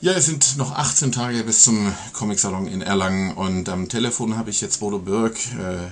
Ja, 0.00 0.12
es 0.12 0.26
sind 0.26 0.56
noch 0.58 0.70
18 0.76 1.10
Tage 1.10 1.42
bis 1.42 1.64
zum 1.64 1.92
Comic-Salon 2.12 2.68
in 2.68 2.82
Erlangen 2.82 3.32
und 3.32 3.68
am 3.68 3.88
Telefon 3.88 4.36
habe 4.36 4.48
ich 4.48 4.60
jetzt 4.60 4.78
Bodo 4.78 5.00
Birk 5.00 5.36
äh, 5.58 5.88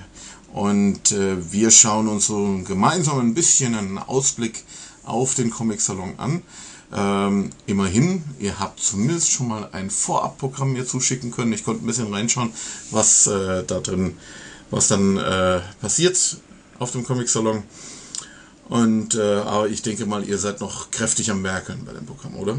und 0.57 1.11
äh, 1.11 1.51
wir 1.51 1.71
schauen 1.71 2.07
uns 2.07 2.27
so 2.27 2.61
gemeinsam 2.63 3.19
ein 3.19 3.33
bisschen 3.33 3.75
einen 3.75 3.97
Ausblick 3.97 4.63
auf 5.03 5.35
den 5.35 5.49
Comic-Salon 5.49 6.13
an. 6.19 6.41
Ähm, 6.95 7.49
immerhin, 7.65 8.23
ihr 8.39 8.57
habt 8.59 8.79
zumindest 8.79 9.29
schon 9.29 9.49
mal 9.49 9.67
ein 9.73 9.89
Vorabprogramm 9.89 10.71
mir 10.71 10.85
zuschicken 10.85 11.31
können. 11.31 11.51
Ich 11.51 11.65
konnte 11.65 11.83
ein 11.83 11.87
bisschen 11.87 12.13
reinschauen, 12.13 12.53
was 12.91 13.27
äh, 13.27 13.65
da 13.65 13.81
drin, 13.81 14.15
was 14.71 14.87
dann 14.87 15.17
äh, 15.17 15.59
passiert 15.81 16.37
auf 16.79 16.91
dem 16.91 17.03
Comic-Salon. 17.03 17.61
Und 18.69 19.15
äh, 19.15 19.39
aber 19.41 19.67
ich 19.67 19.81
denke 19.81 20.05
mal, 20.05 20.23
ihr 20.23 20.37
seid 20.37 20.61
noch 20.61 20.91
kräftig 20.91 21.29
am 21.29 21.43
Werken 21.43 21.83
bei 21.83 21.91
dem 21.91 22.05
Programm, 22.05 22.37
oder? 22.37 22.57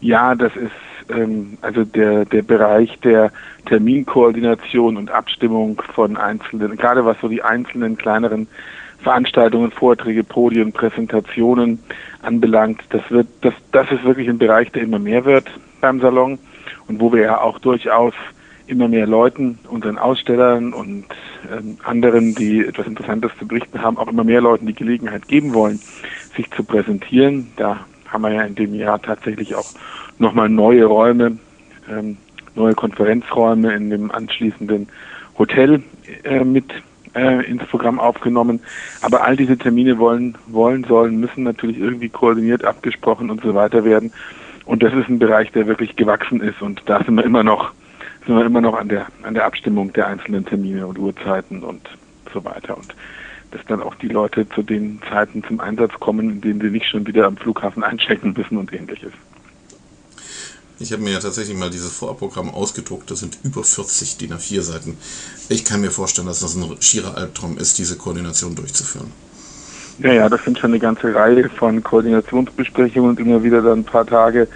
Ja, 0.00 0.34
das 0.34 0.54
ist 0.56 0.70
ähm, 1.08 1.58
also 1.62 1.84
der, 1.84 2.24
der 2.24 2.42
Bereich 2.42 2.98
der 3.00 3.32
Terminkoordination 3.66 4.96
und 4.96 5.10
Abstimmung 5.10 5.82
von 5.94 6.16
einzelnen, 6.16 6.76
gerade 6.76 7.04
was 7.04 7.16
so 7.20 7.28
die 7.28 7.42
einzelnen 7.42 7.96
kleineren 7.96 8.48
Veranstaltungen, 9.02 9.70
Vorträge, 9.70 10.24
Podien, 10.24 10.72
Präsentationen 10.72 11.78
anbelangt. 12.22 12.82
Das 12.90 13.02
wird, 13.10 13.26
das, 13.42 13.54
das 13.72 13.90
ist 13.90 14.04
wirklich 14.04 14.28
ein 14.28 14.38
Bereich, 14.38 14.72
der 14.72 14.82
immer 14.82 14.98
mehr 14.98 15.24
wird 15.24 15.46
beim 15.80 16.00
Salon 16.00 16.38
und 16.88 17.00
wo 17.00 17.12
wir 17.12 17.22
ja 17.22 17.40
auch 17.40 17.58
durchaus 17.58 18.14
immer 18.66 18.88
mehr 18.88 19.06
Leuten, 19.06 19.58
unseren 19.68 19.98
Ausstellern 19.98 20.72
und 20.72 21.04
ähm, 21.52 21.76
anderen, 21.84 22.34
die 22.34 22.64
etwas 22.64 22.86
Interessantes 22.86 23.30
zu 23.38 23.46
berichten 23.46 23.82
haben, 23.82 23.98
auch 23.98 24.08
immer 24.08 24.24
mehr 24.24 24.40
Leuten 24.40 24.66
die 24.66 24.74
Gelegenheit 24.74 25.28
geben 25.28 25.52
wollen, 25.52 25.80
sich 26.34 26.50
zu 26.50 26.64
präsentieren. 26.64 27.48
Da 27.56 27.84
haben 28.14 28.22
wir 28.22 28.32
ja 28.32 28.42
in 28.42 28.54
dem 28.54 28.74
Jahr 28.74 29.02
tatsächlich 29.02 29.54
auch 29.54 29.70
nochmal 30.18 30.48
neue 30.48 30.84
Räume, 30.86 31.38
ähm, 31.90 32.16
neue 32.54 32.74
Konferenzräume 32.74 33.74
in 33.74 33.90
dem 33.90 34.10
anschließenden 34.10 34.88
Hotel 35.36 35.82
äh, 36.22 36.44
mit 36.44 36.64
äh, 37.14 37.44
ins 37.44 37.64
Programm 37.66 37.98
aufgenommen. 37.98 38.60
Aber 39.02 39.24
all 39.24 39.36
diese 39.36 39.58
Termine 39.58 39.98
wollen, 39.98 40.38
wollen, 40.46 40.84
sollen, 40.84 41.18
müssen 41.18 41.42
natürlich 41.42 41.78
irgendwie 41.78 42.08
koordiniert, 42.08 42.64
abgesprochen 42.64 43.30
und 43.30 43.42
so 43.42 43.54
weiter 43.54 43.84
werden. 43.84 44.12
Und 44.64 44.82
das 44.82 44.94
ist 44.94 45.08
ein 45.08 45.18
Bereich, 45.18 45.50
der 45.52 45.66
wirklich 45.66 45.96
gewachsen 45.96 46.40
ist 46.40 46.62
und 46.62 46.82
da 46.86 47.02
sind 47.04 47.16
wir 47.16 47.24
immer 47.24 47.42
noch, 47.42 47.72
sind 48.26 48.36
wir 48.36 48.46
immer 48.46 48.62
noch 48.62 48.78
an 48.78 48.88
der, 48.88 49.06
an 49.22 49.34
der 49.34 49.44
Abstimmung 49.44 49.92
der 49.92 50.06
einzelnen 50.06 50.46
Termine 50.46 50.86
und 50.86 50.98
Uhrzeiten 50.98 51.62
und 51.62 51.82
so 52.32 52.44
weiter. 52.44 52.76
Und 52.76 52.94
dass 53.54 53.64
dann 53.66 53.82
auch 53.82 53.94
die 53.94 54.08
Leute 54.08 54.48
zu 54.48 54.62
den 54.62 55.00
Zeiten 55.08 55.44
zum 55.44 55.60
Einsatz 55.60 55.92
kommen, 56.00 56.28
in 56.28 56.40
denen 56.40 56.60
sie 56.60 56.70
nicht 56.70 56.88
schon 56.88 57.06
wieder 57.06 57.26
am 57.26 57.36
Flughafen 57.36 57.84
einchecken 57.84 58.34
müssen 58.36 58.58
und 58.58 58.72
ähnliches. 58.72 59.12
Ich 60.80 60.92
habe 60.92 61.02
mir 61.02 61.12
ja 61.12 61.20
tatsächlich 61.20 61.56
mal 61.56 61.70
dieses 61.70 61.96
Vorabprogramm 61.96 62.50
ausgedruckt. 62.50 63.08
Das 63.08 63.20
sind 63.20 63.38
über 63.44 63.62
40 63.62 64.16
DIN 64.16 64.32
A4 64.32 64.60
Seiten. 64.60 64.98
Ich 65.48 65.64
kann 65.64 65.80
mir 65.80 65.92
vorstellen, 65.92 66.26
dass 66.26 66.40
das 66.40 66.56
ein 66.56 66.64
schierer 66.80 67.16
Albtraum 67.16 67.56
ist, 67.58 67.78
diese 67.78 67.96
Koordination 67.96 68.56
durchzuführen. 68.56 69.12
Ja, 70.00 70.12
ja, 70.12 70.28
das 70.28 70.42
sind 70.44 70.58
schon 70.58 70.72
eine 70.72 70.80
ganze 70.80 71.14
Reihe 71.14 71.48
von 71.48 71.80
Koordinationsbesprechungen 71.80 73.10
und 73.10 73.20
immer 73.20 73.44
wieder 73.44 73.62
dann 73.62 73.80
ein 73.80 73.84
paar 73.84 74.04
Tage 74.04 74.48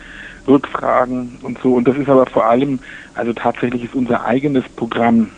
Rückfragen 0.49 1.39
und 1.43 1.59
so. 1.63 1.75
Und 1.75 1.87
das 1.87 1.97
ist 1.97 2.09
aber 2.09 2.27
vor 2.27 2.47
allem, 2.47 2.81
also 3.15 3.33
tatsächlich 3.33 3.85
ist 3.85 3.95
unser 3.95 4.25
eigenes 4.25 4.65
Programm 4.75 5.31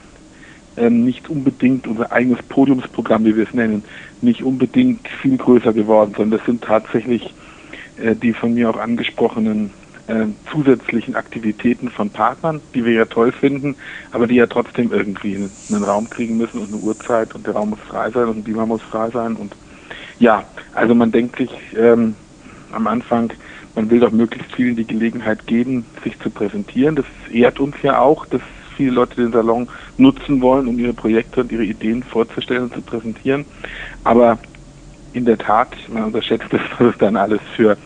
ähm, 0.76 1.04
nicht 1.04 1.28
unbedingt 1.28 1.86
unser 1.86 2.12
eigenes 2.12 2.42
Podiumsprogramm, 2.42 3.24
wie 3.24 3.36
wir 3.36 3.44
es 3.44 3.54
nennen, 3.54 3.84
nicht 4.20 4.42
unbedingt 4.42 5.06
viel 5.08 5.36
größer 5.36 5.72
geworden, 5.72 6.14
sondern 6.16 6.38
das 6.38 6.46
sind 6.46 6.62
tatsächlich 6.62 7.34
äh, 7.98 8.14
die 8.14 8.32
von 8.32 8.54
mir 8.54 8.70
auch 8.70 8.78
angesprochenen 8.78 9.70
äh, 10.06 10.26
zusätzlichen 10.50 11.14
Aktivitäten 11.14 11.88
von 11.88 12.10
Partnern, 12.10 12.60
die 12.74 12.84
wir 12.84 12.92
ja 12.92 13.04
toll 13.04 13.32
finden, 13.32 13.76
aber 14.12 14.26
die 14.26 14.36
ja 14.36 14.46
trotzdem 14.46 14.92
irgendwie 14.92 15.36
einen, 15.36 15.84
Raum 15.84 16.10
kriegen 16.10 16.36
müssen 16.36 16.60
und 16.60 16.68
eine 16.68 16.82
Uhrzeit 16.82 17.34
und 17.34 17.46
der 17.46 17.54
Raum 17.54 17.70
muss 17.70 17.80
frei 17.80 18.10
sein 18.10 18.28
und 18.28 18.38
ein 18.38 18.44
Beamer 18.44 18.66
muss 18.66 18.82
frei 18.82 19.10
sein 19.10 19.36
und 19.36 19.54
ja, 20.18 20.44
also 20.74 20.94
man 20.94 21.12
denkt 21.12 21.36
sich 21.36 21.50
ähm, 21.76 22.14
am 22.72 22.86
Anfang, 22.86 23.32
man 23.74 23.88
will 23.88 24.00
doch 24.00 24.10
möglichst 24.10 24.52
vielen 24.54 24.76
die 24.76 24.86
Gelegenheit 24.86 25.46
geben, 25.46 25.86
sich 26.04 26.18
zu 26.18 26.28
präsentieren. 26.28 26.96
Das 26.96 27.06
ehrt 27.32 27.60
uns 27.60 27.76
ja 27.82 27.98
auch, 27.98 28.26
dass 28.26 28.42
viele 28.76 28.92
Leute 28.92 29.16
den 29.16 29.32
Salon 29.32 29.68
nutzen 29.96 30.40
wollen, 30.40 30.68
um 30.68 30.78
ihre 30.78 30.92
Projekte 30.92 31.40
und 31.40 31.52
ihre 31.52 31.64
Ideen 31.64 32.02
vorzustellen 32.02 32.64
und 32.64 32.74
zu 32.74 32.82
präsentieren. 32.82 33.44
Aber 34.04 34.38
in 35.12 35.24
der 35.24 35.38
Tat, 35.38 35.68
man 35.88 36.04
unterschätzt 36.04 36.52
es, 36.52 36.60
was 36.78 36.88
es 36.92 36.98
dann 36.98 37.16
alles 37.16 37.40
für, 37.56 37.76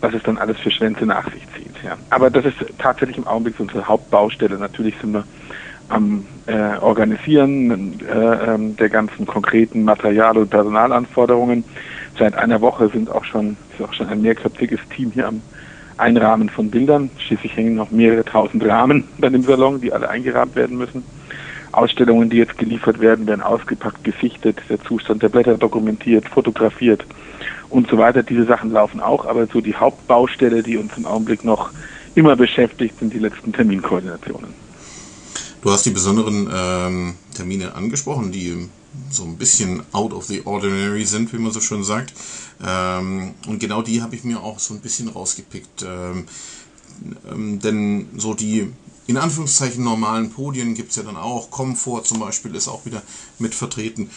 was 0.00 0.14
es 0.14 0.22
dann 0.22 0.38
alles 0.38 0.58
für 0.58 0.70
Schwänze 0.70 1.06
nach 1.06 1.24
sich 1.32 1.42
zieht. 1.56 1.82
Ja. 1.84 1.96
Aber 2.10 2.30
das 2.30 2.44
ist 2.44 2.56
tatsächlich 2.78 3.18
im 3.18 3.26
Augenblick 3.26 3.58
unsere 3.58 3.86
Hauptbaustelle. 3.86 4.58
Natürlich 4.58 4.94
sind 5.00 5.12
wir 5.12 5.24
am 5.88 6.26
äh, 6.46 6.76
Organisieren 6.78 8.00
äh, 8.00 8.54
äh, 8.54 8.74
der 8.74 8.88
ganzen 8.90 9.26
konkreten 9.26 9.84
Material- 9.84 10.36
und 10.36 10.50
Personalanforderungen. 10.50 11.64
Seit 12.18 12.34
einer 12.34 12.60
Woche 12.60 12.88
sind 12.88 13.10
auch 13.10 13.24
schon, 13.24 13.56
ist 13.72 13.84
auch 13.84 13.92
schon 13.94 14.08
ein 14.08 14.20
mehrköpfiges 14.20 14.80
Team 14.94 15.10
hier 15.12 15.28
am 15.28 15.40
ein 15.98 16.16
Rahmen 16.16 16.48
von 16.48 16.70
Bildern. 16.70 17.10
Schließlich 17.18 17.56
hängen 17.56 17.74
noch 17.74 17.90
mehrere 17.90 18.24
tausend 18.24 18.64
Rahmen 18.64 19.04
bei 19.18 19.28
dem 19.28 19.42
Salon, 19.42 19.80
die 19.80 19.92
alle 19.92 20.08
eingerahmt 20.08 20.56
werden 20.56 20.78
müssen. 20.78 21.04
Ausstellungen, 21.72 22.30
die 22.30 22.38
jetzt 22.38 22.56
geliefert 22.56 22.98
werden, 22.98 23.26
werden 23.26 23.42
ausgepackt, 23.42 24.02
gesichtet, 24.02 24.58
der 24.70 24.82
Zustand 24.82 25.22
der 25.22 25.28
Blätter 25.28 25.58
dokumentiert, 25.58 26.26
fotografiert 26.28 27.04
und 27.68 27.88
so 27.90 27.98
weiter. 27.98 28.22
Diese 28.22 28.44
Sachen 28.44 28.72
laufen 28.72 29.00
auch, 29.00 29.26
aber 29.26 29.46
so 29.46 29.60
die 29.60 29.76
Hauptbaustelle, 29.76 30.62
die 30.62 30.78
uns 30.78 30.96
im 30.96 31.06
Augenblick 31.06 31.44
noch 31.44 31.70
immer 32.14 32.36
beschäftigt, 32.36 32.98
sind 32.98 33.12
die 33.12 33.18
letzten 33.18 33.52
Terminkoordinationen. 33.52 34.54
Du 35.60 35.70
hast 35.70 35.84
die 35.84 35.90
besonderen 35.90 36.48
ähm, 36.54 37.14
Termine 37.34 37.74
angesprochen, 37.74 38.32
die 38.32 38.68
so 39.10 39.24
ein 39.24 39.36
bisschen 39.36 39.82
out 39.92 40.12
of 40.12 40.24
the 40.24 40.42
ordinary 40.44 41.04
sind, 41.04 41.32
wie 41.32 41.38
man 41.38 41.52
so 41.52 41.60
schön 41.60 41.84
sagt. 41.84 42.12
Ähm, 42.64 43.34
und 43.46 43.60
genau 43.60 43.82
die 43.82 44.02
habe 44.02 44.16
ich 44.16 44.24
mir 44.24 44.42
auch 44.42 44.58
so 44.58 44.74
ein 44.74 44.80
bisschen 44.80 45.08
rausgepickt. 45.08 45.84
Ähm, 45.86 46.26
ähm, 47.30 47.60
denn 47.60 48.08
so 48.16 48.34
die 48.34 48.72
in 49.06 49.16
Anführungszeichen 49.16 49.82
normalen 49.82 50.30
Podien 50.30 50.74
gibt 50.74 50.90
es 50.90 50.96
ja 50.96 51.02
dann 51.02 51.16
auch. 51.16 51.50
Komfort 51.50 52.02
zum 52.04 52.20
Beispiel 52.20 52.54
ist 52.54 52.68
auch 52.68 52.84
wieder 52.84 53.02
mit 53.38 53.54
vertreten. 53.54 54.10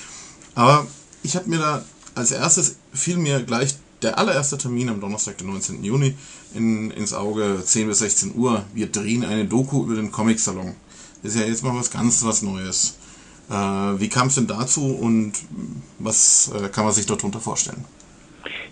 Aber 0.53 0.85
ich 1.24 1.35
habe 1.35 1.50
mir 1.50 1.59
da 1.59 1.85
als 2.13 2.31
erstes 2.31 2.75
fiel 2.94 3.18
mir 3.18 3.41
gleich 3.44 3.75
der 4.02 4.18
allererste 4.18 4.58
Termin 4.58 4.90
am 4.90 5.00
Donnerstag, 5.00 5.38
den 5.38 5.47
19. 5.47 5.84
Juni, 5.84 6.16
in, 6.53 6.91
ins 6.91 7.13
Auge 7.13 7.62
10 7.63 7.88
bis 7.88 8.00
16 8.00 8.35
Uhr. 8.35 8.66
Wir 8.73 8.91
drehen 8.91 9.23
eine 9.23 9.46
Doku 9.46 9.84
über 9.84 9.96
den 9.96 10.12
Comic-Salon. 10.12 10.75
Ist 11.23 11.38
ja 11.38 11.44
jetzt 11.44 11.63
mal 11.63 11.75
was 11.75 11.91
ganz 11.91 12.23
was 12.23 12.41
Neues. 12.41 12.96
Äh, 13.50 13.53
wie 13.53 14.09
kam 14.09 14.28
es 14.28 14.35
denn 14.35 14.47
dazu 14.47 14.85
und 14.88 15.34
was 16.00 16.52
äh, 16.53 16.68
kann 16.69 16.84
man 16.84 16.94
sich 16.94 17.06
darunter 17.06 17.40
vorstellen? 17.40 17.85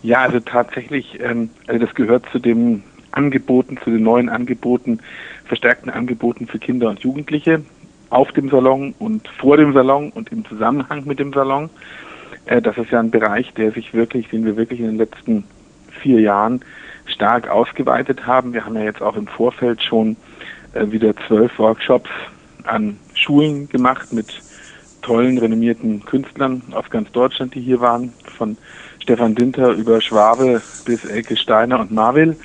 Ja, 0.02 0.22
also 0.22 0.40
tatsächlich, 0.40 1.20
ähm, 1.22 1.50
also 1.68 1.86
das 1.86 1.94
gehört 1.96 2.26
zu 2.32 2.40
den 2.40 2.84
Angeboten, 3.12 3.78
zu 3.84 3.90
den 3.90 4.04
neuen 4.04 4.30
Angeboten, 4.30 5.00
verstärkten 5.46 5.90
Angeboten 5.90 6.48
für 6.48 6.60
Kinder 6.60 6.90
und 6.90 7.00
Jugendliche 7.00 7.64
auf 8.10 8.32
dem 8.32 8.50
Salon 8.50 8.94
und 8.98 9.28
vor 9.28 9.58
dem 9.58 9.74
Salon 9.74 10.12
und 10.12 10.32
im 10.32 10.46
Zusammenhang 10.46 11.06
mit 11.06 11.20
dem 11.20 11.34
Salon. 11.34 11.70
Äh, 12.46 12.62
das 12.62 12.78
ist 12.78 12.92
ja 12.92 13.00
ein 13.00 13.12
Bereich, 13.12 13.54
der 13.54 13.72
sich 13.72 13.94
wirklich, 13.94 14.30
den 14.30 14.46
wir 14.46 14.56
wirklich 14.56 14.80
in 14.80 14.88
den 14.88 14.98
letzten 14.98 15.44
vier 16.02 16.22
Jahren 16.22 16.62
stark 17.06 17.50
ausgeweitet 17.50 18.26
haben. 18.26 18.54
Wir 18.54 18.66
haben 18.66 18.76
ja 18.76 18.84
jetzt 18.84 19.02
auch 19.02 19.16
im 19.16 19.28
Vorfeld 19.28 19.84
schon 19.84 20.16
äh, 20.74 20.92
wieder 20.92 21.14
zwölf 21.28 21.58
Workshops 21.60 22.10
an 22.64 22.98
Schulen 23.14 23.68
gemacht 23.70 24.14
mit 24.14 24.42
tollen, 25.02 25.38
renommierten 25.38 26.06
Künstlern 26.06 26.62
aus 26.72 26.90
ganz 26.90 27.12
Deutschland, 27.12 27.56
die 27.56 27.62
hier 27.62 27.80
waren, 27.80 28.14
von 28.38 28.58
Stefan 29.00 29.36
Dinter 29.36 29.72
über 29.72 30.02
Schwabe 30.02 30.62
bis 30.86 31.06
Elke 31.06 31.36
Steiner 31.36 31.80
und 31.80 31.92
Marvil. 31.92 32.38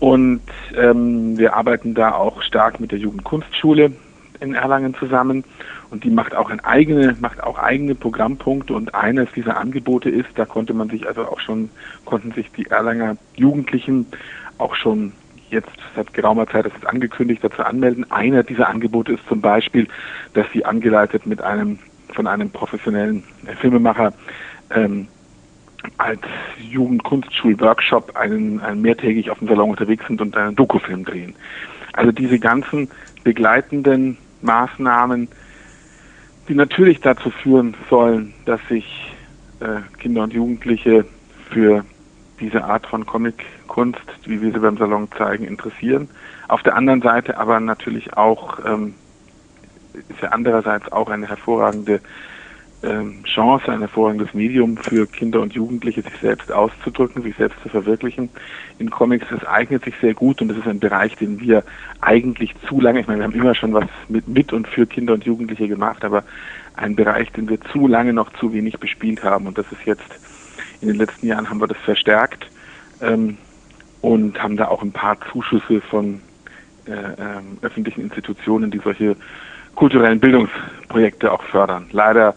Und 0.00 0.42
ähm, 0.76 1.38
wir 1.38 1.56
arbeiten 1.56 1.94
da 1.94 2.12
auch 2.12 2.42
stark 2.42 2.80
mit 2.80 2.92
der 2.92 2.98
Jugendkunstschule 2.98 3.92
in 4.40 4.54
Erlangen 4.54 4.94
zusammen. 4.94 5.44
Und 5.90 6.04
die 6.04 6.10
macht 6.10 6.34
auch 6.34 6.50
ein 6.50 6.60
eigene, 6.60 7.16
macht 7.20 7.42
auch 7.42 7.58
eigene 7.58 7.94
Programmpunkte. 7.94 8.74
Und 8.74 8.94
eines 8.94 9.28
dieser 9.34 9.56
Angebote 9.56 10.10
ist, 10.10 10.28
da 10.34 10.44
konnte 10.44 10.74
man 10.74 10.88
sich 10.90 11.06
also 11.06 11.22
auch 11.26 11.40
schon, 11.40 11.70
konnten 12.04 12.32
sich 12.32 12.50
die 12.52 12.66
Erlanger 12.66 13.16
Jugendlichen 13.36 14.06
auch 14.58 14.74
schon 14.74 15.12
jetzt 15.50 15.70
seit 15.94 16.12
geraumer 16.12 16.46
Zeit, 16.48 16.66
das 16.66 16.74
ist 16.74 16.86
angekündigt, 16.86 17.42
dazu 17.42 17.62
anmelden. 17.62 18.10
Einer 18.10 18.42
dieser 18.42 18.68
Angebote 18.68 19.12
ist 19.12 19.26
zum 19.28 19.40
Beispiel, 19.40 19.86
dass 20.34 20.46
sie 20.52 20.64
angeleitet 20.64 21.26
mit 21.26 21.40
einem, 21.40 21.78
von 22.12 22.26
einem 22.26 22.50
professionellen 22.50 23.22
Filmemacher, 23.60 24.12
ähm, 24.70 25.08
als 25.98 26.20
Jugendkunstschul-Workshop 26.58 28.16
einen, 28.16 28.60
einen 28.60 28.82
mehrtägig 28.82 29.30
auf 29.30 29.38
dem 29.38 29.48
Salon 29.48 29.70
unterwegs 29.70 30.06
sind 30.06 30.20
und 30.20 30.36
einen 30.36 30.56
Dokufilm 30.56 31.04
drehen. 31.04 31.34
Also 31.92 32.12
diese 32.12 32.38
ganzen 32.38 32.88
begleitenden 33.22 34.18
Maßnahmen, 34.42 35.28
die 36.48 36.54
natürlich 36.54 37.00
dazu 37.00 37.30
führen 37.30 37.74
sollen, 37.88 38.34
dass 38.44 38.60
sich 38.68 39.14
äh, 39.60 39.80
Kinder 39.98 40.24
und 40.24 40.32
Jugendliche 40.32 41.04
für 41.50 41.84
diese 42.40 42.64
Art 42.64 42.86
von 42.86 43.06
Comic-Kunst, 43.06 44.00
wie 44.24 44.42
wir 44.42 44.52
sie 44.52 44.58
beim 44.58 44.76
Salon 44.76 45.08
zeigen, 45.16 45.44
interessieren. 45.44 46.08
Auf 46.48 46.62
der 46.62 46.76
anderen 46.76 47.00
Seite 47.00 47.38
aber 47.38 47.60
natürlich 47.60 48.16
auch 48.16 48.58
ähm, 48.64 48.94
ist 49.94 50.20
ja 50.20 50.30
andererseits 50.30 50.90
auch 50.92 51.08
eine 51.08 51.28
hervorragende 51.28 52.00
Chance, 53.24 53.72
ein 53.72 53.80
hervorragendes 53.80 54.34
Medium 54.34 54.76
für 54.76 55.06
Kinder 55.06 55.40
und 55.40 55.52
Jugendliche, 55.54 56.02
sich 56.02 56.16
selbst 56.20 56.52
auszudrücken, 56.52 57.22
sich 57.22 57.36
selbst 57.36 57.60
zu 57.62 57.68
verwirklichen 57.68 58.30
in 58.78 58.90
Comics. 58.90 59.26
Das 59.30 59.44
eignet 59.46 59.84
sich 59.84 59.94
sehr 60.00 60.14
gut 60.14 60.42
und 60.42 60.48
das 60.48 60.58
ist 60.58 60.66
ein 60.66 60.80
Bereich, 60.80 61.16
den 61.16 61.40
wir 61.40 61.64
eigentlich 62.00 62.54
zu 62.68 62.80
lange, 62.80 63.00
ich 63.00 63.06
meine, 63.06 63.20
wir 63.20 63.24
haben 63.24 63.34
immer 63.34 63.54
schon 63.54 63.72
was 63.72 63.86
mit, 64.08 64.28
mit 64.28 64.52
und 64.52 64.68
für 64.68 64.86
Kinder 64.86 65.14
und 65.14 65.24
Jugendliche 65.24 65.68
gemacht, 65.68 66.04
aber 66.04 66.24
ein 66.76 66.96
Bereich, 66.96 67.30
den 67.32 67.48
wir 67.48 67.60
zu 67.72 67.86
lange 67.86 68.12
noch 68.12 68.32
zu 68.34 68.52
wenig 68.52 68.78
bespielt 68.78 69.22
haben 69.22 69.46
und 69.46 69.56
das 69.58 69.66
ist 69.70 69.84
jetzt, 69.84 70.08
in 70.80 70.88
den 70.88 70.96
letzten 70.96 71.26
Jahren 71.26 71.48
haben 71.48 71.60
wir 71.60 71.68
das 71.68 71.78
verstärkt 71.78 72.46
ähm, 73.00 73.38
und 74.00 74.42
haben 74.42 74.56
da 74.56 74.68
auch 74.68 74.82
ein 74.82 74.92
paar 74.92 75.16
Zuschüsse 75.32 75.80
von 75.80 76.20
äh, 76.86 76.92
äh, 76.92 77.40
öffentlichen 77.62 78.02
Institutionen, 78.02 78.70
die 78.70 78.78
solche 78.78 79.16
kulturellen 79.74 80.20
Bildungsprojekte 80.20 81.32
auch 81.32 81.42
fördern. 81.44 81.86
Leider 81.92 82.34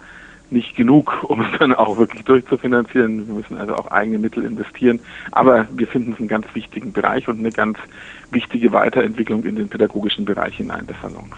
nicht 0.49 0.75
genug, 0.75 1.23
um 1.29 1.41
es 1.41 1.59
dann 1.59 1.73
auch 1.73 1.97
wirklich 1.97 2.23
durchzufinanzieren. 2.23 3.27
Wir 3.27 3.33
müssen 3.33 3.57
also 3.57 3.75
auch 3.75 3.91
eigene 3.91 4.19
Mittel 4.19 4.43
investieren. 4.43 4.99
Aber 5.31 5.67
wir 5.71 5.87
finden 5.87 6.13
es 6.13 6.19
einen 6.19 6.27
ganz 6.27 6.45
wichtigen 6.53 6.91
Bereich 6.91 7.27
und 7.27 7.39
eine 7.39 7.51
ganz 7.51 7.77
wichtige 8.31 8.71
Weiterentwicklung 8.71 9.43
in 9.43 9.55
den 9.55 9.69
pädagogischen 9.69 10.25
Bereich 10.25 10.57
hinein 10.57 10.87
des 10.87 10.97
Salons. 11.01 11.33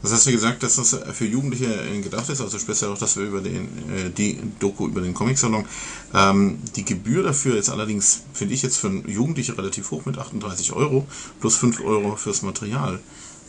Was 0.00 0.12
hast 0.12 0.28
du 0.28 0.30
gesagt, 0.30 0.62
dass 0.62 0.76
das 0.76 0.96
für 1.12 1.24
Jugendliche 1.24 1.66
gedacht 2.02 2.28
ist, 2.28 2.40
also 2.40 2.56
speziell 2.58 2.90
auch, 2.90 2.98
dass 2.98 3.16
wir 3.16 3.24
über 3.24 3.40
den, 3.40 3.64
äh, 3.64 4.10
die 4.16 4.38
Doku 4.60 4.86
über 4.86 5.00
den 5.00 5.12
Comic-Salon. 5.12 5.64
Ähm, 6.14 6.58
die 6.76 6.84
Gebühr 6.84 7.24
dafür 7.24 7.56
ist 7.56 7.68
allerdings, 7.68 8.22
finde 8.32 8.54
ich 8.54 8.62
jetzt 8.62 8.78
für 8.78 8.88
Jugendliche 9.08 9.58
relativ 9.58 9.90
hoch 9.90 10.06
mit 10.06 10.16
38 10.16 10.72
Euro 10.72 11.06
plus 11.40 11.56
5 11.56 11.80
Euro 11.84 12.14
fürs 12.14 12.42
Material. 12.42 13.00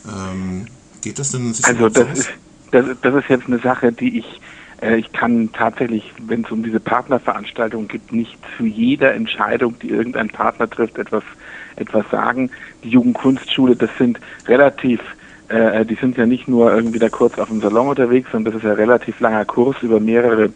Ähm, 0.08 0.66
geht 1.02 1.20
das 1.20 1.30
denn 1.30 1.54
sich 1.54 1.64
Also 1.64 1.88
das 1.88 2.18
ist, 2.18 2.30
das, 2.70 2.86
das 3.02 3.14
ist 3.14 3.28
jetzt 3.28 3.46
eine 3.46 3.58
Sache, 3.58 3.92
die 3.92 4.18
ich 4.18 4.40
äh, 4.80 4.96
ich 4.96 5.12
kann 5.12 5.50
tatsächlich, 5.52 6.12
wenn 6.26 6.44
es 6.44 6.50
um 6.50 6.62
diese 6.62 6.80
Partnerveranstaltung 6.80 7.88
geht, 7.88 8.12
nicht 8.12 8.38
zu 8.56 8.64
jeder 8.64 9.14
Entscheidung, 9.14 9.78
die 9.80 9.90
irgendein 9.90 10.28
Partner 10.28 10.68
trifft, 10.68 10.98
etwas, 10.98 11.22
etwas 11.76 12.08
sagen. 12.10 12.50
Die 12.84 12.90
Jugendkunstschule, 12.90 13.76
das 13.76 13.90
sind 13.98 14.18
relativ, 14.46 15.00
äh, 15.48 15.84
die 15.84 15.96
sind 15.96 16.16
ja 16.16 16.26
nicht 16.26 16.48
nur 16.48 16.72
irgendwie 16.72 16.98
da 16.98 17.08
kurz 17.08 17.38
auf 17.38 17.48
dem 17.48 17.60
Salon 17.60 17.88
unterwegs, 17.88 18.30
sondern 18.32 18.52
das 18.52 18.62
ist 18.62 18.68
ja 18.68 18.74
relativ 18.74 19.20
langer 19.20 19.44
Kurs 19.44 19.76
über 19.82 20.00
mehrere, 20.00 20.50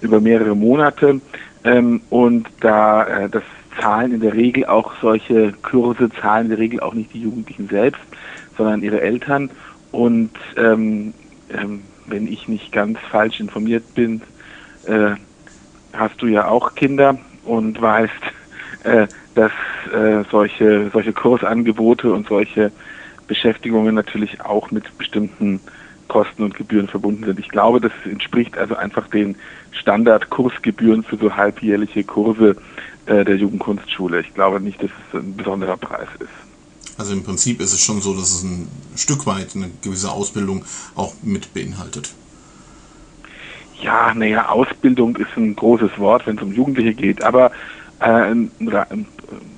über 0.00 0.20
mehrere 0.20 0.56
Monate. 0.56 1.20
Ähm, 1.62 2.00
und 2.10 2.48
da, 2.60 3.04
äh, 3.04 3.28
das 3.28 3.42
zahlen 3.80 4.12
in 4.12 4.20
der 4.20 4.34
Regel 4.34 4.66
auch 4.66 4.92
solche 5.00 5.52
Kurse, 5.62 6.10
zahlen 6.20 6.46
in 6.46 6.50
der 6.50 6.58
Regel 6.58 6.80
auch 6.80 6.94
nicht 6.94 7.14
die 7.14 7.22
Jugendlichen 7.22 7.68
selbst, 7.68 8.00
sondern 8.56 8.82
ihre 8.82 9.00
Eltern. 9.00 9.50
Und 9.92 10.30
ähm, 10.56 11.14
ähm, 11.52 11.82
wenn 12.06 12.26
ich 12.26 12.48
nicht 12.48 12.72
ganz 12.72 12.98
falsch 13.10 13.40
informiert 13.40 13.94
bin, 13.94 14.22
äh, 14.86 15.12
hast 15.92 16.20
du 16.22 16.26
ja 16.26 16.48
auch 16.48 16.74
Kinder 16.74 17.18
und 17.44 17.80
weißt, 17.80 18.12
äh, 18.84 19.06
dass 19.34 19.52
äh, 19.92 20.24
solche, 20.30 20.90
solche 20.92 21.12
Kursangebote 21.12 22.12
und 22.12 22.26
solche 22.28 22.72
Beschäftigungen 23.26 23.94
natürlich 23.94 24.40
auch 24.40 24.70
mit 24.70 24.98
bestimmten 24.98 25.60
Kosten 26.08 26.42
und 26.42 26.56
Gebühren 26.56 26.88
verbunden 26.88 27.24
sind. 27.24 27.38
Ich 27.38 27.48
glaube, 27.48 27.80
das 27.80 27.92
entspricht 28.04 28.58
also 28.58 28.74
einfach 28.74 29.06
den 29.08 29.36
Standardkursgebühren 29.70 31.04
für 31.04 31.16
so 31.16 31.36
halbjährliche 31.36 32.02
Kurse 32.02 32.56
äh, 33.06 33.24
der 33.24 33.36
Jugendkunstschule. 33.36 34.20
Ich 34.20 34.34
glaube 34.34 34.60
nicht, 34.60 34.82
dass 34.82 34.90
es 34.90 35.20
ein 35.20 35.36
besonderer 35.36 35.76
Preis 35.76 36.08
ist. 36.18 36.49
Also 37.00 37.14
im 37.14 37.24
Prinzip 37.24 37.62
ist 37.62 37.72
es 37.72 37.80
schon 37.80 38.02
so, 38.02 38.12
dass 38.12 38.30
es 38.30 38.42
ein 38.42 38.68
Stück 38.94 39.26
weit 39.26 39.56
eine 39.56 39.70
gewisse 39.80 40.12
Ausbildung 40.12 40.66
auch 40.94 41.14
mit 41.22 41.54
beinhaltet. 41.54 42.12
Ja, 43.80 44.12
naja, 44.12 44.50
Ausbildung 44.50 45.16
ist 45.16 45.34
ein 45.34 45.56
großes 45.56 45.92
Wort, 45.96 46.26
wenn 46.26 46.36
es 46.36 46.42
um 46.42 46.52
Jugendliche 46.52 46.92
geht, 46.92 47.24
aber 47.24 47.52
äh, 48.00 48.34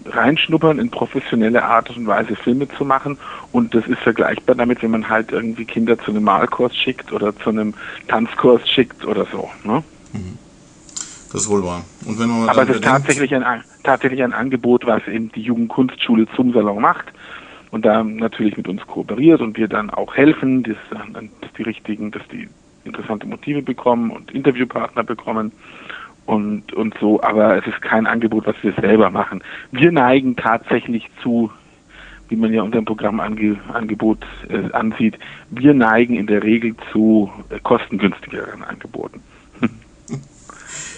reinschnuppern 0.06 0.78
in 0.78 0.88
professionelle 0.88 1.64
Art 1.64 1.90
und 1.96 2.06
Weise 2.06 2.36
Filme 2.36 2.68
zu 2.78 2.84
machen 2.84 3.18
und 3.50 3.74
das 3.74 3.88
ist 3.88 3.98
vergleichbar 3.98 4.54
damit, 4.54 4.80
wenn 4.80 4.92
man 4.92 5.08
halt 5.08 5.32
irgendwie 5.32 5.64
Kinder 5.64 5.98
zu 5.98 6.12
einem 6.12 6.22
Malkurs 6.22 6.76
schickt 6.76 7.10
oder 7.10 7.36
zu 7.38 7.50
einem 7.50 7.74
Tanzkurs 8.06 8.70
schickt 8.70 9.04
oder 9.04 9.26
so. 9.32 9.50
Ne? 9.64 9.82
Mhm. 10.12 10.38
Das 11.32 11.42
ist 11.42 11.50
wohl 11.50 11.64
wahr. 11.64 11.82
Und 12.04 12.18
wenn 12.18 12.28
man 12.28 12.48
Aber 12.48 12.62
es 12.64 12.76
ist 12.76 12.84
tatsächlich 12.84 13.34
ein, 13.34 13.64
tatsächlich 13.84 14.22
ein 14.22 14.34
Angebot, 14.34 14.86
was 14.86 15.06
eben 15.08 15.32
die 15.32 15.40
Jugendkunstschule 15.40 16.26
zum 16.36 16.52
Salon 16.52 16.82
macht 16.82 17.06
und 17.70 17.86
da 17.86 18.04
natürlich 18.04 18.58
mit 18.58 18.68
uns 18.68 18.86
kooperiert 18.86 19.40
und 19.40 19.56
wir 19.56 19.66
dann 19.66 19.88
auch 19.88 20.14
helfen, 20.14 20.62
dass, 20.62 20.76
dass 20.90 21.52
die 21.56 21.62
richtigen, 21.62 22.10
dass 22.10 22.22
die 22.28 22.48
interessante 22.84 23.26
Motive 23.26 23.62
bekommen 23.62 24.10
und 24.10 24.30
Interviewpartner 24.30 25.04
bekommen 25.04 25.52
und, 26.26 26.72
und 26.74 26.94
so, 27.00 27.22
aber 27.22 27.56
es 27.56 27.66
ist 27.66 27.80
kein 27.80 28.06
Angebot, 28.06 28.46
was 28.46 28.56
wir 28.62 28.72
selber 28.74 29.10
machen. 29.10 29.42
Wir 29.70 29.90
neigen 29.90 30.36
tatsächlich 30.36 31.08
zu, 31.22 31.50
wie 32.28 32.36
man 32.36 32.52
ja 32.52 32.62
unserem 32.62 32.84
Programmangebot 32.84 34.18
äh, 34.48 34.70
ansieht, 34.72 35.18
wir 35.50 35.72
neigen 35.72 36.14
in 36.14 36.26
der 36.26 36.42
Regel 36.42 36.74
zu 36.92 37.30
äh, 37.48 37.58
kostengünstigeren 37.60 38.62
Angeboten. 38.62 39.22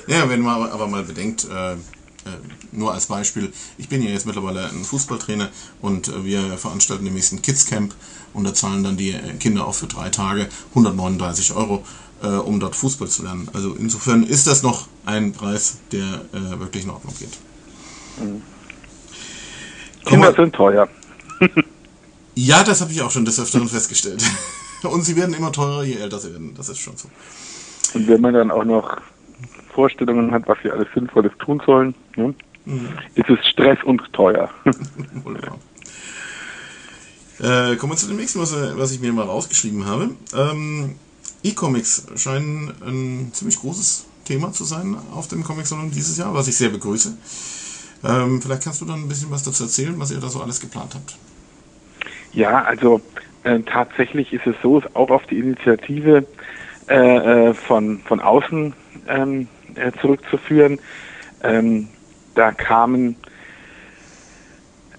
Ja, 0.06 0.28
wenn 0.28 0.40
man 0.40 0.70
aber 0.70 0.86
mal 0.86 1.02
bedenkt, 1.02 1.46
äh, 1.50 1.72
äh, 1.72 1.76
nur 2.72 2.92
als 2.92 3.06
Beispiel, 3.06 3.52
ich 3.78 3.88
bin 3.88 4.02
ja 4.02 4.10
jetzt 4.10 4.26
mittlerweile 4.26 4.68
ein 4.68 4.84
Fußballtrainer 4.84 5.50
und 5.82 6.08
äh, 6.08 6.24
wir 6.24 6.56
veranstalten 6.56 7.04
demnächst 7.04 7.32
ein 7.32 7.42
Kids 7.42 7.66
Camp 7.66 7.94
und 8.32 8.44
da 8.44 8.54
zahlen 8.54 8.82
dann 8.82 8.96
die 8.96 9.10
äh, 9.10 9.34
Kinder 9.38 9.66
auch 9.66 9.74
für 9.74 9.86
drei 9.86 10.08
Tage 10.08 10.48
139 10.70 11.54
Euro, 11.54 11.84
äh, 12.22 12.28
um 12.28 12.60
dort 12.60 12.76
Fußball 12.76 13.08
zu 13.08 13.24
lernen. 13.24 13.48
Also 13.52 13.74
insofern 13.74 14.22
ist 14.22 14.46
das 14.46 14.62
noch 14.62 14.88
ein 15.04 15.32
Preis, 15.32 15.78
der 15.92 16.24
äh, 16.32 16.58
wirklich 16.58 16.84
in 16.84 16.90
Ordnung 16.90 17.14
geht. 17.18 17.38
Mhm. 18.20 18.42
Kinder 20.04 20.34
sind 20.34 20.54
teuer. 20.54 20.88
ja, 22.34 22.62
das 22.62 22.80
habe 22.80 22.92
ich 22.92 23.02
auch 23.02 23.10
schon 23.10 23.24
des 23.24 23.38
Öfteren 23.40 23.68
festgestellt. 23.68 24.22
Und 24.82 25.02
sie 25.02 25.16
werden 25.16 25.34
immer 25.34 25.50
teurer, 25.50 25.82
je 25.82 25.94
älter 25.94 26.18
sie 26.18 26.30
werden. 26.32 26.54
Das 26.54 26.68
ist 26.68 26.78
schon 26.78 26.96
so. 26.96 27.08
Und 27.94 28.06
wenn 28.06 28.20
man 28.20 28.34
dann 28.34 28.50
auch 28.50 28.64
noch 28.64 29.00
Vorstellungen 29.72 30.30
hat, 30.30 30.46
was 30.46 30.58
sie 30.62 30.70
alles 30.70 30.88
Sinnvolles 30.94 31.32
tun 31.38 31.60
sollen, 31.64 31.94
ne, 32.16 32.34
mhm. 32.64 32.88
ist 33.14 33.28
es 33.28 33.46
Stress 33.46 33.78
und 33.84 34.00
teuer. 34.12 34.48
äh, 37.40 37.76
kommen 37.76 37.92
wir 37.92 37.96
zu 37.96 38.08
dem 38.08 38.16
nächsten, 38.16 38.40
was, 38.40 38.54
was 38.76 38.92
ich 38.92 39.00
mir 39.00 39.12
mal 39.12 39.26
rausgeschrieben 39.26 39.86
habe. 39.86 40.10
Ähm, 40.34 40.94
E-Comics 41.42 42.06
scheinen 42.16 42.72
ein 42.84 43.30
ziemlich 43.32 43.58
großes 43.58 44.06
Thema 44.24 44.52
zu 44.52 44.64
sein 44.64 44.96
auf 45.14 45.28
dem 45.28 45.44
Comic-Salon 45.44 45.90
dieses 45.90 46.16
Jahr, 46.16 46.34
was 46.34 46.48
ich 46.48 46.56
sehr 46.56 46.70
begrüße. 46.70 47.16
Ähm, 48.04 48.40
vielleicht 48.40 48.64
kannst 48.64 48.80
du 48.80 48.84
dann 48.84 49.00
ein 49.00 49.08
bisschen 49.08 49.30
was 49.30 49.42
dazu 49.42 49.64
erzählen, 49.64 49.94
was 49.98 50.10
ihr 50.10 50.20
da 50.20 50.28
so 50.28 50.40
alles 50.40 50.60
geplant 50.60 50.94
habt. 50.94 51.16
Ja, 52.32 52.62
also 52.62 53.00
äh, 53.44 53.60
tatsächlich 53.60 54.32
ist 54.32 54.46
es 54.46 54.56
so, 54.62 54.78
ist 54.78 54.96
auch 54.96 55.10
auf 55.10 55.24
die 55.26 55.38
Initiative 55.38 56.26
äh, 56.88 57.48
äh 57.48 57.54
von, 57.54 58.00
von 58.00 58.20
außen 58.20 58.74
ähm, 59.08 59.48
äh, 59.74 59.92
zurückzuführen. 60.00 60.78
Ähm, 61.42 61.88
da 62.34 62.52
kamen, 62.52 63.16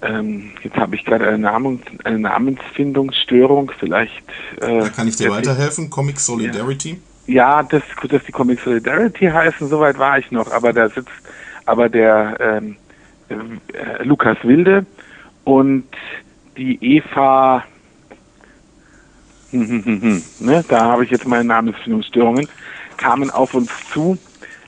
ähm, 0.01 0.51
jetzt 0.63 0.75
habe 0.77 0.95
ich 0.95 1.03
gerade 1.05 1.27
eine, 1.27 1.39
Namens, 1.39 1.81
eine, 2.03 2.19
Namensfindungsstörung, 2.19 3.71
vielleicht. 3.79 4.23
Äh, 4.61 4.79
da 4.81 4.89
kann 4.89 5.07
ich 5.07 5.17
dir 5.17 5.31
weiterhelfen, 5.31 5.89
Comic 5.89 6.19
Solidarity? 6.19 7.01
Ja, 7.27 7.59
ja 7.59 7.63
das, 7.63 7.83
dass 8.09 8.23
die 8.23 8.31
Comic 8.31 8.59
Solidarity 8.59 9.25
heißen, 9.25 9.67
soweit 9.67 9.97
war 9.97 10.19
ich 10.19 10.31
noch, 10.31 10.51
aber 10.51 10.73
da 10.73 10.89
sitzt 10.89 11.09
aber 11.65 11.89
der 11.89 12.37
ähm, 12.39 12.77
äh, 13.29 14.03
Lukas 14.03 14.37
Wilde 14.43 14.85
und 15.43 15.85
die 16.57 16.77
Eva, 16.81 17.63
hm, 19.51 19.67
hm, 19.67 20.01
hm, 20.01 20.23
ne, 20.39 20.65
da 20.67 20.85
habe 20.85 21.05
ich 21.05 21.11
jetzt 21.11 21.25
meine 21.25 21.45
Namensfindungsstörungen, 21.45 22.47
kamen 22.97 23.29
auf 23.29 23.53
uns 23.53 23.71
zu 23.91 24.17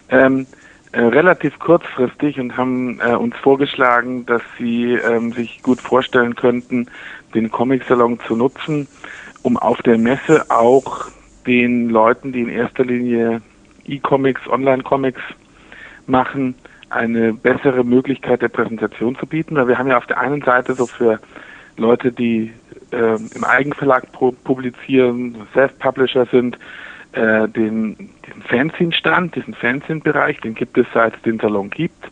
ähm, 0.09 0.47
äh, 0.93 1.01
relativ 1.01 1.59
kurzfristig 1.59 2.39
und 2.39 2.55
haben 2.55 2.99
äh, 3.01 3.13
uns 3.15 3.35
vorgeschlagen, 3.35 4.25
dass 4.25 4.41
sie 4.57 4.93
ähm, 4.93 5.33
sich 5.33 5.61
gut 5.61 5.81
vorstellen 5.81 6.35
könnten, 6.35 6.87
den 7.35 7.51
Comic-Salon 7.51 8.19
zu 8.21 8.35
nutzen, 8.35 8.87
um 9.43 9.57
auf 9.57 9.81
der 9.81 9.97
Messe 9.97 10.49
auch 10.49 11.07
den 11.45 11.89
Leuten, 11.89 12.31
die 12.31 12.41
in 12.41 12.49
erster 12.49 12.85
Linie 12.85 13.41
E-Comics, 13.85 14.47
Online-Comics 14.47 15.21
machen, 16.05 16.55
eine 16.89 17.33
bessere 17.33 17.83
Möglichkeit 17.83 18.41
der 18.41 18.49
Präsentation 18.49 19.17
zu 19.17 19.25
bieten. 19.25 19.55
Weil 19.55 19.67
wir 19.67 19.77
haben 19.77 19.89
ja 19.89 19.97
auf 19.97 20.07
der 20.07 20.19
einen 20.19 20.41
Seite 20.41 20.73
so 20.73 20.85
für 20.85 21.19
Leute, 21.75 22.11
die 22.11 22.53
äh, 22.91 23.17
im 23.35 23.43
Eigenverlag 23.43 24.11
publizieren, 24.11 25.35
Self-Publisher 25.53 26.25
sind, 26.31 26.57
äh, 27.17 27.47
den, 27.49 27.95
diesen 28.25 28.41
Fanzine-Stand, 28.43 29.35
diesen 29.35 29.53
Fanzine-Bereich, 29.53 30.39
den 30.41 30.55
gibt 30.55 30.77
es 30.77 30.85
seit 30.93 31.15
es 31.15 31.21
den 31.23 31.39
Salon 31.39 31.69
gibt. 31.69 32.05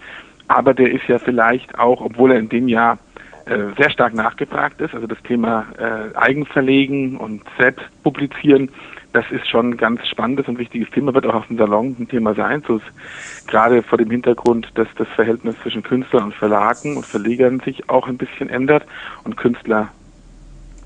aber 0.47 0.73
der 0.73 0.91
ist 0.91 1.07
ja 1.07 1.19
vielleicht 1.19 1.77
auch, 1.79 2.01
obwohl 2.01 2.31
er 2.31 2.39
in 2.39 2.49
dem 2.49 2.67
Jahr 2.67 2.97
äh, 3.45 3.73
sehr 3.77 3.89
stark 3.89 4.13
nachgefragt 4.13 4.81
ist, 4.81 4.93
also 4.93 5.07
das 5.07 5.21
Thema 5.23 5.65
äh, 5.77 6.15
Eigenverlegen 6.17 7.17
und 7.17 7.43
selbst 7.59 7.85
publizieren, 8.03 8.69
das 9.13 9.25
ist 9.31 9.47
schon 9.47 9.69
ein 9.69 9.77
ganz 9.77 10.05
spannendes 10.07 10.47
und 10.47 10.57
wichtiges 10.57 10.89
Thema, 10.89 11.13
wird 11.13 11.25
auch 11.25 11.35
auf 11.35 11.47
dem 11.47 11.57
Salon 11.57 11.95
ein 11.99 12.07
Thema 12.07 12.33
sein, 12.33 12.63
so 12.67 12.77
ist 12.77 13.47
gerade 13.47 13.81
vor 13.81 13.97
dem 13.97 14.11
Hintergrund, 14.11 14.69
dass 14.75 14.87
das 14.97 15.07
Verhältnis 15.09 15.55
zwischen 15.61 15.83
Künstlern 15.83 16.25
und 16.25 16.33
Verlagen 16.33 16.97
und 16.97 17.05
Verlegern 17.05 17.59
sich 17.61 17.89
auch 17.89 18.07
ein 18.07 18.17
bisschen 18.17 18.49
ändert 18.49 18.85
und 19.23 19.37
Künstler 19.37 19.89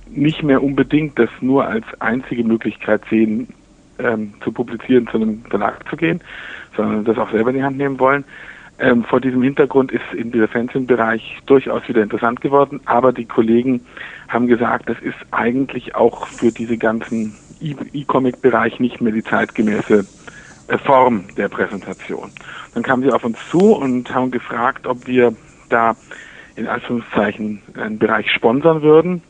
nicht 0.10 0.44
mehr 0.44 0.64
unbedingt 0.64 1.18
das 1.18 1.30
nur 1.42 1.66
als 1.66 1.86
einzige 2.00 2.44
Möglichkeit 2.44 3.02
sehen, 3.10 3.48
ähm, 4.00 4.34
zu 4.44 4.52
publizieren, 4.52 5.08
zu 5.08 5.18
einem 5.18 5.44
Verlag 5.46 5.88
zu 5.90 5.96
gehen, 5.96 6.22
sondern 6.76 7.06
das 7.06 7.18
auch 7.18 7.32
selber 7.32 7.50
in 7.52 7.58
die 7.58 7.64
Hand 7.64 7.78
nehmen 7.78 8.00
wollen. 8.00 8.24
Ähm, 8.80 9.04
vor 9.04 9.20
diesem 9.20 9.42
Hintergrund 9.44 9.92
ist 9.92 10.14
in 10.14 10.32
dieser 10.32 10.48
Fernsehbereich 10.48 11.40
durchaus 11.46 11.88
wieder 11.90 12.02
interessant 12.02 12.40
geworden, 12.40 12.80
aber 12.86 13.12
die 13.12 13.26
Kollegen 13.26 13.82
haben 14.30 14.48
gesagt, 14.48 14.88
das 14.88 14.98
ist 15.02 15.18
eigentlich 15.32 15.96
auch 15.96 16.28
für 16.28 16.52
diese 16.52 16.78
ganzen 16.78 17.36
E-Comic-Bereich 17.62 18.80
nicht 18.80 19.02
mehr 19.02 19.12
die 19.12 19.24
zeitgemäße 19.24 20.06
äh, 20.70 20.78
Form 20.78 21.26
der 21.36 21.50
Präsentation. 21.50 22.32
Dann 22.74 22.84
kamen 22.84 23.04
sie 23.04 23.12
auf 23.12 23.26
uns 23.26 23.38
zu 23.50 23.76
und 23.76 24.14
haben 24.16 24.32
gefragt, 24.32 24.88
ob 24.88 25.08
wir 25.08 25.36
da 25.68 25.96
in 26.56 26.68
Anführungszeichen 26.68 27.62
einen 27.76 28.00
Bereich 28.00 28.32
sponsern 28.32 28.82
würden 28.82 29.22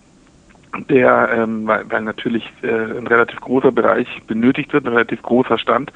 der, 0.90 1.30
ähm, 1.34 1.68
weil, 1.68 1.90
weil 1.90 2.02
natürlich 2.02 2.44
äh, 2.62 2.68
ein 2.68 3.08
relativ 3.08 3.40
großer 3.42 3.72
Bereich 3.72 4.08
benötigt 4.28 4.74
wird, 4.74 4.86
ein 4.86 4.94
relativ 4.94 5.22
großer 5.22 5.58
Stand, 5.58 5.92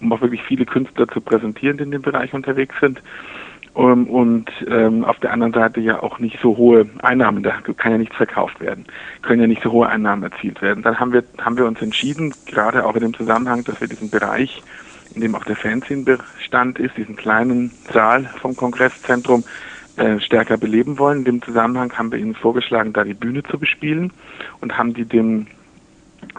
um 0.00 0.12
auch 0.12 0.20
wirklich 0.20 0.42
viele 0.42 0.64
Künstler 0.64 1.08
zu 1.08 1.20
präsentieren, 1.20 1.78
die 1.78 1.84
in 1.84 1.90
dem 1.90 2.02
Bereich 2.02 2.34
unterwegs 2.34 2.74
sind. 2.80 3.00
Um, 3.74 4.06
und 4.06 4.50
ähm, 4.70 5.04
auf 5.04 5.18
der 5.18 5.34
anderen 5.34 5.52
Seite 5.52 5.80
ja 5.80 6.02
auch 6.02 6.18
nicht 6.18 6.38
so 6.40 6.56
hohe 6.56 6.88
Einnahmen, 7.02 7.42
da 7.42 7.60
kann 7.76 7.92
ja 7.92 7.98
nichts 7.98 8.16
verkauft 8.16 8.58
werden, 8.58 8.86
können 9.20 9.42
ja 9.42 9.46
nicht 9.46 9.62
so 9.62 9.70
hohe 9.70 9.86
Einnahmen 9.86 10.22
erzielt 10.22 10.62
werden. 10.62 10.82
Dann 10.82 10.98
haben 10.98 11.12
wir, 11.12 11.22
haben 11.38 11.58
wir 11.58 11.66
uns 11.66 11.82
entschieden, 11.82 12.32
gerade 12.46 12.86
auch 12.86 12.94
in 12.94 13.02
dem 13.02 13.12
Zusammenhang, 13.12 13.64
dass 13.64 13.78
wir 13.78 13.86
diesen 13.86 14.08
Bereich, 14.08 14.62
in 15.14 15.20
dem 15.20 15.34
auch 15.34 15.44
der 15.44 15.56
Fernsehbestand 15.56 16.78
ist, 16.78 16.96
diesen 16.96 17.16
kleinen 17.16 17.70
Saal 17.92 18.24
vom 18.40 18.56
Kongresszentrum, 18.56 19.44
äh, 19.96 20.20
stärker 20.20 20.56
beleben 20.56 20.98
wollen. 20.98 21.18
In 21.18 21.24
dem 21.24 21.42
Zusammenhang 21.42 21.92
haben 21.96 22.12
wir 22.12 22.18
ihnen 22.18 22.34
vorgeschlagen, 22.34 22.92
da 22.92 23.04
die 23.04 23.14
Bühne 23.14 23.42
zu 23.42 23.58
bespielen 23.58 24.12
und 24.60 24.76
haben 24.76 24.94
die 24.94 25.04
dem 25.04 25.46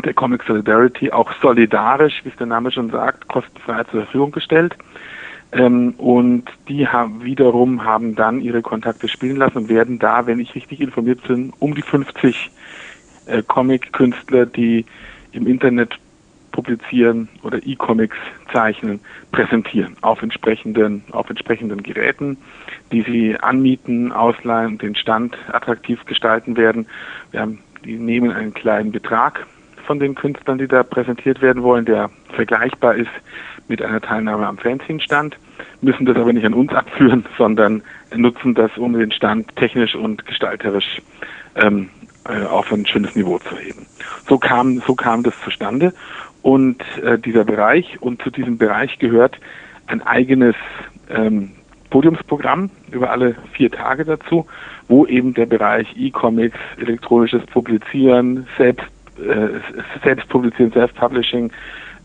der 0.03 0.13
Comic 0.13 0.43
Solidarity 0.43 1.11
auch 1.11 1.31
solidarisch, 1.41 2.21
wie 2.23 2.29
es 2.29 2.35
der 2.35 2.47
Name 2.47 2.71
schon 2.71 2.91
sagt, 2.91 3.27
kostenfrei 3.27 3.83
zur 3.85 4.03
Verfügung 4.03 4.31
gestellt. 4.31 4.75
Ähm, 5.51 5.93
und 5.97 6.45
die 6.67 6.87
haben 6.87 7.23
wiederum 7.23 7.85
haben 7.85 8.15
dann 8.15 8.41
ihre 8.41 8.61
Kontakte 8.61 9.07
spielen 9.07 9.37
lassen 9.37 9.57
und 9.57 9.69
werden 9.69 9.97
da, 9.97 10.27
wenn 10.27 10.39
ich 10.39 10.55
richtig 10.55 10.81
informiert 10.81 11.25
bin, 11.27 11.53
um 11.59 11.73
die 11.73 11.81
50 11.81 12.51
äh, 13.27 13.43
Comic-Künstler, 13.43 14.45
die 14.45 14.85
im 15.31 15.47
Internet 15.47 15.97
publizieren 16.51 17.29
oder 17.43 17.59
E-Comics 17.65 18.17
zeichnen, 18.51 18.99
präsentieren 19.31 19.95
auf 20.01 20.21
entsprechenden, 20.21 21.03
auf 21.11 21.29
entsprechenden 21.29 21.83
Geräten, 21.83 22.37
die 22.91 23.01
sie 23.01 23.39
anmieten, 23.39 24.11
ausleihen 24.11 24.73
und 24.73 24.81
den 24.81 24.95
Stand 24.95 25.37
attraktiv 25.51 26.05
gestalten 26.05 26.57
werden. 26.57 26.87
Wir 27.31 27.41
haben, 27.41 27.59
die 27.83 27.97
nehmen 27.97 28.31
einen 28.31 28.53
kleinen 28.53 28.91
Betrag 28.91 29.45
von 29.85 29.99
den 29.99 30.15
Künstlern, 30.15 30.57
die 30.57 30.67
da 30.67 30.83
präsentiert 30.83 31.41
werden 31.41 31.63
wollen, 31.63 31.85
der 31.85 32.09
vergleichbar 32.33 32.95
ist 32.95 33.09
mit 33.67 33.81
einer 33.81 34.01
Teilnahme 34.01 34.47
am 34.47 34.57
Fernsehstand, 34.57 35.37
müssen 35.81 36.05
das 36.05 36.17
aber 36.17 36.33
nicht 36.33 36.45
an 36.45 36.53
uns 36.53 36.73
abführen, 36.73 37.25
sondern 37.37 37.81
nutzen 38.15 38.53
das, 38.53 38.77
um 38.77 38.93
den 38.93 39.11
Stand 39.11 39.55
technisch 39.55 39.95
und 39.95 40.25
gestalterisch 40.25 41.01
ähm, 41.55 41.89
äh, 42.27 42.43
auf 42.43 42.71
ein 42.71 42.85
schönes 42.85 43.15
Niveau 43.15 43.39
zu 43.39 43.57
heben. 43.57 43.85
So 44.27 44.37
kam, 44.37 44.79
so 44.85 44.95
kam 44.95 45.23
das 45.23 45.33
zustande 45.43 45.93
und 46.41 46.83
äh, 47.01 47.17
dieser 47.17 47.45
Bereich 47.45 48.01
und 48.01 48.21
zu 48.21 48.29
diesem 48.29 48.57
Bereich 48.57 48.99
gehört 48.99 49.37
ein 49.87 50.01
eigenes 50.01 50.55
ähm, 51.09 51.51
Podiumsprogramm 51.89 52.69
über 52.91 53.11
alle 53.11 53.35
vier 53.53 53.71
Tage 53.71 54.05
dazu, 54.05 54.45
wo 54.87 55.05
eben 55.05 55.33
der 55.33 55.45
Bereich 55.45 55.87
E-Comics, 55.97 56.57
elektronisches 56.77 57.45
Publizieren, 57.47 58.47
selbst, 58.57 58.87
äh, 59.17 59.59
selbst 60.03 60.27
publizieren, 60.29 60.71
Self-Publishing 60.71 61.51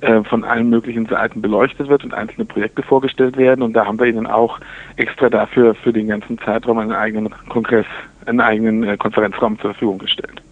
äh, 0.01 0.23
von 0.25 0.45
allen 0.45 0.71
möglichen 0.71 1.07
Seiten 1.07 1.43
beleuchtet 1.43 1.89
wird 1.89 2.05
und 2.05 2.15
einzelne 2.15 2.45
Projekte 2.45 2.83
vorgestellt 2.83 3.37
werden. 3.37 3.63
Und 3.63 3.73
da 3.75 3.87
haben 3.87 3.99
wir 3.99 4.07
Ihnen 4.07 4.27
auch 4.27 4.59
extra 4.97 5.29
dafür 5.29 5.75
für 5.75 5.93
den 5.93 6.09
ganzen 6.09 6.39
Zeitraum 6.39 6.79
einen 6.79 6.93
eigenen 6.93 7.33
Kongress, 7.49 7.87
einen 8.27 8.41
eigenen 8.41 8.85
äh, 8.85 8.97
Konferenzraum 8.97 9.59
zur 9.59 9.73
Verfügung 9.73 9.99
gestellt. 9.99 10.43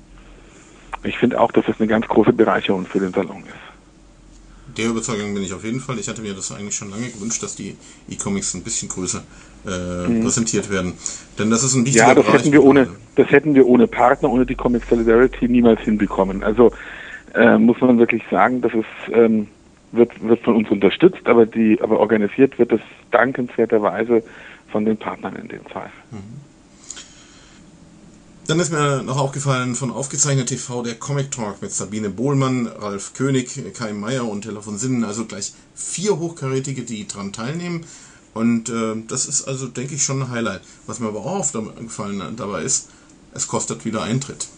Ich 1.03 1.19
finde 1.19 1.41
auch, 1.41 1.51
dass 1.53 1.65
das 1.67 1.81
eine 1.81 1.89
ganz 1.89 2.07
große 2.07 2.33
Bereicherung 2.33 2.85
für 2.85 3.01
den 3.01 3.11
Salon 3.11 3.43
ist 3.47 3.60
der 4.77 4.91
Überzeugung 4.91 5.35
bin 5.35 5.43
ich 5.43 5.53
auf 5.53 5.65
jeden 5.65 5.81
Fall. 5.81 5.99
Ich 5.99 6.09
hatte 6.09 6.23
mir 6.23 6.35
das 6.35 6.53
eigentlich 6.53 6.75
schon 6.75 6.91
lange 6.91 7.09
gewünscht, 7.09 7.43
dass 7.43 7.57
die 7.57 7.77
E-Comics 8.09 8.55
ein 8.55 8.63
bisschen 8.63 8.89
größer 8.89 9.23
äh, 9.67 10.09
mhm. 10.09 10.23
präsentiert 10.23 10.71
werden. 10.71 10.95
Denn 11.39 11.51
das 11.51 11.63
ist 11.63 11.75
ein 11.75 11.85
wichtiger 11.85 12.09
Ja, 12.09 12.15
das 12.15 12.25
Bereich 12.25 12.41
hätten 12.41 12.53
wir 12.53 12.65
ohne, 12.65 12.89
das 13.17 13.31
hätten 13.31 13.55
wir 13.55 13.67
ohne 13.67 13.87
Partner, 13.87 14.31
ohne 14.31 14.47
die 14.47 14.55
Comic 14.55 14.85
Solidarity 14.85 15.49
niemals 15.49 15.81
hinbekommen. 15.81 16.43
Also 16.43 16.73
äh, 17.35 17.59
muss 17.59 17.81
man 17.81 17.99
wirklich 17.99 18.23
sagen, 18.31 18.61
dass 18.61 18.73
es 18.73 19.13
ähm, 19.13 19.49
wird, 19.93 20.23
wird 20.23 20.41
von 20.43 20.57
uns 20.57 20.71
unterstützt, 20.71 21.27
aber 21.27 21.47
die, 21.47 21.81
aber 21.81 21.99
organisiert 21.99 22.59
wird 22.59 22.73
es 22.73 22.81
dankenswerterweise 23.11 24.23
von 24.69 24.85
den 24.85 24.97
Partnern 24.97 25.37
in 25.37 25.49
dem 25.49 25.65
Fall. 25.65 25.91
Mhm. 26.11 26.50
Dann 28.51 28.59
ist 28.59 28.73
mir 28.73 29.05
noch 29.05 29.17
aufgefallen 29.17 29.77
von 29.77 29.93
Aufgezeichnet 29.93 30.49
TV 30.49 30.83
der 30.83 30.97
Comic 30.97 31.31
Talk 31.31 31.63
mit 31.63 31.71
Sabine 31.71 32.11
Bohlmann, 32.11 32.67
Ralf 32.67 33.13
König, 33.13 33.63
Kai 33.75 33.93
Meier 33.93 34.29
und 34.29 34.43
Teller 34.43 34.61
von 34.61 34.77
Sinnen. 34.77 35.05
Also 35.05 35.25
gleich 35.25 35.53
vier 35.77 36.19
Hochkarätige, 36.19 36.83
die 36.83 37.07
daran 37.07 37.33
teilnehmen. 37.33 37.87
Und 38.35 38.69
äh, 38.69 38.97
das 39.07 39.27
ist 39.27 39.47
also, 39.47 39.69
denke 39.69 39.95
ich, 39.95 40.03
schon 40.03 40.23
ein 40.23 40.31
Highlight. 40.31 40.63
Was 40.89 40.99
mir 40.99 41.07
aber 41.07 41.21
auch 41.21 41.39
aufgefallen 41.39 42.21
dabei 42.37 42.63
ist, 42.63 42.91
es 43.35 43.47
kostet 43.47 43.85
wieder 43.85 44.03
Eintritt. 44.03 44.49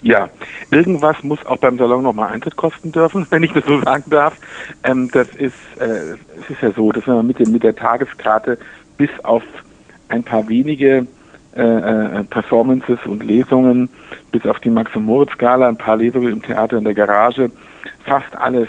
Ja, 0.00 0.30
irgendwas 0.70 1.22
muss 1.22 1.44
auch 1.44 1.58
beim 1.58 1.76
Salon 1.76 2.02
nochmal 2.02 2.32
Eintritt 2.32 2.56
kosten 2.56 2.92
dürfen, 2.92 3.26
wenn 3.30 3.42
ich 3.42 3.52
das 3.52 3.66
so 3.66 3.82
sagen 3.82 4.04
darf. 4.08 4.34
Ähm, 4.84 5.10
das 5.12 5.28
ist, 5.36 5.52
äh, 5.80 6.14
es 6.40 6.48
ist 6.48 6.62
ja 6.62 6.72
so, 6.72 6.92
dass 6.92 7.06
man 7.06 7.26
mit, 7.26 7.40
dem, 7.40 7.52
mit 7.52 7.62
der 7.62 7.76
Tageskarte 7.76 8.56
bis 8.96 9.10
auf 9.22 9.42
ein 10.08 10.24
paar 10.24 10.48
wenige 10.48 11.06
äh, 11.56 11.62
äh, 11.62 12.24
Performances 12.24 12.98
und 13.06 13.24
Lesungen, 13.24 13.88
bis 14.32 14.44
auf 14.46 14.60
die 14.60 14.70
Max-Moritz-Gala, 14.70 15.68
ein 15.68 15.78
paar 15.78 15.96
Lesungen 15.96 16.32
im 16.32 16.42
Theater 16.42 16.76
in 16.76 16.84
der 16.84 16.94
Garage, 16.94 17.50
fast 18.04 18.36
alles, 18.36 18.68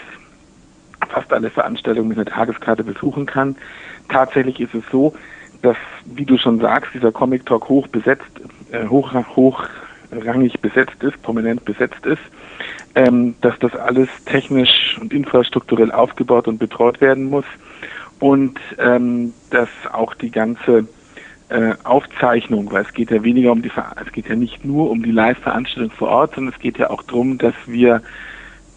fast 1.08 1.32
alle 1.32 1.50
Veranstaltungen 1.50 2.08
mit 2.08 2.18
einer 2.18 2.26
Tageskarte 2.26 2.82
besuchen 2.82 3.26
kann. 3.26 3.54
Tatsächlich 4.08 4.60
ist 4.60 4.74
es 4.74 4.82
so, 4.90 5.14
dass, 5.62 5.76
wie 6.04 6.24
du 6.24 6.38
schon 6.38 6.58
sagst, 6.58 6.94
dieser 6.94 7.12
Comic 7.12 7.46
Talk 7.46 7.68
hoch 7.68 7.86
besetzt, 7.88 8.30
äh, 8.72 8.86
hoch, 8.86 9.12
hochrangig 9.36 10.60
besetzt 10.60 11.02
ist, 11.02 11.20
prominent 11.22 11.64
besetzt 11.64 12.04
ist, 12.06 12.22
ähm, 12.94 13.34
dass 13.40 13.58
das 13.58 13.76
alles 13.76 14.08
technisch 14.24 14.98
und 15.00 15.12
infrastrukturell 15.12 15.92
aufgebaut 15.92 16.48
und 16.48 16.58
betreut 16.58 17.00
werden 17.00 17.30
muss 17.30 17.44
und 18.20 18.58
ähm, 18.78 19.32
dass 19.50 19.68
auch 19.92 20.14
die 20.14 20.30
ganze 20.30 20.86
äh, 21.50 21.74
Aufzeichnung, 21.84 22.70
weil 22.72 22.84
es 22.84 22.92
geht 22.92 23.10
ja 23.10 23.22
weniger 23.22 23.52
um 23.52 23.62
die, 23.62 23.70
es 24.04 24.12
geht 24.12 24.28
ja 24.28 24.36
nicht 24.36 24.64
nur 24.64 24.90
um 24.90 25.02
die 25.02 25.10
Live-Veranstaltung 25.10 25.90
vor 25.90 26.08
Ort, 26.08 26.34
sondern 26.34 26.54
es 26.54 26.60
geht 26.60 26.78
ja 26.78 26.90
auch 26.90 27.02
darum, 27.02 27.38
dass 27.38 27.54
wir 27.66 28.02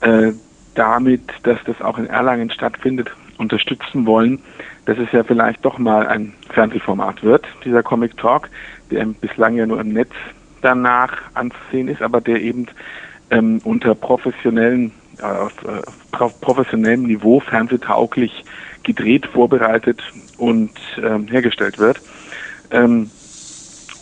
äh, 0.02 0.32
damit, 0.76 1.22
dass 1.44 1.60
das 1.66 1.82
auch 1.82 1.98
in 1.98 2.08
Erlangen 2.08 2.50
stattfindet, 2.50 3.12
unterstützen 3.38 4.06
wollen, 4.06 4.40
dass 4.86 4.98
es 4.98 5.12
ja 5.12 5.24
vielleicht 5.24 5.64
doch 5.66 5.78
mal 5.78 6.08
ein 6.08 6.34
Fernsehformat 6.50 7.24
wird, 7.24 7.46
dieser 7.64 7.84
Comic 7.84 8.18
Talk, 8.18 8.50
der 8.92 9.06
bislang 9.06 9.56
ja 9.56 9.66
nur 9.66 9.80
im 9.80 9.90
Netz 9.90 10.12
danach 10.62 11.14
anzusehen 11.34 11.88
ist, 11.88 12.02
aber 12.02 12.22
der 12.22 12.42
eben 12.42 12.68
ähm, 13.30 13.60
unter 13.64 13.96
professionellen, 13.96 14.92
äh, 15.20 15.24
auf, 15.24 15.54
äh, 15.64 15.82
professionellem 16.42 17.04
Niveau 17.04 17.40
fernsehtauglich 17.40 18.44
gedreht, 18.84 19.26
vorbereitet 19.26 20.02
und 20.38 20.72
ähm, 21.02 21.28
hergestellt 21.28 21.80
wird. 21.80 22.02
Ähm, 22.74 23.10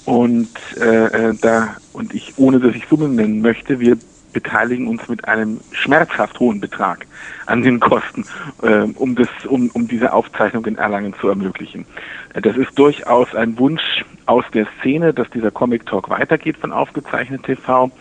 und 0.05 0.49
äh, 0.79 1.29
äh, 1.29 1.35
da 1.39 1.77
und 1.93 2.15
ich, 2.15 2.33
ohne 2.37 2.59
dass 2.59 2.73
ich 2.73 2.87
Summen 2.87 3.15
nennen 3.15 3.41
möchte, 3.41 3.79
wir 3.79 3.97
beteiligen 4.33 4.87
uns 4.87 5.07
mit 5.09 5.27
einem 5.27 5.59
schmerzhaft 5.73 6.39
hohen 6.39 6.61
Betrag 6.61 7.05
an 7.45 7.61
den 7.61 7.79
Kosten, 7.79 8.25
äh, 8.63 8.87
um 8.95 9.15
das, 9.15 9.27
um, 9.45 9.69
um 9.73 9.87
diese 9.87 10.13
Aufzeichnung 10.13 10.65
in 10.65 10.77
Erlangen 10.77 11.13
zu 11.19 11.27
ermöglichen. 11.27 11.85
Das 12.33 12.55
ist 12.55 12.79
durchaus 12.79 13.35
ein 13.35 13.59
Wunsch 13.59 14.05
aus 14.25 14.45
der 14.53 14.67
Szene, 14.79 15.13
dass 15.13 15.29
dieser 15.31 15.51
Comic 15.51 15.85
Talk 15.85 16.09
weitergeht 16.09 16.57
von 16.57 16.71
Aufgezeichnet 16.71 17.43
TV. 17.43 17.91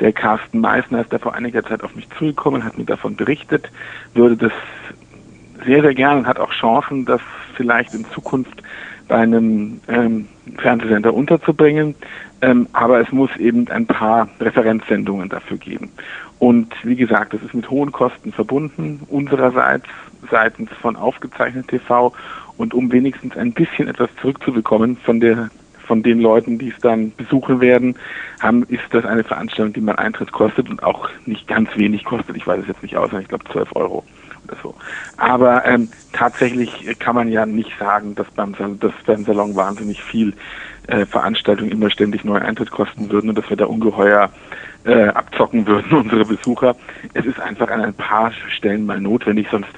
Der 0.00 0.12
Carsten 0.12 0.60
Meissner 0.60 1.02
ist 1.02 1.12
da 1.12 1.18
vor 1.18 1.34
einiger 1.34 1.64
Zeit 1.64 1.82
auf 1.82 1.94
mich 1.96 2.08
zugekommen, 2.16 2.64
hat 2.64 2.78
mir 2.78 2.84
davon 2.84 3.16
berichtet, 3.16 3.68
würde 4.14 4.36
das 4.36 4.52
sehr, 5.64 5.82
sehr 5.82 5.94
gern 5.94 6.18
und 6.18 6.26
hat 6.26 6.38
auch 6.38 6.52
Chancen, 6.52 7.04
das 7.04 7.20
vielleicht 7.56 7.94
in 7.94 8.04
Zukunft 8.10 8.62
bei 9.12 9.18
einem 9.18 9.78
ähm, 9.88 10.26
Fernsehsender 10.56 11.12
unterzubringen. 11.12 11.94
Ähm, 12.40 12.66
aber 12.72 12.98
es 13.02 13.12
muss 13.12 13.28
eben 13.36 13.68
ein 13.68 13.84
paar 13.84 14.26
Referenzsendungen 14.40 15.28
dafür 15.28 15.58
geben. 15.58 15.90
Und 16.38 16.72
wie 16.82 16.96
gesagt, 16.96 17.34
das 17.34 17.42
ist 17.42 17.52
mit 17.52 17.68
hohen 17.68 17.92
Kosten 17.92 18.32
verbunden, 18.32 19.02
unsererseits 19.10 19.84
seitens 20.30 20.70
von 20.80 20.96
aufgezeichnet 20.96 21.68
TV. 21.68 22.14
Und 22.56 22.72
um 22.72 22.90
wenigstens 22.90 23.36
ein 23.36 23.52
bisschen 23.52 23.86
etwas 23.86 24.08
zurückzubekommen 24.22 24.96
von 24.96 25.20
der 25.20 25.50
von 25.86 26.02
den 26.02 26.20
Leuten, 26.20 26.58
die 26.58 26.68
es 26.70 26.78
dann 26.78 27.12
besuchen 27.14 27.60
werden, 27.60 27.96
haben, 28.40 28.62
ist 28.68 28.84
das 28.92 29.04
eine 29.04 29.24
Veranstaltung, 29.24 29.74
die 29.74 29.80
man 29.80 29.96
Eintritt 29.96 30.32
kostet 30.32 30.70
und 30.70 30.82
auch 30.84 31.10
nicht 31.26 31.48
ganz 31.48 31.68
wenig 31.76 32.04
kostet. 32.04 32.36
Ich 32.36 32.46
weiß 32.46 32.60
es 32.60 32.68
jetzt 32.68 32.82
nicht 32.82 32.96
aus, 32.96 33.10
ich 33.12 33.28
glaube 33.28 33.44
12 33.52 33.76
Euro 33.76 34.04
oder 34.52 34.62
so. 34.62 34.74
Aber 35.16 35.64
ähm, 35.64 35.88
tatsächlich 36.12 36.98
kann 36.98 37.14
man 37.14 37.28
ja 37.28 37.46
nicht 37.46 37.72
sagen, 37.78 38.14
dass 38.14 38.30
beim, 38.30 38.54
dass 38.78 38.92
beim 39.06 39.24
Salon 39.24 39.56
wahnsinnig 39.56 40.02
viel 40.02 40.34
äh, 40.86 41.06
Veranstaltungen 41.06 41.70
immer 41.70 41.90
ständig 41.90 42.24
neue 42.24 42.42
Eintritt 42.42 42.70
kosten 42.70 43.10
würden 43.10 43.30
und 43.30 43.38
dass 43.38 43.48
wir 43.48 43.56
da 43.56 43.66
ungeheuer 43.66 44.30
äh, 44.84 45.08
abzocken 45.08 45.66
würden, 45.66 45.92
unsere 45.98 46.24
Besucher. 46.24 46.76
Es 47.14 47.24
ist 47.24 47.40
einfach 47.40 47.70
an 47.70 47.80
ein 47.80 47.94
paar 47.94 48.32
Stellen 48.48 48.86
mal 48.86 49.00
notwendig, 49.00 49.48
sonst 49.50 49.70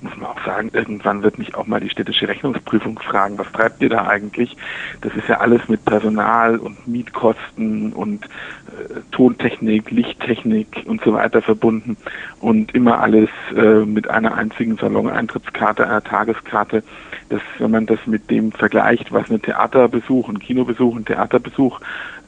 muss 0.00 0.16
man 0.16 0.26
auch 0.26 0.44
sagen, 0.44 0.70
irgendwann 0.72 1.22
wird 1.22 1.38
mich 1.38 1.54
auch 1.54 1.66
mal 1.66 1.80
die 1.80 1.90
städtische 1.90 2.28
Rechnungsprüfung 2.28 2.98
fragen, 2.98 3.38
was 3.38 3.50
treibt 3.52 3.82
ihr 3.82 3.88
da 3.88 4.06
eigentlich? 4.06 4.56
Das 5.00 5.14
ist 5.14 5.28
ja 5.28 5.40
alles 5.40 5.68
mit 5.68 5.84
Personal 5.84 6.58
und 6.58 6.86
Mietkosten 6.86 7.92
und 7.92 8.24
äh, 8.24 9.00
Tontechnik, 9.10 9.90
Lichttechnik 9.90 10.84
und 10.86 11.02
so 11.02 11.12
weiter 11.12 11.42
verbunden 11.42 11.96
und 12.40 12.74
immer 12.74 13.00
alles 13.00 13.28
äh, 13.56 13.84
mit 13.84 14.08
einer 14.08 14.34
einzigen 14.34 14.76
Salon-Eintrittskarte, 14.76 15.86
einer 15.86 16.04
Tageskarte. 16.04 16.82
Das, 17.28 17.42
wenn 17.58 17.70
man 17.70 17.86
das 17.86 17.98
mit 18.06 18.30
dem 18.30 18.52
vergleicht, 18.52 19.12
was 19.12 19.30
ein 19.30 19.42
Theaterbesuch, 19.42 20.28
ein 20.28 20.38
Kinobesuch, 20.38 20.96
ein 20.96 21.04
Theaterbesuch 21.04 21.80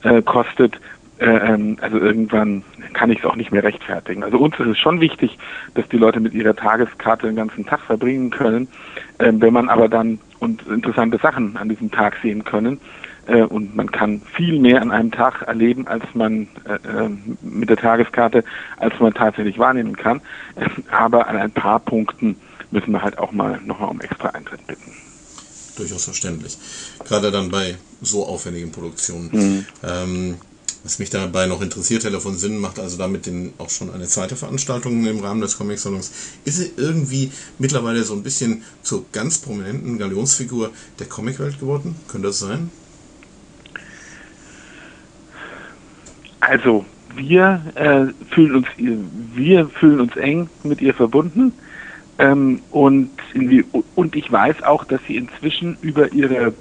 äh, 0.03 0.23
kostet, 0.23 0.81
ähm, 1.21 1.77
also 1.81 1.99
irgendwann 1.99 2.63
kann 2.93 3.11
ich 3.11 3.19
es 3.19 3.25
auch 3.25 3.37
nicht 3.37 3.53
mehr 3.53 3.63
rechtfertigen. 3.63 4.25
Also 4.25 4.39
uns 4.39 4.59
ist 4.59 4.67
es 4.67 4.79
schon 4.79 5.01
wichtig, 5.01 5.39
dass 5.75 5.89
die 5.89 5.99
Leute 5.99 6.21
mit 6.21 6.33
ihrer 6.35 6.57
Tageskarte 6.57 7.27
den 7.27 7.37
ganzen 7.37 7.67
Tag 7.67 7.81
verbringen 7.81 8.31
können. 8.31 8.69
Ähm, 9.19 9.41
wenn 9.41 9.53
man 9.53 9.69
aber 9.69 9.89
dann 9.89 10.19
und 10.39 10.67
interessante 10.67 11.19
Sachen 11.19 11.57
an 11.57 11.69
diesem 11.69 11.91
Tag 11.91 12.17
sehen 12.23 12.45
können, 12.45 12.81
äh, 13.27 13.43
und 13.43 13.77
man 13.77 13.91
kann 13.91 14.23
viel 14.35 14.59
mehr 14.59 14.81
an 14.81 14.91
einem 14.91 15.11
Tag 15.11 15.43
erleben, 15.43 15.87
als 15.87 16.05
man 16.15 16.49
äh, 16.65 17.05
äh 17.05 17.11
mit 17.43 17.69
der 17.69 17.77
Tageskarte, 17.77 18.45
als 18.79 18.99
man 18.99 19.15
tatsächlich 19.15 19.59
wahrnehmen 19.59 19.97
kann. 19.97 20.21
Aber 20.91 21.29
an 21.29 21.37
ein 21.37 21.51
paar 21.53 21.81
Punkten 21.81 22.37
müssen 22.71 22.93
wir 22.93 23.03
halt 23.03 23.19
auch 23.19 23.33
mal 23.33 23.61
nochmal 23.65 23.91
um 23.91 24.01
extra 24.01 24.31
Eintritt 24.31 24.67
bitten. 24.67 24.93
Durchaus 25.77 26.05
verständlich. 26.05 26.59
Gerade 27.05 27.31
dann 27.31 27.51
bei 27.51 27.77
so 28.01 28.27
aufwendigen 28.27 28.73
Produktionen. 28.73 29.31
Mhm. 29.33 29.67
Ähm, 29.83 30.35
was 30.83 30.99
mich 30.99 31.11
dabei 31.11 31.47
noch 31.47 31.61
interessiert, 31.61 32.05
Heller 32.05 32.21
von 32.21 32.37
Sinn 32.37 32.59
macht 32.59 32.79
also 32.79 32.97
damit 32.97 33.27
den, 33.27 33.53
auch 33.59 33.71
schon 33.71 33.91
eine 33.91 34.07
zweite 34.07 34.37
Veranstaltung 34.37 35.05
im 35.07 35.21
Rahmen 35.21 35.41
des 35.41 35.59
Comic-Salons. 35.59 36.11
Ist 36.45 36.61
er 36.61 36.83
irgendwie 36.83 37.31
mittlerweile 37.59 38.03
so 38.05 38.15
ein 38.15 38.23
bisschen 38.23 38.63
zur 38.83 39.05
ganz 39.13 39.39
prominenten 39.39 39.99
Galionsfigur 39.99 40.71
der 40.99 41.07
Comicwelt 41.07 41.61
geworden? 41.61 41.97
Könnte 42.09 42.29
das 42.29 42.39
sein? 42.39 42.71
Also, 46.41 46.87
wir 47.15 47.63
äh, 47.75 48.07
fühlen 48.33 48.57
uns 48.57 48.67
wir 48.77 49.69
fühlen 49.69 50.01
uns 50.01 50.17
eng 50.17 50.49
mit 50.63 50.81
ihr 50.81 50.95
verbunden 50.95 51.53
ähm, 52.19 52.63
und 52.71 53.11
und 53.95 54.17
ich 54.17 54.31
weiß 54.31 54.63
auch, 54.63 54.85
dass 54.85 55.01
sie 55.07 55.17
inzwischen 55.17 55.77
über 55.83 56.13
ihre 56.13 56.55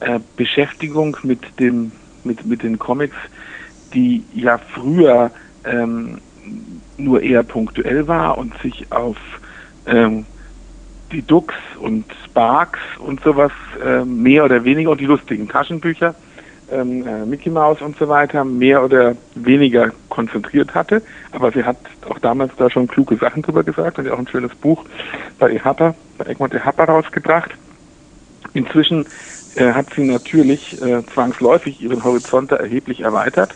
äh, 0.00 0.20
Beschäftigung 0.36 1.16
mit 1.22 1.40
dem 1.58 1.92
mit 2.26 2.44
mit 2.44 2.62
den 2.62 2.78
Comics 2.78 3.16
die 3.94 4.24
ja 4.34 4.58
früher 4.58 5.30
ähm, 5.64 6.18
nur 6.96 7.22
eher 7.22 7.42
punktuell 7.42 8.06
war 8.06 8.38
und 8.38 8.56
sich 8.62 8.90
auf 8.90 9.16
ähm, 9.86 10.26
die 11.12 11.22
Dux 11.22 11.54
und 11.80 12.04
Sparks 12.24 12.80
und 12.98 13.20
sowas 13.22 13.52
äh, 13.84 14.04
mehr 14.04 14.44
oder 14.44 14.64
weniger 14.64 14.90
und 14.90 15.00
die 15.00 15.06
lustigen 15.06 15.48
Taschenbücher, 15.48 16.14
ähm, 16.70 17.06
äh, 17.06 17.24
Mickey 17.24 17.50
Mouse 17.50 17.80
und 17.80 17.96
so 17.96 18.08
weiter, 18.08 18.44
mehr 18.44 18.84
oder 18.84 19.14
weniger 19.34 19.92
konzentriert 20.08 20.74
hatte. 20.74 21.02
Aber 21.32 21.52
sie 21.52 21.62
hat 21.62 21.76
auch 22.08 22.18
damals 22.18 22.52
da 22.56 22.68
schon 22.68 22.88
kluge 22.88 23.16
Sachen 23.16 23.42
drüber 23.42 23.62
gesagt 23.62 23.98
und 23.98 24.06
ja 24.06 24.14
auch 24.14 24.18
ein 24.18 24.28
schönes 24.28 24.54
Buch 24.56 24.84
bei 25.38 25.52
EHAPA, 25.52 25.94
bei 26.18 26.26
Egmont 26.26 26.54
EHAPA 26.54 26.84
rausgebracht. 26.84 27.50
Inzwischen 28.52 29.06
äh, 29.56 29.72
hat 29.72 29.92
sie 29.94 30.04
natürlich 30.04 30.80
äh, 30.82 31.04
zwangsläufig 31.06 31.80
ihren 31.80 32.04
Horizont 32.04 32.52
erheblich 32.52 33.00
erweitert. 33.00 33.54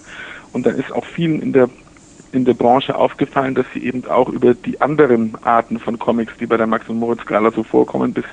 Und 0.52 0.66
dann 0.66 0.76
ist 0.76 0.92
auch 0.92 1.04
vielen 1.04 1.40
in 1.40 1.52
der 1.52 1.68
in 2.32 2.44
der 2.44 2.54
Branche 2.54 2.94
aufgefallen, 2.94 3.54
dass 3.54 3.66
sie 3.74 3.84
eben 3.84 4.06
auch 4.06 4.28
über 4.28 4.54
die 4.54 4.80
anderen 4.80 5.34
Arten 5.42 5.80
von 5.80 5.98
Comics, 5.98 6.32
die 6.38 6.46
bei 6.46 6.56
der 6.56 6.66
Max 6.66 6.88
und 6.88 6.98
Moritz 6.98 7.22
Skala 7.22 7.50
so 7.50 7.64
vorkommen, 7.64 8.12
bis 8.12 8.24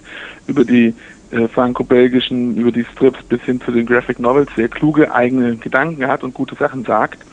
über 0.45 0.63
die 0.63 0.93
äh, 1.31 1.47
franco-belgischen, 1.47 2.57
über 2.57 2.71
die 2.71 2.85
Strips 2.93 3.23
bis 3.23 3.41
hin 3.41 3.59
zu 3.59 3.71
den 3.71 3.85
Graphic 3.85 4.19
Novels 4.19 4.49
sehr 4.55 4.69
kluge 4.69 5.11
eigene 5.11 5.55
Gedanken 5.57 6.07
hat 6.07 6.23
und 6.23 6.33
gute 6.33 6.55
Sachen 6.55 6.85
sagt. 6.85 7.25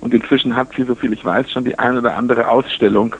Und 0.00 0.14
inzwischen 0.14 0.54
hat 0.54 0.68
sie, 0.76 0.84
soviel 0.84 1.12
ich 1.12 1.24
weiß, 1.24 1.50
schon 1.50 1.64
die 1.64 1.78
eine 1.78 1.98
oder 1.98 2.16
andere 2.16 2.48
Ausstellung 2.48 3.16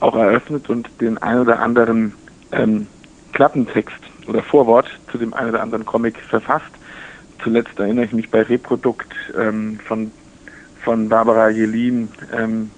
auch 0.00 0.14
eröffnet 0.14 0.68
und 0.68 0.90
den 1.00 1.18
ein 1.18 1.38
oder 1.38 1.60
anderen 1.60 2.12
ähm, 2.52 2.86
Klappentext 3.32 4.11
oder 4.26 4.42
Vorwort 4.42 4.88
zu 5.10 5.18
dem 5.18 5.34
einen 5.34 5.50
oder 5.50 5.62
anderen 5.62 5.84
Comic 5.84 6.18
verfasst. 6.18 6.70
Zuletzt 7.42 7.78
erinnere 7.78 8.04
ich 8.04 8.12
mich 8.12 8.30
bei 8.30 8.42
Reprodukt 8.42 9.12
ähm, 9.36 9.80
von, 9.84 10.12
von 10.84 11.08
Barbara 11.08 11.50
Jelin, 11.50 12.08
ähm, 12.32 12.70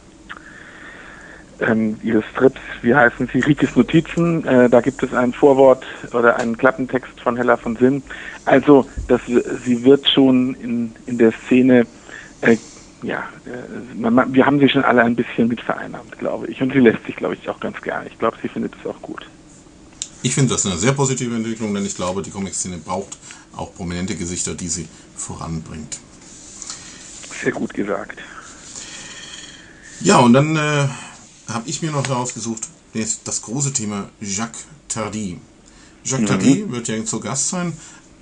ähm, 1.61 1.99
ihre 2.03 2.23
Strips, 2.33 2.61
wie 2.83 2.95
heißen 2.95 3.29
sie, 3.33 3.41
Rikes 3.41 3.77
Notizen, 3.77 4.45
äh, 4.47 4.69
da 4.69 4.81
gibt 4.81 5.03
es 5.03 5.13
ein 5.13 5.33
Vorwort 5.33 5.85
oder 6.13 6.37
einen 6.37 6.57
Klappentext 6.57 7.21
von 7.21 7.37
Hella 7.37 7.57
von 7.57 7.77
Sinn. 7.77 8.03
Also, 8.45 8.89
das, 9.07 9.21
sie 9.27 9.85
wird 9.85 10.09
schon 10.09 10.55
in, 10.55 10.95
in 11.07 11.19
der 11.19 11.33
Szene, 11.47 11.87
äh, 12.41 12.57
ja, 13.03 13.29
äh, 13.47 13.95
man, 13.95 14.35
wir 14.35 14.47
haben 14.47 14.59
sie 14.59 14.69
schon 14.69 14.85
alle 14.85 15.03
ein 15.03 15.15
bisschen 15.15 15.49
mit 15.49 15.61
vereinnahmt, 15.61 16.19
glaube 16.19 16.47
ich. 16.49 16.61
Und 16.61 16.73
sie 16.73 16.81
lässt 16.81 17.05
sich, 17.05 17.17
glaube 17.17 17.35
ich, 17.35 17.49
auch 17.49 17.61
ganz 17.61 17.81
gerne. 17.83 18.07
Ich 18.09 18.19
glaube, 18.19 18.37
sie 18.43 18.49
findet 18.49 18.75
es 18.81 18.87
auch 18.87 19.01
gut. 19.03 19.27
Ich 20.25 20.35
finde 20.35 20.55
das 20.55 20.65
eine 20.65 20.79
sehr 20.79 20.93
positive 20.93 21.37
Entwicklung, 21.37 21.75
denn 21.75 21.85
ich 21.85 21.97
glaube, 21.97 22.23
die 22.23 22.31
Comic-Szene 22.31 22.79
braucht 22.79 23.19
auch 23.55 23.75
prominente 23.75 24.17
Gesichter, 24.17 24.55
die 24.55 24.69
sie 24.69 24.89
voranbringt. 25.15 25.99
Sehr 27.43 27.53
gut 27.53 27.75
gesagt. 27.75 28.19
Ja, 30.01 30.21
und 30.21 30.33
dann 30.33 30.57
äh, 30.57 30.89
habe 31.47 31.69
ich 31.69 31.83
mir 31.83 31.91
noch 31.91 32.09
herausgesucht, 32.09 32.69
das 33.25 33.43
große 33.43 33.75
Thema 33.75 34.09
Jacques 34.19 34.65
Tardy. 34.89 35.41
Jacques 36.05 36.23
mhm. 36.23 36.27
Tardy 36.27 36.71
wird 36.71 36.89
ja 36.89 37.05
zu 37.05 37.21
Gast 37.21 37.51
sein, 37.51 37.77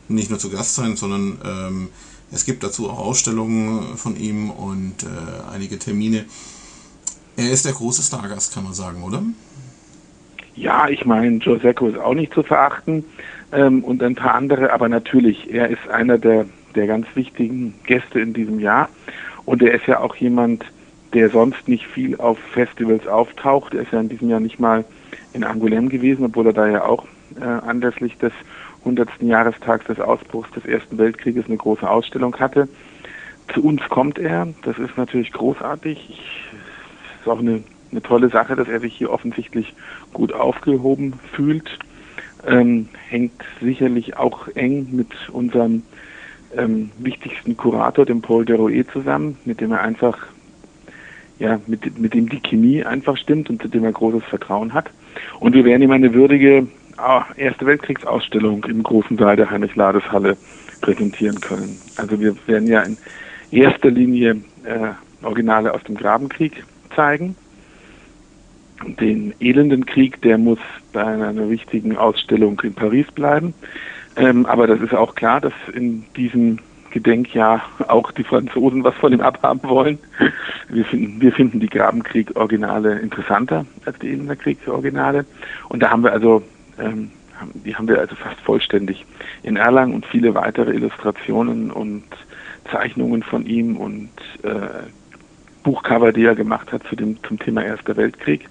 nicht 0.09 0.29
nur 0.29 0.41
zu 0.41 0.51
Gast 0.51 0.75
sein, 0.75 0.97
sondern 0.97 1.39
ähm, 1.45 1.89
es 2.33 2.45
gibt 2.45 2.65
dazu 2.65 2.91
auch 2.91 2.99
Ausstellungen 2.99 3.97
von 3.97 4.17
ihm 4.17 4.51
und 4.51 5.05
äh, 5.05 5.07
einige 5.53 5.79
Termine. 5.79 6.25
Er 7.37 7.53
ist 7.53 7.65
der 7.65 7.75
große 7.75 8.03
Stargast, 8.03 8.53
kann 8.53 8.65
man 8.65 8.75
sagen, 8.75 9.05
oder? 9.05 9.23
Ja, 10.55 10.89
ich 10.89 11.05
meine, 11.05 11.39
Joe 11.39 11.59
Sacco 11.59 11.89
ist 11.89 11.99
auch 11.99 12.15
nicht 12.15 12.35
zu 12.35 12.43
verachten 12.43 13.05
ähm, 13.53 13.83
und 13.85 14.03
ein 14.03 14.15
paar 14.15 14.35
andere, 14.35 14.73
aber 14.73 14.89
natürlich, 14.89 15.53
er 15.53 15.69
ist 15.69 15.89
einer 15.89 16.19
der, 16.19 16.47
der 16.75 16.87
ganz 16.87 17.07
wichtigen 17.15 17.75
Gäste 17.87 18.21
in 18.21 18.35
diesem 18.35 18.61
Jahr 18.61 18.89
und 19.45 19.63
er 19.63 19.75
ist 19.75 19.87
ja 19.87 20.01
auch 20.01 20.15
jemand, 20.17 20.65
der 21.15 21.31
sonst 21.31 21.69
nicht 21.69 21.87
viel 21.87 22.17
auf 22.17 22.39
Festivals 22.39 23.07
auftaucht. 23.07 23.75
Er 23.75 23.83
ist 23.83 23.93
ja 23.93 24.01
in 24.01 24.09
diesem 24.09 24.29
Jahr 24.31 24.41
nicht 24.41 24.59
mal 24.59 24.85
in 25.33 25.45
Angoulême 25.45 25.89
gewesen, 25.89 26.25
obwohl 26.25 26.47
er 26.47 26.53
da 26.53 26.69
ja 26.69 26.85
auch 26.85 27.05
äh, 27.41 27.45
anlässlich 27.45 28.17
des 28.19 28.33
100. 28.81 29.09
Jahrestags 29.21 29.87
des 29.87 30.01
Ausbruchs 30.01 30.51
des 30.53 30.65
Ersten 30.65 30.99
Weltkrieges 30.99 31.47
eine 31.47 31.57
große 31.57 31.89
Ausstellung 31.89 32.37
hatte. 32.39 32.69
Zu 33.53 33.65
uns 33.65 33.83
kommt 33.89 34.19
er, 34.19 34.49
das 34.63 34.79
ist 34.79 34.97
natürlich 34.97 35.33
großartig. 35.33 35.99
Ich, 36.09 36.45
ist 37.21 37.29
auch 37.29 37.39
eine 37.39 37.63
eine 37.93 38.03
tolle 38.03 38.29
Sache, 38.31 38.57
dass 38.57 38.69
er 38.69 38.81
sich 38.81 38.95
hier 38.95 39.11
offensichtlich 39.11 39.75
gut 40.13 40.33
aufgehoben 40.33 41.15
fühlt. 41.33 41.79
Ähm, 42.45 42.89
hängt 43.09 43.41
sicherlich 43.61 44.17
auch 44.17 44.49
eng 44.49 44.89
mit 44.91 45.09
unserem 45.31 45.85
ähm, 46.57 46.91
wichtigsten 46.99 47.57
Kurator, 47.57 48.05
dem 48.05 48.21
Paul 48.21 48.45
Deroe, 48.45 48.85
zusammen, 48.93 49.39
mit 49.45 49.61
dem 49.61 49.71
er 49.71 49.83
einfach, 49.83 50.19
ja, 51.39 51.61
mit, 51.67 51.99
mit 51.99 52.15
dem 52.15 52.29
die 52.29 52.41
Chemie 52.41 52.85
einfach 52.85 53.17
stimmt 53.17 53.49
und 53.49 53.63
zu 53.63 53.69
dem 53.69 53.85
er 53.85 53.93
großes 53.93 54.25
Vertrauen 54.25 54.73
hat. 54.73 54.91
Und 55.39 55.55
wir 55.55 55.65
werden 55.65 55.83
ihm 55.83 55.93
eine 55.93 56.15
würdige 56.15 56.67
ah, 56.97 57.27
Erste 57.37 57.67
Weltkriegsausstellung 57.67 58.65
im 58.65 58.83
großen 58.83 59.17
Saal 59.19 59.37
der 59.37 59.51
Heinrich-Lades-Halle 59.51 60.37
präsentieren 60.81 61.41
können. 61.41 61.79
Also 61.97 62.21
wir 62.21 62.35
werden 62.47 62.67
ja 62.67 62.83
in 62.83 62.97
erster 63.53 63.91
Linie 63.91 64.43
äh, 64.65 65.25
Originale 65.25 65.73
aus 65.73 65.83
dem 65.85 65.95
Grabenkrieg 65.95 66.65
zeigen 66.97 67.37
den 68.87 69.35
elenden 69.41 69.87
Krieg, 69.87 70.21
der 70.23 70.39
muss 70.39 70.59
bei 70.93 71.05
einer 71.05 71.49
wichtigen 71.51 71.97
Ausstellung 71.97 72.61
in 72.61 72.75
Paris 72.75 73.07
bleiben. 73.13 73.55
Ähm, 74.17 74.47
aber 74.47 74.67
das 74.67 74.81
ist 74.81 74.95
auch 74.95 75.15
klar, 75.15 75.41
dass 75.41 75.55
in 75.73 76.05
diesem 76.17 76.59
Gedenkjahr 76.91 77.63
auch 77.89 78.11
die 78.13 78.25
Franzosen 78.25 78.85
was 78.85 78.95
von 78.97 79.13
ihm 79.13 79.21
abhaben 79.21 79.63
wollen. 79.65 79.99
Wir 80.69 80.85
finden, 80.85 81.21
wir 81.21 81.33
finden 81.33 81.61
die 81.61 81.69
Grabenkrieg-Originale 81.69 82.99
interessanter 82.99 83.67
als 83.85 83.99
die 83.99 84.11
Elender 84.11 84.37
Krieg-Originale. 84.37 85.25
Und 85.69 85.83
da 85.83 85.91
haben 85.91 86.05
wir 86.05 86.13
also, 86.13 86.43
ähm, 86.79 87.11
die 87.65 87.75
haben 87.75 87.89
wir 87.89 87.99
also 87.99 88.15
fast 88.15 88.41
vollständig 88.41 89.05
in 89.43 89.57
Erlangen 89.57 89.95
und 89.95 90.07
viele 90.07 90.35
weitere 90.35 90.73
Illustrationen 90.73 91.71
und 91.71 92.05
Zeichnungen 92.71 93.23
von 93.23 93.47
ihm 93.47 93.77
und 93.77 94.11
äh, 94.43 94.87
Buchcover, 95.63 96.13
die 96.13 96.25
er 96.25 96.35
gemacht 96.35 96.73
hat 96.73 96.83
zu 96.89 96.97
dem, 96.97 97.23
zum 97.25 97.39
Thema 97.39 97.65
Erster 97.65 97.97
Weltkrieg. 97.97 98.49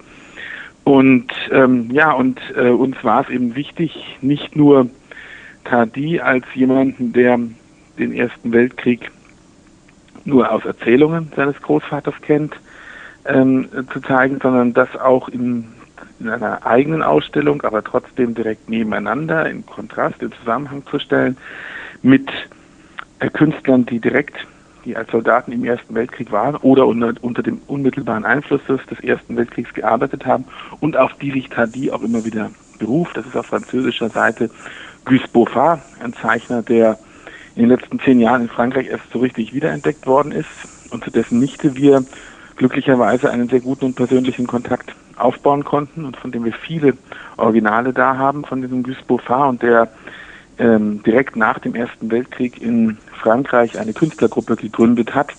Und 0.84 1.32
ähm, 1.50 1.90
ja, 1.92 2.12
und 2.12 2.40
äh, 2.56 2.70
uns 2.70 2.96
war 3.04 3.22
es 3.22 3.28
eben 3.28 3.54
wichtig, 3.54 4.18
nicht 4.20 4.56
nur 4.56 4.88
Tardy 5.64 6.20
als 6.20 6.44
jemanden, 6.54 7.12
der 7.12 7.38
den 7.98 8.12
Ersten 8.12 8.52
Weltkrieg 8.52 9.10
nur 10.24 10.50
aus 10.50 10.64
Erzählungen 10.64 11.30
seines 11.36 11.60
Großvaters 11.62 12.14
kennt, 12.22 12.54
ähm, 13.26 13.68
zu 13.92 14.00
zeigen, 14.00 14.38
sondern 14.42 14.72
das 14.72 14.94
auch 14.96 15.28
in, 15.28 15.68
in 16.20 16.28
einer 16.28 16.64
eigenen 16.66 17.02
Ausstellung, 17.02 17.62
aber 17.62 17.82
trotzdem 17.84 18.34
direkt 18.34 18.68
nebeneinander, 18.68 19.48
in 19.48 19.64
Kontrast, 19.66 20.22
in 20.22 20.32
Zusammenhang 20.32 20.84
zu 20.86 20.98
stellen 20.98 21.36
mit 22.02 22.28
äh, 23.20 23.30
Künstlern, 23.30 23.86
die 23.86 24.00
direkt, 24.00 24.46
die 24.84 24.96
als 24.96 25.10
Soldaten 25.10 25.52
im 25.52 25.64
Ersten 25.64 25.94
Weltkrieg 25.94 26.32
waren 26.32 26.56
oder 26.56 26.86
unter, 26.86 27.12
unter 27.20 27.42
dem 27.42 27.60
unmittelbaren 27.66 28.24
Einfluss 28.24 28.60
des, 28.66 28.80
Ersten 29.00 29.36
Weltkriegs 29.36 29.72
gearbeitet 29.74 30.26
haben 30.26 30.44
und 30.80 30.96
auf 30.96 31.12
die 31.20 31.30
sich 31.30 31.48
Tardy 31.48 31.90
auch 31.90 32.02
immer 32.02 32.24
wieder 32.24 32.50
beruft. 32.78 33.16
Das 33.16 33.26
ist 33.26 33.36
auf 33.36 33.46
französischer 33.46 34.10
Seite 34.10 34.50
Gus 35.04 35.26
Beaufort, 35.32 35.80
ein 36.00 36.12
Zeichner, 36.14 36.62
der 36.62 36.98
in 37.54 37.62
den 37.62 37.70
letzten 37.70 37.98
zehn 38.00 38.20
Jahren 38.20 38.42
in 38.42 38.48
Frankreich 38.48 38.88
erst 38.88 39.04
so 39.12 39.18
richtig 39.18 39.52
wiederentdeckt 39.52 40.06
worden 40.06 40.32
ist 40.32 40.48
und 40.90 41.04
zu 41.04 41.10
dessen 41.10 41.38
Nichte 41.38 41.74
wir 41.74 42.04
glücklicherweise 42.56 43.30
einen 43.30 43.48
sehr 43.48 43.60
guten 43.60 43.86
und 43.86 43.96
persönlichen 43.96 44.46
Kontakt 44.46 44.94
aufbauen 45.16 45.64
konnten 45.64 46.04
und 46.04 46.16
von 46.16 46.32
dem 46.32 46.44
wir 46.44 46.52
viele 46.52 46.96
Originale 47.36 47.92
da 47.92 48.16
haben 48.16 48.44
von 48.44 48.62
diesem 48.62 48.82
Gus 48.82 49.00
Beaufort 49.06 49.48
und 49.48 49.62
der 49.62 49.88
ähm, 50.58 51.02
direkt 51.02 51.36
nach 51.36 51.58
dem 51.58 51.74
Ersten 51.74 52.10
Weltkrieg 52.10 52.60
in 52.60 52.98
Frankreich 53.12 53.78
eine 53.78 53.92
Künstlergruppe 53.92 54.56
gegründet 54.56 55.14
hat, 55.14 55.32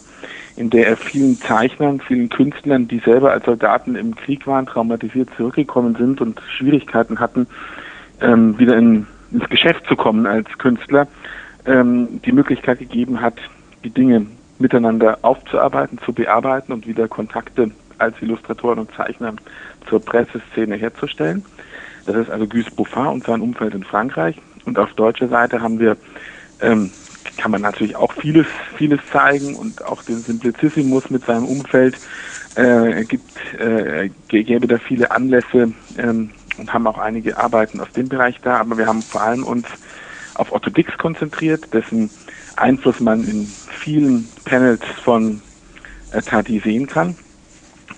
in 0.56 0.70
der 0.70 0.88
er 0.88 0.98
vielen 0.98 1.38
Zeichnern, 1.40 2.00
vielen 2.00 2.30
Künstlern, 2.30 2.88
die 2.88 3.00
selber 3.00 3.32
als 3.32 3.46
Soldaten 3.46 3.96
im 3.96 4.16
Krieg 4.16 4.46
waren, 4.48 4.66
traumatisiert 4.66 5.30
zurückgekommen 5.36 5.96
sind 5.96 6.22
und 6.22 6.42
Schwierigkeiten 6.48 7.20
hatten, 7.20 7.48
ähm, 8.22 8.58
wieder 8.60 8.78
in, 8.78 9.08
ins 9.32 9.50
Geschäft 9.50 9.86
zu 9.88 9.96
kommen 9.96 10.26
als 10.26 10.48
Künstler, 10.58 11.08
ähm, 11.66 12.22
die 12.26 12.32
Möglichkeit 12.32 12.80
gegeben 12.80 13.22
hat, 13.22 13.36
die 13.84 13.90
Dinge 13.90 14.26
miteinander 14.60 15.20
aufzuarbeiten, 15.24 16.00
zu 16.06 16.14
bearbeiten 16.14 16.72
und 16.72 16.88
wieder 16.88 17.08
Kontakte 17.08 17.72
als 17.98 18.16
Illustratoren 18.22 18.80
und 18.80 18.92
Zeichner 18.96 19.34
zur 19.90 20.00
Presseszene 20.00 20.76
herzustellen. 20.76 21.44
Das 22.06 22.16
ist 22.16 22.30
also 22.30 22.48
Gus 22.48 22.70
Buffin 22.72 23.08
und 23.08 23.24
sein 23.24 23.42
Umfeld 23.42 23.74
in 23.74 23.84
Frankreich. 23.84 24.36
Und 24.66 24.78
auf 24.80 24.94
deutscher 24.94 25.28
Seite 25.28 25.62
haben 25.62 25.80
wir, 25.80 25.98
ähm, 26.62 26.92
kann 27.38 27.52
man 27.52 27.62
natürlich 27.62 27.96
auch 27.96 28.14
vieles, 28.14 28.48
vieles 28.78 29.00
zeigen 29.12 29.56
und 29.56 29.84
auch 29.84 30.04
den 30.04 30.20
Simplicissimus 30.20 31.10
mit 31.10 31.26
seinem 31.26 31.46
Umfeld 31.46 31.98
äh, 32.56 33.04
gibt, 33.06 33.32
äh, 33.60 34.10
gäbe 34.28 34.68
da 34.68 34.78
viele 34.78 35.12
Anlässe 35.12 35.74
ähm, 35.98 36.32
und 36.58 36.74
haben 36.74 36.88
auch 36.88 36.98
einige 36.98 37.38
Arbeiten 37.38 37.80
aus 37.80 37.92
dem 37.92 38.10
Bereich 38.10 38.40
da. 38.42 38.58
Aber 38.58 38.78
wir 38.78 38.86
haben 38.86 39.02
vor 39.02 39.22
allem 39.22 39.44
uns 39.44 39.66
auf 40.36 40.52
Otto 40.52 40.70
Dix 40.70 40.98
konzentriert, 40.98 41.74
dessen 41.74 42.10
Einfluss 42.56 43.00
man 43.00 43.28
in 43.28 43.48
vielen 43.80 44.28
Panels 44.46 44.84
von 45.04 45.42
äh, 46.12 46.22
Tati 46.22 46.60
sehen 46.60 46.88
kann. 46.88 47.16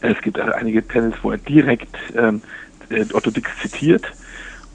Es 0.01 0.21
gibt 0.21 0.39
also 0.39 0.53
einige 0.53 0.81
Panels, 0.81 1.15
wo 1.21 1.31
er 1.31 1.37
direkt 1.37 1.95
ähm, 2.15 2.41
äh, 2.89 3.05
Otto 3.13 3.31
Dix 3.31 3.49
zitiert 3.61 4.05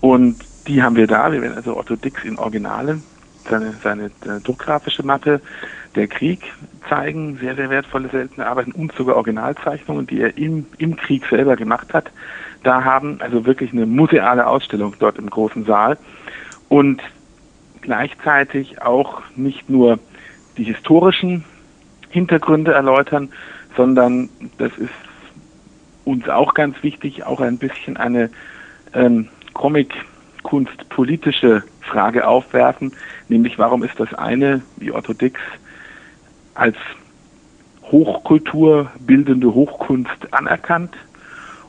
und 0.01 0.37
die 0.71 0.83
haben 0.83 0.95
wir 0.95 1.09
da. 1.09 1.33
Wir 1.33 1.43
werden 1.43 1.57
also 1.57 1.77
Otto 1.77 1.97
Dix 1.97 2.25
in 2.25 2.39
Originalen, 2.39 3.03
seine, 3.49 3.75
seine 3.83 4.05
äh, 4.05 4.41
druckgrafische 4.43 5.03
Mappe, 5.03 5.41
der 5.97 6.07
Krieg 6.07 6.41
zeigen, 6.89 7.39
sehr, 7.39 7.57
sehr 7.57 7.71
wertvolle, 7.71 8.09
seltene 8.09 8.47
Arbeiten 8.47 8.71
und 8.71 8.93
sogar 8.93 9.17
Originalzeichnungen, 9.17 10.07
die 10.07 10.21
er 10.21 10.39
im, 10.39 10.67
im 10.79 10.95
Krieg 10.95 11.27
selber 11.29 11.57
gemacht 11.57 11.93
hat. 11.93 12.13
Da 12.63 12.85
haben 12.85 13.21
also 13.21 13.47
wirklich 13.47 13.73
eine 13.73 13.85
museale 13.85 14.47
Ausstellung 14.47 14.95
dort 15.01 15.19
im 15.19 15.29
großen 15.29 15.65
Saal. 15.65 15.99
Und 16.69 17.03
gleichzeitig 17.81 18.81
auch 18.81 19.23
nicht 19.35 19.69
nur 19.69 19.99
die 20.57 20.65
historischen 20.65 21.45
Hintergründe 22.11 22.73
erläutern, 22.73 23.31
sondern 23.77 24.29
das 24.59 24.71
ist 24.79 24.91
uns 26.05 26.29
auch 26.29 26.55
ganz 26.55 26.81
wichtig, 26.85 27.25
auch 27.25 27.41
ein 27.41 27.59
bisschen 27.59 27.97
eine 27.97 28.31
ähm, 28.95 29.29
Comic-Kunst 29.55 30.11
politische 30.43 31.63
Frage 31.81 32.27
aufwerfen, 32.27 32.93
nämlich 33.29 33.59
warum 33.59 33.83
ist 33.83 33.99
das 33.99 34.13
eine, 34.15 34.63
wie 34.77 34.93
Otto 34.93 35.13
Dix, 35.13 35.41
als 36.55 36.77
Hochkultur 37.83 38.91
bildende 39.01 39.53
Hochkunst 39.53 40.33
anerkannt 40.33 40.95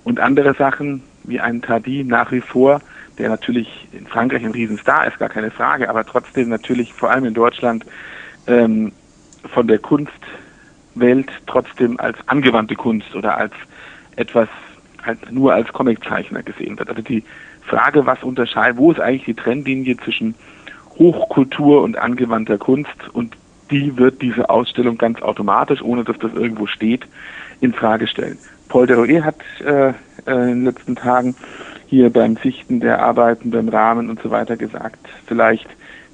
und 0.03 0.19
andere 0.19 0.53
Sachen 0.53 1.03
wie 1.23 1.39
ein 1.39 1.61
Tardy 1.61 2.03
nach 2.03 2.31
wie 2.31 2.41
vor 2.41 2.81
der 3.17 3.29
natürlich 3.29 3.87
in 3.91 4.07
Frankreich 4.07 4.43
ein 4.43 4.51
Riesenstar 4.51 5.07
ist, 5.07 5.19
gar 5.19 5.29
keine 5.29 5.51
Frage, 5.51 5.89
aber 5.89 6.05
trotzdem 6.05 6.49
natürlich 6.49 6.93
vor 6.93 7.11
allem 7.11 7.25
in 7.25 7.33
Deutschland 7.33 7.85
ähm, 8.47 8.91
von 9.53 9.67
der 9.67 9.79
Kunstwelt 9.79 11.29
trotzdem 11.45 11.99
als 11.99 12.17
angewandte 12.27 12.75
Kunst 12.75 13.13
oder 13.15 13.37
als 13.37 13.53
etwas 14.15 14.49
halt 15.03 15.31
nur 15.31 15.53
als 15.53 15.71
Comiczeichner 15.73 16.43
gesehen 16.43 16.77
wird. 16.77 16.89
Also 16.89 17.01
die 17.01 17.23
Frage, 17.61 18.05
was 18.05 18.23
unterscheidet, 18.23 18.77
wo 18.77 18.91
ist 18.91 18.99
eigentlich 18.99 19.25
die 19.25 19.33
Trennlinie 19.33 19.97
zwischen 19.97 20.35
Hochkultur 20.97 21.81
und 21.81 21.97
angewandter 21.97 22.57
Kunst 22.57 22.89
und 23.13 23.35
die 23.71 23.97
wird 23.97 24.21
diese 24.21 24.49
Ausstellung 24.49 24.97
ganz 24.97 25.21
automatisch, 25.21 25.81
ohne 25.81 26.03
dass 26.03 26.17
das 26.19 26.33
irgendwo 26.33 26.67
steht, 26.67 27.07
in 27.61 27.73
Frage 27.73 28.07
stellen. 28.07 28.37
Paul 28.67 28.87
Deroy 28.87 29.21
hat 29.21 29.37
äh, 29.63 29.89
äh, 29.89 29.93
in 30.25 30.47
den 30.47 30.65
letzten 30.65 30.95
Tagen 30.95 31.35
hier 31.87 32.09
beim 32.09 32.37
Sichten 32.37 32.79
der 32.79 33.01
Arbeiten, 33.01 33.51
beim 33.51 33.69
Rahmen 33.69 34.09
und 34.09 34.21
so 34.21 34.31
weiter 34.31 34.57
gesagt. 34.57 34.99
Vielleicht 35.25 35.67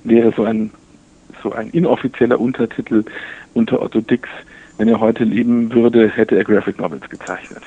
wäre 0.03 0.31
so 0.35 0.43
ein, 0.43 0.71
so 1.43 1.51
ein 1.51 1.69
inoffizieller 1.69 2.39
Untertitel 2.39 3.03
unter 3.53 3.81
Otto 3.81 4.01
Dix, 4.01 4.29
wenn 4.77 4.87
er 4.87 4.99
heute 4.99 5.23
leben 5.23 5.73
würde, 5.73 6.09
hätte 6.09 6.35
er 6.35 6.43
Graphic 6.43 6.79
Novels 6.79 7.09
gezeichnet. 7.09 7.63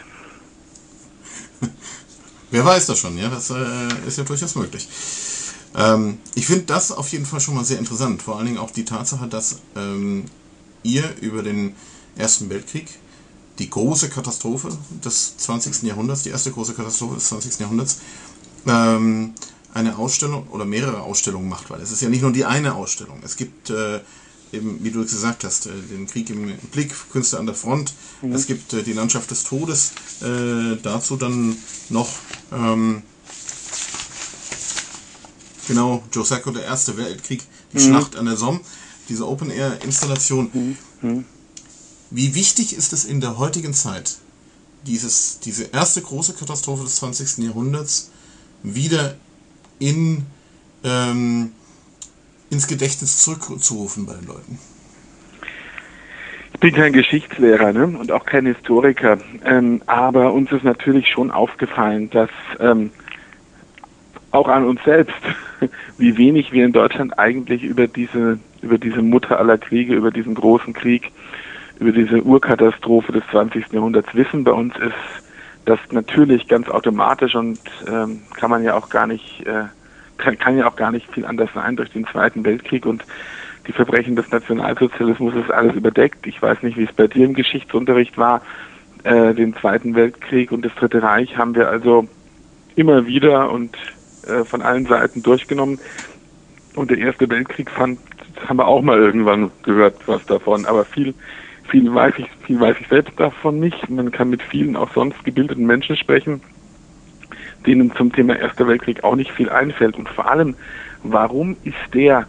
Wer 2.50 2.64
weiß 2.64 2.86
das 2.86 2.98
schon, 2.98 3.16
ja, 3.16 3.28
das 3.28 3.50
äh, 3.50 4.06
ist 4.06 4.18
ja 4.18 4.24
durchaus 4.24 4.54
möglich. 4.56 4.88
Ähm, 5.76 6.18
ich 6.34 6.46
finde 6.46 6.64
das 6.64 6.90
auf 6.90 7.08
jeden 7.12 7.26
Fall 7.26 7.40
schon 7.40 7.54
mal 7.54 7.64
sehr 7.64 7.78
interessant, 7.78 8.22
vor 8.22 8.36
allen 8.36 8.46
Dingen 8.46 8.58
auch 8.58 8.72
die 8.72 8.84
Tatsache, 8.84 9.28
dass 9.28 9.60
ähm, 9.76 10.24
ihr 10.82 11.04
über 11.20 11.42
den 11.42 11.74
Ersten 12.16 12.50
Weltkrieg 12.50 12.88
die 13.58 13.70
große 13.70 14.08
Katastrophe 14.08 14.70
des 15.04 15.36
20. 15.36 15.82
Jahrhunderts, 15.84 16.22
die 16.22 16.30
erste 16.30 16.50
große 16.50 16.74
Katastrophe 16.74 17.14
des 17.14 17.28
20. 17.28 17.60
Jahrhunderts, 17.60 17.98
ähm, 18.66 19.34
eine 19.72 19.98
Ausstellung 19.98 20.48
oder 20.48 20.64
mehrere 20.64 21.02
Ausstellungen 21.02 21.48
macht, 21.48 21.70
weil 21.70 21.80
es 21.80 21.92
ist 21.92 22.02
ja 22.02 22.08
nicht 22.08 22.22
nur 22.22 22.32
die 22.32 22.44
eine 22.44 22.74
Ausstellung. 22.74 23.20
Es 23.22 23.36
gibt 23.36 23.70
äh, 23.70 24.00
eben, 24.52 24.82
wie 24.82 24.90
du 24.90 25.02
gesagt 25.02 25.44
hast, 25.44 25.66
äh, 25.66 25.70
den 25.90 26.06
Krieg 26.06 26.30
im 26.30 26.52
Blick, 26.72 26.92
Künste 27.10 27.38
an 27.38 27.46
der 27.46 27.54
Front. 27.54 27.92
Mhm. 28.22 28.32
Es 28.32 28.46
gibt 28.46 28.72
äh, 28.72 28.82
die 28.82 28.92
Landschaft 28.92 29.30
des 29.30 29.44
Todes. 29.44 29.92
Äh, 30.22 30.76
dazu 30.82 31.16
dann 31.16 31.56
noch 31.88 32.08
ähm, 32.52 33.02
genau 35.68 36.02
Joe 36.12 36.24
Sacco, 36.24 36.50
der 36.50 36.64
Erste 36.64 36.96
Weltkrieg, 36.96 37.42
die 37.72 37.78
mhm. 37.78 37.82
Schlacht 37.82 38.16
an 38.16 38.26
der 38.26 38.36
Somme, 38.36 38.60
diese 39.08 39.26
Open-Air-Installation. 39.26 40.50
Mhm. 40.52 40.76
mhm. 41.02 41.24
Wie 42.12 42.34
wichtig 42.34 42.76
ist 42.76 42.92
es 42.92 43.04
in 43.04 43.20
der 43.20 43.38
heutigen 43.38 43.72
Zeit, 43.72 44.16
dieses, 44.84 45.38
diese 45.44 45.64
erste 45.64 46.02
große 46.02 46.32
Katastrophe 46.32 46.82
des 46.82 46.96
20. 46.96 47.38
Jahrhunderts 47.44 48.10
wieder 48.64 49.16
in, 49.78 50.26
ähm, 50.82 51.52
ins 52.50 52.66
Gedächtnis 52.66 53.18
zurückzurufen 53.18 54.06
bei 54.06 54.14
den 54.14 54.26
Leuten? 54.26 54.58
Ich 56.52 56.60
bin 56.60 56.74
kein 56.74 56.92
Geschichtslehrer 56.92 57.72
ne? 57.72 57.86
und 57.86 58.12
auch 58.12 58.26
kein 58.26 58.44
Historiker, 58.46 59.18
ähm, 59.44 59.80
aber 59.86 60.32
uns 60.32 60.52
ist 60.52 60.64
natürlich 60.64 61.08
schon 61.08 61.30
aufgefallen, 61.30 62.10
dass 62.10 62.30
ähm, 62.58 62.90
auch 64.30 64.48
an 64.48 64.66
uns 64.66 64.80
selbst, 64.84 65.16
wie 65.98 66.16
wenig 66.18 66.52
wir 66.52 66.64
in 66.66 66.72
Deutschland 66.72 67.18
eigentlich 67.18 67.62
über 67.62 67.86
diese, 67.86 68.38
über 68.60 68.78
diese 68.78 69.00
Mutter 69.00 69.38
aller 69.38 69.58
Kriege, 69.58 69.94
über 69.94 70.10
diesen 70.10 70.34
großen 70.34 70.74
Krieg 70.74 71.10
über 71.80 71.92
diese 71.92 72.22
Urkatastrophe 72.22 73.10
des 73.10 73.24
20. 73.30 73.72
Jahrhunderts 73.72 74.14
wissen. 74.14 74.44
Bei 74.44 74.52
uns 74.52 74.74
ist 74.76 74.92
das 75.64 75.78
natürlich 75.90 76.46
ganz 76.46 76.68
automatisch 76.68 77.34
und 77.34 77.58
ähm, 77.88 78.22
kann 78.34 78.50
man 78.50 78.62
ja 78.62 78.74
auch 78.74 78.90
gar 78.90 79.06
nicht, 79.06 79.46
äh, 79.46 79.64
kann, 80.20 80.38
kann 80.38 80.56
ja 80.56 80.68
auch 80.68 80.76
gar 80.76 80.92
nicht 80.92 81.12
viel 81.12 81.24
anders 81.24 81.50
sein 81.54 81.76
durch 81.76 81.90
den 81.90 82.06
Zweiten 82.06 82.44
Weltkrieg 82.44 82.86
und 82.86 83.04
die 83.66 83.72
Verbrechen 83.72 84.16
des 84.16 84.30
Nationalsozialismus 84.30 85.34
ist 85.34 85.50
alles 85.50 85.74
überdeckt. 85.74 86.26
Ich 86.26 86.40
weiß 86.40 86.62
nicht, 86.62 86.76
wie 86.76 86.84
es 86.84 86.92
bei 86.92 87.06
dir 87.06 87.24
im 87.24 87.34
Geschichtsunterricht 87.34 88.16
war. 88.16 88.42
Äh, 89.04 89.34
den 89.34 89.54
Zweiten 89.54 89.94
Weltkrieg 89.94 90.52
und 90.52 90.64
das 90.64 90.74
Dritte 90.74 91.02
Reich 91.02 91.36
haben 91.36 91.54
wir 91.54 91.68
also 91.68 92.08
immer 92.76 93.06
wieder 93.06 93.50
und 93.50 93.76
äh, 94.26 94.44
von 94.44 94.62
allen 94.62 94.86
Seiten 94.86 95.22
durchgenommen. 95.22 95.78
Und 96.74 96.90
der 96.90 96.98
Erste 96.98 97.28
Weltkrieg 97.28 97.70
fand, 97.70 97.98
haben 98.46 98.58
wir 98.58 98.66
auch 98.66 98.82
mal 98.82 98.98
irgendwann 98.98 99.50
gehört, 99.62 99.96
was 100.06 100.24
davon. 100.26 100.66
Aber 100.66 100.84
viel, 100.84 101.14
viel 101.68 101.92
weiß 101.92 102.14
ich, 102.18 102.26
viel 102.46 102.60
weiß 102.60 102.76
ich 102.80 102.88
selbst 102.88 103.18
davon 103.18 103.60
nicht. 103.60 103.88
Man 103.90 104.10
kann 104.10 104.30
mit 104.30 104.42
vielen 104.42 104.76
auch 104.76 104.92
sonst 104.94 105.22
gebildeten 105.24 105.66
Menschen 105.66 105.96
sprechen, 105.96 106.40
denen 107.66 107.94
zum 107.94 108.12
Thema 108.12 108.36
Erster 108.36 108.66
Weltkrieg 108.66 109.04
auch 109.04 109.16
nicht 109.16 109.30
viel 109.32 109.50
einfällt. 109.50 109.96
Und 109.96 110.08
vor 110.08 110.30
allem, 110.30 110.54
warum 111.02 111.56
ist 111.64 111.94
der 111.94 112.26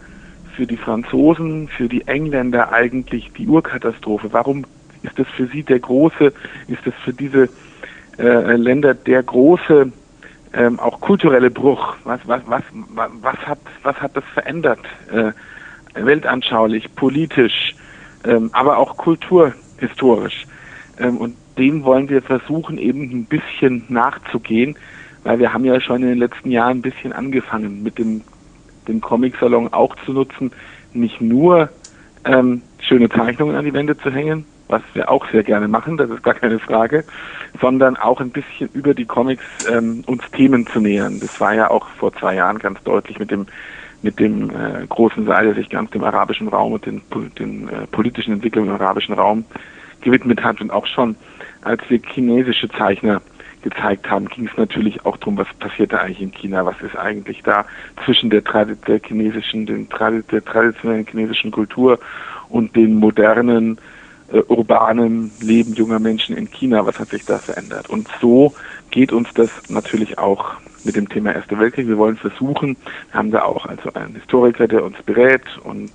für 0.56 0.68
die 0.68 0.78
Franzosen, 0.78 1.68
für 1.70 1.88
die 1.88 2.08
Engländer 2.08 2.72
eigentlich 2.72 3.32
die 3.38 3.48
Urkatastrophe? 3.48 4.34
Warum 4.34 4.66
ist 5.04 5.18
das 5.18 5.28
für 5.36 5.48
sie 5.48 5.64
der 5.64 5.80
große, 5.80 6.34
ist 6.68 6.86
das 6.86 6.94
für 7.04 7.14
diese 7.14 7.50
äh, 8.18 8.56
Länder 8.56 8.94
der 8.94 9.24
große 9.24 9.92
ähm, 10.54 10.80
auch 10.80 11.00
kulturelle 11.00 11.50
Bruch? 11.50 11.96
Was, 12.04 12.20
was, 12.26 12.42
was, 12.46 12.64
was, 13.22 13.38
hat, 13.48 13.60
was 13.84 13.96
hat 14.02 14.16
das 14.16 14.26
verändert? 14.34 14.80
Äh, 15.12 15.32
weltanschaulich, 15.94 16.94
politisch, 16.96 17.76
ähm, 18.26 18.50
aber 18.54 18.78
auch 18.78 18.98
kulturhistorisch. 18.98 20.46
Ähm, 20.98 21.18
und 21.18 21.36
dem 21.58 21.84
wollen 21.84 22.10
wir 22.10 22.22
versuchen, 22.22 22.78
eben 22.78 23.02
ein 23.12 23.26
bisschen 23.26 23.86
nachzugehen, 23.90 24.76
weil 25.24 25.40
wir 25.40 25.54
haben 25.54 25.66
ja 25.66 25.80
schon 25.80 26.02
in 26.02 26.10
den 26.10 26.18
letzten 26.18 26.52
Jahren 26.52 26.78
ein 26.78 26.82
bisschen 26.82 27.14
angefangen, 27.14 27.84
mit 27.84 27.98
dem, 27.98 28.22
dem 28.88 29.02
Comic-Salon 29.02 29.74
auch 29.74 29.96
zu 30.06 30.14
nutzen, 30.14 30.52
nicht 30.94 31.22
nur 31.22 31.70
ähm, 32.26 32.62
schöne 32.80 33.10
Zeichnungen 33.10 33.56
an 33.56 33.66
die 33.66 33.74
Wände 33.74 33.98
zu 33.98 34.12
hängen, 34.12 34.46
was 34.68 34.82
wir 34.94 35.10
auch 35.10 35.30
sehr 35.32 35.44
gerne 35.44 35.68
machen, 35.68 35.98
das 35.98 36.10
ist 36.10 36.24
gar 36.24 36.34
keine 36.34 36.60
Frage, 36.60 37.04
sondern 37.60 37.98
auch 37.98 38.22
ein 38.22 38.30
bisschen 38.30 38.70
über 38.74 38.94
die 38.94 39.06
Comics 39.06 39.44
ähm, 39.70 40.04
uns 40.08 40.24
Themen 40.32 40.66
zu 40.68 40.80
nähern. 40.80 41.20
Das 41.20 41.40
war 41.40 41.54
ja 41.54 41.70
auch 41.70 41.88
vor 42.00 42.14
zwei 42.14 42.36
Jahren 42.36 42.60
ganz 42.60 42.82
deutlich 42.84 43.20
mit 43.20 43.32
dem 43.32 43.48
mit 44.04 44.20
dem 44.20 44.50
äh, 44.50 44.86
großen 44.88 45.26
Saal, 45.26 45.46
der 45.46 45.54
sich 45.54 45.70
ganz 45.70 45.92
dem 45.92 46.04
arabischen 46.04 46.48
Raum 46.48 46.74
und 46.74 46.86
den, 46.86 47.02
den 47.38 47.70
äh, 47.70 47.86
politischen 47.92 48.34
Entwicklungen 48.34 48.70
im 48.70 48.76
arabischen 48.76 49.14
Raum 49.14 49.46
gewidmet 50.02 50.44
hat. 50.44 50.60
Und 50.60 50.72
auch 50.72 50.88
schon, 50.88 51.16
als 51.62 51.82
wir 51.90 52.00
chinesische 52.08 52.68
Zeichner 52.70 53.22
gezeigt 53.62 54.10
haben, 54.10 54.28
ging 54.28 54.48
es 54.48 54.58
natürlich 54.58 55.06
auch 55.06 55.18
darum, 55.18 55.38
was 55.38 55.48
passiert 55.60 55.94
da 55.94 55.98
eigentlich 55.98 56.22
in 56.22 56.32
China, 56.32 56.66
was 56.66 56.82
ist 56.82 56.96
eigentlich 56.96 57.42
da 57.44 57.66
zwischen 58.06 58.30
der, 58.30 58.42
der 58.42 59.00
chinesischen, 59.06 59.90
Tradi 59.90 60.24
der 60.32 60.44
traditionellen 60.44 61.06
chinesischen 61.06 61.52
Kultur 61.52 62.00
und 62.50 62.76
den 62.76 62.96
modernen 62.96 63.78
äh, 64.32 64.40
urbanen 64.48 65.32
Leben 65.42 65.74
junger 65.74 66.00
Menschen 66.00 66.36
in 66.36 66.50
China, 66.50 66.86
was 66.86 67.00
hat 67.00 67.10
sich 67.10 67.26
da 67.26 67.38
verändert? 67.38 67.90
Und 67.90 68.08
so 68.20 68.54
geht 68.90 69.12
uns 69.12 69.30
das 69.34 69.50
natürlich 69.70 70.18
auch 70.18 70.56
mit 70.84 70.96
dem 70.96 71.08
Thema 71.08 71.34
Erster 71.34 71.60
Weltkrieg. 71.60 71.88
Wir 71.88 71.98
wollen 71.98 72.18
versuchen, 72.18 72.76
wir 73.12 73.20
haben 73.20 73.32
da 73.32 73.44
auch 73.44 73.66
also 73.66 73.94
einen 73.94 74.16
Historiker, 74.16 74.68
der 74.68 74.84
uns 74.84 75.02
berät 75.04 75.44
und 75.64 75.92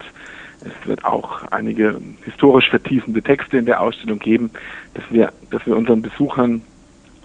es 0.61 0.89
wird 0.89 1.05
auch 1.05 1.43
einige 1.51 2.01
historisch 2.25 2.71
vertiefende 2.71 3.23
Texte 3.23 3.59
in 3.59 3.67
der 3.67 3.81
Ausstellung 3.81 4.19
geben, 4.19 4.51
dass 4.95 5.05
wir, 5.11 5.33
dass 5.51 5.65
wir 5.67 5.77
unseren 5.77 6.03
Besuchern 6.03 6.63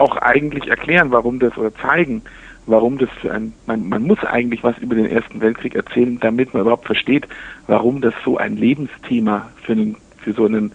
auch 0.02 0.18
eigentlich 0.18 0.68
erklären, 0.68 1.12
warum 1.12 1.40
das 1.40 1.58
oder 1.58 1.74
zeigen, 1.76 2.24
warum 2.66 2.98
das 2.98 3.10
für 3.22 3.32
ein, 3.32 3.54
man, 3.68 3.88
man 3.88 4.04
muss 4.04 4.24
eigentlich 4.24 4.64
was 4.64 4.78
über 4.80 4.96
den 4.96 5.06
Ersten 5.06 5.42
Weltkrieg 5.42 5.76
erzählen, 5.76 6.20
damit 6.20 6.54
man 6.54 6.64
überhaupt 6.64 6.86
versteht, 6.86 7.28
warum 7.68 8.02
das 8.02 8.14
so 8.26 8.38
ein 8.38 8.58
Lebensthema 8.58 9.50
für 9.64 9.74
einen, 9.74 9.98
für 10.18 10.34
so 10.34 10.46
einen 10.46 10.74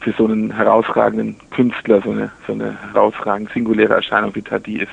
für 0.00 0.12
so 0.12 0.24
einen 0.24 0.50
herausragenden 0.56 1.36
Künstler, 1.50 2.00
so 2.00 2.10
eine, 2.10 2.30
so 2.46 2.54
eine 2.54 2.74
herausragend 2.94 3.50
singuläre 3.52 3.92
Erscheinung 3.92 4.34
wie 4.34 4.40
Tadi 4.40 4.78
ist, 4.78 4.92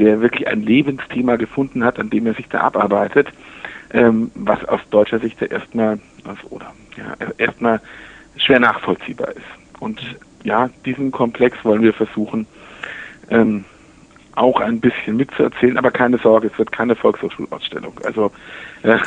der 0.00 0.20
wirklich 0.20 0.48
ein 0.48 0.62
Lebensthema 0.62 1.36
gefunden 1.36 1.84
hat, 1.84 2.00
an 2.00 2.10
dem 2.10 2.26
er 2.26 2.34
sich 2.34 2.48
da 2.48 2.62
abarbeitet, 2.62 3.28
ähm, 3.92 4.32
was 4.34 4.64
aus 4.64 4.80
deutscher 4.90 5.20
Sicht 5.20 5.40
erstmal, 5.40 6.00
also, 6.24 6.48
oder, 6.50 6.72
ja, 6.96 7.14
erstmal 7.38 7.80
schwer 8.36 8.58
nachvollziehbar 8.58 9.28
ist. 9.28 9.78
Und 9.78 10.00
ja, 10.42 10.70
diesen 10.84 11.12
Komplex 11.12 11.56
wollen 11.64 11.82
wir 11.82 11.92
versuchen, 11.92 12.48
ähm, 13.30 13.64
auch 14.34 14.60
ein 14.60 14.80
bisschen 14.80 15.16
mitzuerzählen, 15.16 15.76
aber 15.76 15.90
keine 15.90 16.18
Sorge, 16.18 16.48
es 16.52 16.58
wird 16.58 16.70
keine 16.70 16.94
Volkshochschulausstellung. 16.94 17.92
Also 18.04 18.30
äh, 18.82 18.98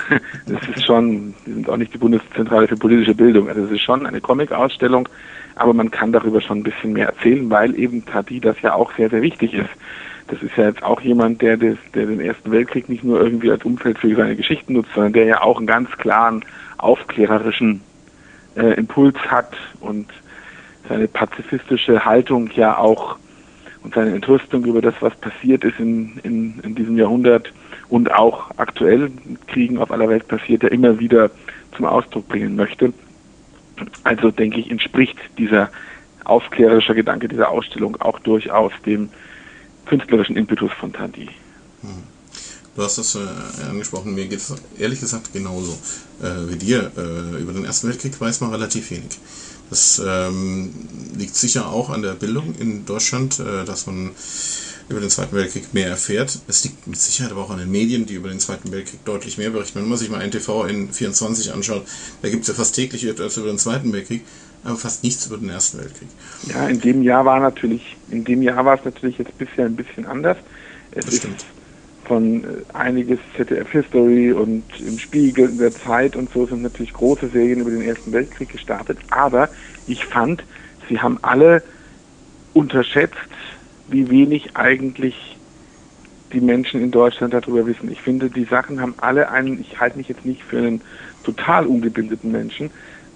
das 0.45 0.67
ist 0.75 0.85
schon, 0.85 1.33
wir 1.45 1.53
sind 1.53 1.69
auch 1.69 1.77
nicht 1.77 1.93
die 1.93 1.97
Bundeszentrale 1.97 2.67
für 2.67 2.75
politische 2.75 3.15
Bildung, 3.15 3.47
also 3.47 3.63
es 3.63 3.71
ist 3.71 3.81
schon 3.81 4.05
eine 4.05 4.21
Comic-Ausstellung, 4.21 5.07
aber 5.55 5.73
man 5.73 5.89
kann 5.91 6.11
darüber 6.11 6.41
schon 6.41 6.59
ein 6.59 6.63
bisschen 6.63 6.93
mehr 6.93 7.07
erzählen, 7.07 7.49
weil 7.49 7.77
eben 7.77 8.05
Tati 8.05 8.39
das 8.39 8.61
ja 8.61 8.73
auch 8.73 8.91
sehr, 8.95 9.09
sehr 9.09 9.21
wichtig 9.21 9.53
ist. 9.53 9.69
Das 10.27 10.41
ist 10.41 10.55
ja 10.55 10.67
jetzt 10.67 10.83
auch 10.83 11.01
jemand, 11.01 11.41
der, 11.41 11.57
des, 11.57 11.77
der 11.93 12.05
den 12.05 12.21
Ersten 12.21 12.51
Weltkrieg 12.51 12.87
nicht 12.87 13.03
nur 13.03 13.19
irgendwie 13.19 13.51
als 13.51 13.65
Umfeld 13.65 13.99
für 13.99 14.15
seine 14.15 14.35
Geschichten 14.35 14.73
nutzt, 14.73 14.91
sondern 14.93 15.13
der 15.13 15.25
ja 15.25 15.41
auch 15.41 15.57
einen 15.57 15.67
ganz 15.67 15.89
klaren 15.97 16.45
aufklärerischen 16.77 17.81
äh, 18.55 18.73
Impuls 18.75 19.17
hat 19.27 19.57
und 19.81 20.07
seine 20.87 21.07
pazifistische 21.07 22.05
Haltung 22.05 22.49
ja 22.55 22.77
auch 22.77 23.17
und 23.83 23.93
seine 23.93 24.15
Entrüstung 24.15 24.63
über 24.65 24.81
das, 24.81 24.93
was 24.99 25.15
passiert 25.15 25.63
ist 25.63 25.79
in, 25.79 26.19
in, 26.23 26.59
in 26.63 26.75
diesem 26.75 26.97
Jahrhundert 26.97 27.51
und 27.89 28.11
auch 28.11 28.51
aktuell 28.57 29.11
Kriegen 29.47 29.77
auf 29.77 29.91
aller 29.91 30.07
Welt 30.09 30.27
passiert, 30.27 30.63
ja 30.63 30.69
immer 30.69 30.99
wieder 30.99 31.31
zum 31.75 31.85
Ausdruck 31.85 32.27
bringen 32.27 32.55
möchte. 32.55 32.93
Also 34.03 34.31
denke 34.31 34.59
ich, 34.59 34.69
entspricht 34.69 35.17
dieser 35.37 35.69
aufklärerische 36.23 36.93
Gedanke 36.93 37.27
dieser 37.27 37.49
Ausstellung 37.49 37.99
auch 38.01 38.19
durchaus 38.19 38.71
dem 38.85 39.09
künstlerischen 39.85 40.35
Impetus 40.35 40.71
von 40.79 40.93
Tandy. 40.93 41.27
Hm. 41.81 42.03
Du 42.75 42.83
hast 42.83 42.97
das 42.97 43.15
äh, 43.15 43.69
angesprochen, 43.69 44.15
mir 44.15 44.27
geht 44.27 44.39
es 44.39 44.53
ehrlich 44.79 45.01
gesagt 45.01 45.33
genauso 45.33 45.73
äh, 46.21 46.49
wie 46.49 46.55
dir. 46.55 46.91
Äh, 46.95 47.41
über 47.41 47.51
den 47.51 47.65
Ersten 47.65 47.89
Weltkrieg 47.89 48.19
weiß 48.19 48.39
man 48.39 48.51
relativ 48.51 48.91
wenig. 48.91 49.19
Das 49.71 50.03
ähm, 50.05 50.69
liegt 51.17 51.33
sicher 51.33 51.69
auch 51.71 51.89
an 51.89 52.01
der 52.01 52.11
Bildung 52.11 52.53
in 52.59 52.85
Deutschland, 52.85 53.39
äh, 53.39 53.63
dass 53.65 53.87
man 53.87 54.11
über 54.89 54.99
den 54.99 55.09
Zweiten 55.09 55.33
Weltkrieg 55.33 55.73
mehr 55.73 55.87
erfährt. 55.87 56.39
Es 56.49 56.65
liegt 56.65 56.85
mit 56.87 56.99
Sicherheit 56.99 57.31
aber 57.31 57.41
auch 57.41 57.49
an 57.51 57.59
den 57.59 57.71
Medien, 57.71 58.05
die 58.05 58.15
über 58.15 58.27
den 58.27 58.41
Zweiten 58.41 58.69
Weltkrieg 58.73 59.03
deutlich 59.05 59.37
mehr 59.37 59.49
berichten. 59.49 59.79
Wenn 59.79 59.87
man 59.87 59.97
sich 59.97 60.09
mal 60.09 60.21
NTV 60.21 60.65
in 60.65 60.91
24 60.91 61.53
anschaut, 61.53 61.85
da 62.21 62.29
gibt 62.29 62.41
es 62.41 62.49
ja 62.49 62.53
fast 62.53 62.75
täglich 62.75 63.05
etwas 63.05 63.37
über 63.37 63.47
den 63.47 63.57
Zweiten 63.57 63.93
Weltkrieg, 63.93 64.23
aber 64.65 64.75
fast 64.75 65.05
nichts 65.05 65.25
über 65.27 65.37
den 65.37 65.49
Ersten 65.49 65.79
Weltkrieg. 65.79 66.09
Ja, 66.49 66.67
in 66.67 66.81
dem 66.81 67.01
Jahr 67.01 67.23
war 67.23 67.39
natürlich, 67.39 67.95
in 68.09 68.25
dem 68.25 68.41
Jahr 68.41 68.65
war 68.65 68.77
es 68.77 68.83
natürlich 68.83 69.17
jetzt 69.19 69.37
bisher 69.37 69.67
ein 69.67 69.75
bisschen 69.77 70.05
anders. 70.05 70.37
Es 70.91 71.05
das 71.05 71.15
stimmt. 71.15 71.45
Von 72.11 72.43
äh, 72.43 72.47
einiges 72.73 73.19
ZDF 73.37 73.71
History 73.71 74.33
und 74.33 74.65
im 74.85 74.99
Spiegel 74.99 75.47
in 75.47 75.57
der 75.59 75.73
Zeit 75.73 76.17
und 76.17 76.29
so 76.33 76.45
sind 76.45 76.61
natürlich 76.61 76.91
große 76.91 77.29
Serien 77.29 77.61
über 77.61 77.71
den 77.71 77.83
Ersten 77.83 78.11
Weltkrieg 78.11 78.49
gestartet, 78.49 78.97
aber 79.11 79.47
ich 79.87 80.03
fand, 80.03 80.43
sie 80.89 80.99
haben 80.99 81.19
alle 81.21 81.63
unterschätzt, 82.53 83.15
wie 83.87 84.09
wenig 84.09 84.57
eigentlich 84.57 85.37
die 86.33 86.41
Menschen 86.41 86.81
in 86.81 86.91
Deutschland 86.91 87.33
darüber 87.33 87.65
wissen. 87.65 87.89
Ich 87.89 88.01
finde, 88.01 88.29
die 88.29 88.43
Sachen 88.43 88.81
haben 88.81 88.95
alle 88.97 89.31
einen, 89.31 89.61
ich 89.61 89.79
halte 89.79 89.97
mich 89.97 90.09
jetzt 90.09 90.25
nicht 90.25 90.43
für 90.43 90.57
einen 90.57 90.81
total 91.23 91.65
ungebildeten 91.65 92.29
Menschen, 92.29 92.71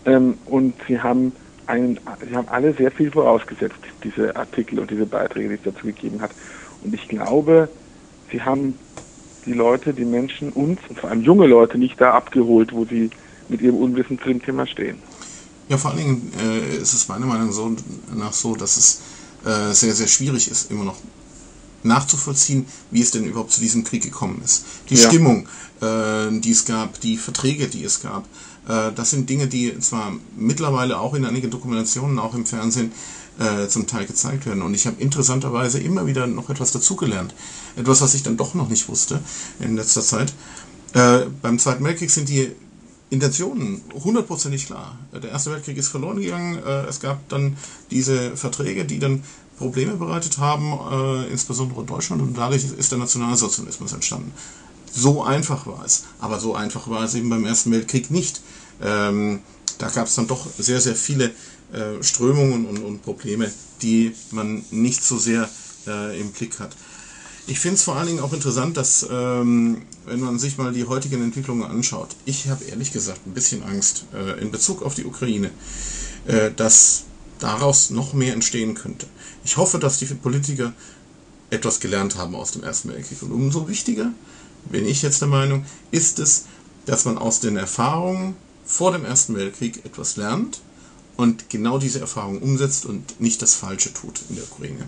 ähm, 0.06 0.38
und 0.46 0.74
sie 0.88 1.02
haben 1.02 1.34
einen, 1.68 2.00
sie 2.26 2.34
haben 2.34 2.48
alle 2.48 2.72
sehr 2.72 2.92
viel 2.92 3.12
vorausgesetzt, 3.12 3.76
diese 4.06 4.38
Artikel 4.38 4.80
und 4.80 4.90
diese 4.90 5.06
Beiträge, 5.06 5.50
die 5.50 5.56
es 5.56 5.64
dazu 5.64 5.86
gegeben 5.86 6.22
hat. 6.22 6.32
Und 6.82 6.94
ich 6.94 7.10
glaube, 7.10 7.68
sie 8.32 8.42
haben 8.42 8.80
die 9.46 9.54
Leute, 9.54 9.94
die 9.94 10.06
Menschen, 10.06 10.52
uns 10.52 10.80
und 10.90 11.00
vor 11.00 11.10
allem 11.10 11.22
junge 11.22 11.48
Leute 11.48 11.78
nicht 11.78 12.00
da 12.00 12.14
abgeholt, 12.14 12.74
wo 12.74 12.86
sie 12.86 13.10
mit 13.50 13.62
ihrem 13.62 13.76
Unwissen 13.76 14.20
zu 14.20 14.28
dem 14.28 14.42
Thema 14.42 14.66
stehen. 14.68 14.98
Ja, 15.70 15.78
vor 15.78 15.92
allen 15.92 16.00
Dingen 16.00 16.32
äh, 16.40 16.78
ist 16.78 16.94
es 16.94 17.08
meiner 17.08 17.26
Meinung 17.26 17.52
so, 17.52 17.76
nach 18.16 18.34
so, 18.34 18.56
dass 18.56 18.78
es 18.78 19.02
äh, 19.46 19.74
sehr, 19.74 19.94
sehr 19.94 20.08
schwierig 20.08 20.50
ist, 20.50 20.72
immer 20.72 20.84
noch 20.84 20.98
nachzuvollziehen, 21.84 22.66
wie 22.92 23.02
es 23.02 23.12
denn 23.12 23.26
überhaupt 23.26 23.52
zu 23.52 23.62
diesem 23.62 23.84
Krieg 23.84 24.04
gekommen 24.04 24.42
ist. 24.44 24.66
Die 24.90 24.96
ja. 24.96 25.08
Stimmung, 25.08 25.48
äh, 25.82 26.40
die 26.40 26.52
es 26.52 26.66
gab, 26.66 27.00
die 27.02 27.18
Verträge, 27.18 27.68
die 27.68 27.84
es 27.84 28.02
gab, 28.02 28.26
äh, 28.68 28.92
das 28.94 29.12
sind 29.12 29.30
Dinge, 29.30 29.48
die 29.48 29.78
zwar 29.80 30.14
mittlerweile 30.36 31.00
auch 31.00 31.14
in 31.14 31.26
einigen 31.26 31.52
Dokumentationen, 31.52 32.20
auch 32.20 32.34
im 32.34 32.46
Fernsehen, 32.46 32.92
äh, 33.40 33.68
zum 33.68 33.88
Teil 33.88 34.06
gezeigt 34.06 34.46
werden. 34.46 34.62
Und 34.62 34.74
ich 34.74 34.88
habe 34.88 35.02
interessanterweise 35.02 35.80
immer 35.80 36.08
wieder 36.08 36.28
noch 36.28 36.50
etwas 36.50 36.72
dazugelernt. 36.72 37.34
Etwas, 37.76 38.02
was 38.02 38.14
ich 38.14 38.24
dann 38.24 38.38
doch 38.38 38.54
noch 38.54 38.70
nicht 38.70 38.88
wusste 38.88 39.20
in 39.60 39.76
letzter 39.76 40.02
Zeit. 40.02 40.34
Äh, 40.94 41.26
beim 41.42 41.60
Zweiten 41.60 41.84
Weltkrieg 41.84 42.12
sind 42.12 42.30
die 42.30 42.52
Intentionen 43.10 43.82
hundertprozentig 43.94 44.66
klar. 44.66 44.98
Der 45.14 45.30
Erste 45.30 45.52
Weltkrieg 45.52 45.78
ist 45.78 45.90
verloren 45.90 46.20
gegangen. 46.20 46.58
Äh, 46.58 46.86
es 46.86 47.00
gab 47.00 47.28
dann 47.30 47.58
diese 47.92 48.36
Verträge, 48.36 48.86
die 48.86 49.00
dann 49.00 49.24
Probleme 49.58 49.94
bereitet 49.94 50.38
haben, 50.38 50.74
äh, 50.92 51.32
insbesondere 51.32 51.84
Deutschland, 51.84 52.22
und 52.22 52.38
dadurch 52.38 52.66
ist 52.66 52.92
der 52.92 53.00
Nationalsozialismus 53.00 53.94
entstanden. 53.94 54.34
So 54.92 55.24
einfach 55.24 55.68
war 55.68 55.84
es. 55.86 56.04
Aber 56.20 56.40
so 56.40 56.56
einfach 56.56 56.90
war 56.90 57.04
es 57.04 57.16
eben 57.16 57.30
beim 57.30 57.46
Ersten 57.46 57.72
Weltkrieg 57.72 58.12
nicht. 58.12 58.42
Ähm, 58.82 59.40
da 59.78 59.90
gab 59.90 60.08
es 60.08 60.16
dann 60.16 60.28
doch 60.28 60.48
sehr, 60.58 60.80
sehr 60.82 60.96
viele 60.96 61.32
äh, 61.76 62.02
Strömungen 62.04 62.66
und, 62.66 62.84
und, 62.84 63.04
Probleme, 63.04 63.52
die 63.82 64.14
man 64.32 64.64
nicht 64.72 65.04
so 65.04 65.18
sehr 65.18 65.50
äh, 65.88 66.20
im 66.20 66.32
Blick 66.32 66.60
hat. 66.60 66.76
Ich 67.48 67.60
finde 67.60 67.76
es 67.76 67.84
vor 67.84 67.96
allen 67.96 68.08
Dingen 68.08 68.22
auch 68.22 68.34
interessant, 68.34 68.78
dass, 68.78 69.06
ähm, 69.12 69.82
wenn 70.06 70.20
man 70.20 70.40
sich 70.40 70.58
mal 70.58 70.74
die 70.74 70.86
heutigen 70.86 71.22
Entwicklungen 71.22 71.64
anschaut, 71.64 72.16
ich 72.26 72.48
habe 72.48 72.64
ehrlich 72.64 72.92
gesagt 72.92 73.28
ein 73.28 73.34
bisschen 73.34 73.62
Angst 73.64 74.06
äh, 74.14 74.42
in 74.42 74.52
Bezug 74.52 74.82
auf 74.82 74.96
die 74.96 75.06
Ukraine, 75.06 75.52
äh, 76.28 76.50
dass 76.56 77.04
daraus 77.40 77.90
noch 77.90 78.14
mehr 78.14 78.34
entstehen 78.34 78.74
könnte. 78.74 79.06
Ich 79.44 79.58
hoffe, 79.58 79.78
dass 79.78 80.00
die 80.00 80.06
Politiker 80.06 80.74
etwas 81.50 81.80
gelernt 81.80 82.16
haben 82.16 82.36
aus 82.36 82.52
dem 82.52 82.64
Ersten 82.64 82.90
Weltkrieg. 82.90 83.22
Und 83.22 83.32
umso 83.32 83.68
wichtiger, 83.68 84.12
bin 84.72 84.88
ich 84.88 85.02
jetzt 85.02 85.22
der 85.22 85.28
Meinung, 85.28 85.66
ist 85.92 86.20
es, 86.20 86.46
dass 86.86 87.06
man 87.06 87.18
aus 87.18 87.42
den 87.42 87.58
Erfahrungen 87.58 88.36
vor 88.66 88.92
dem 88.92 89.06
Ersten 89.06 89.36
Weltkrieg 89.36 89.86
etwas 89.86 90.16
lernt 90.16 90.62
und 91.18 91.50
genau 91.50 91.78
diese 91.78 92.00
Erfahrung 92.00 92.40
umsetzt 92.40 92.86
und 92.86 93.20
nicht 93.22 93.42
das 93.42 93.56
Falsche 93.56 93.94
tut 93.94 94.22
in 94.30 94.36
der 94.36 94.46
Ukraine. 94.46 94.86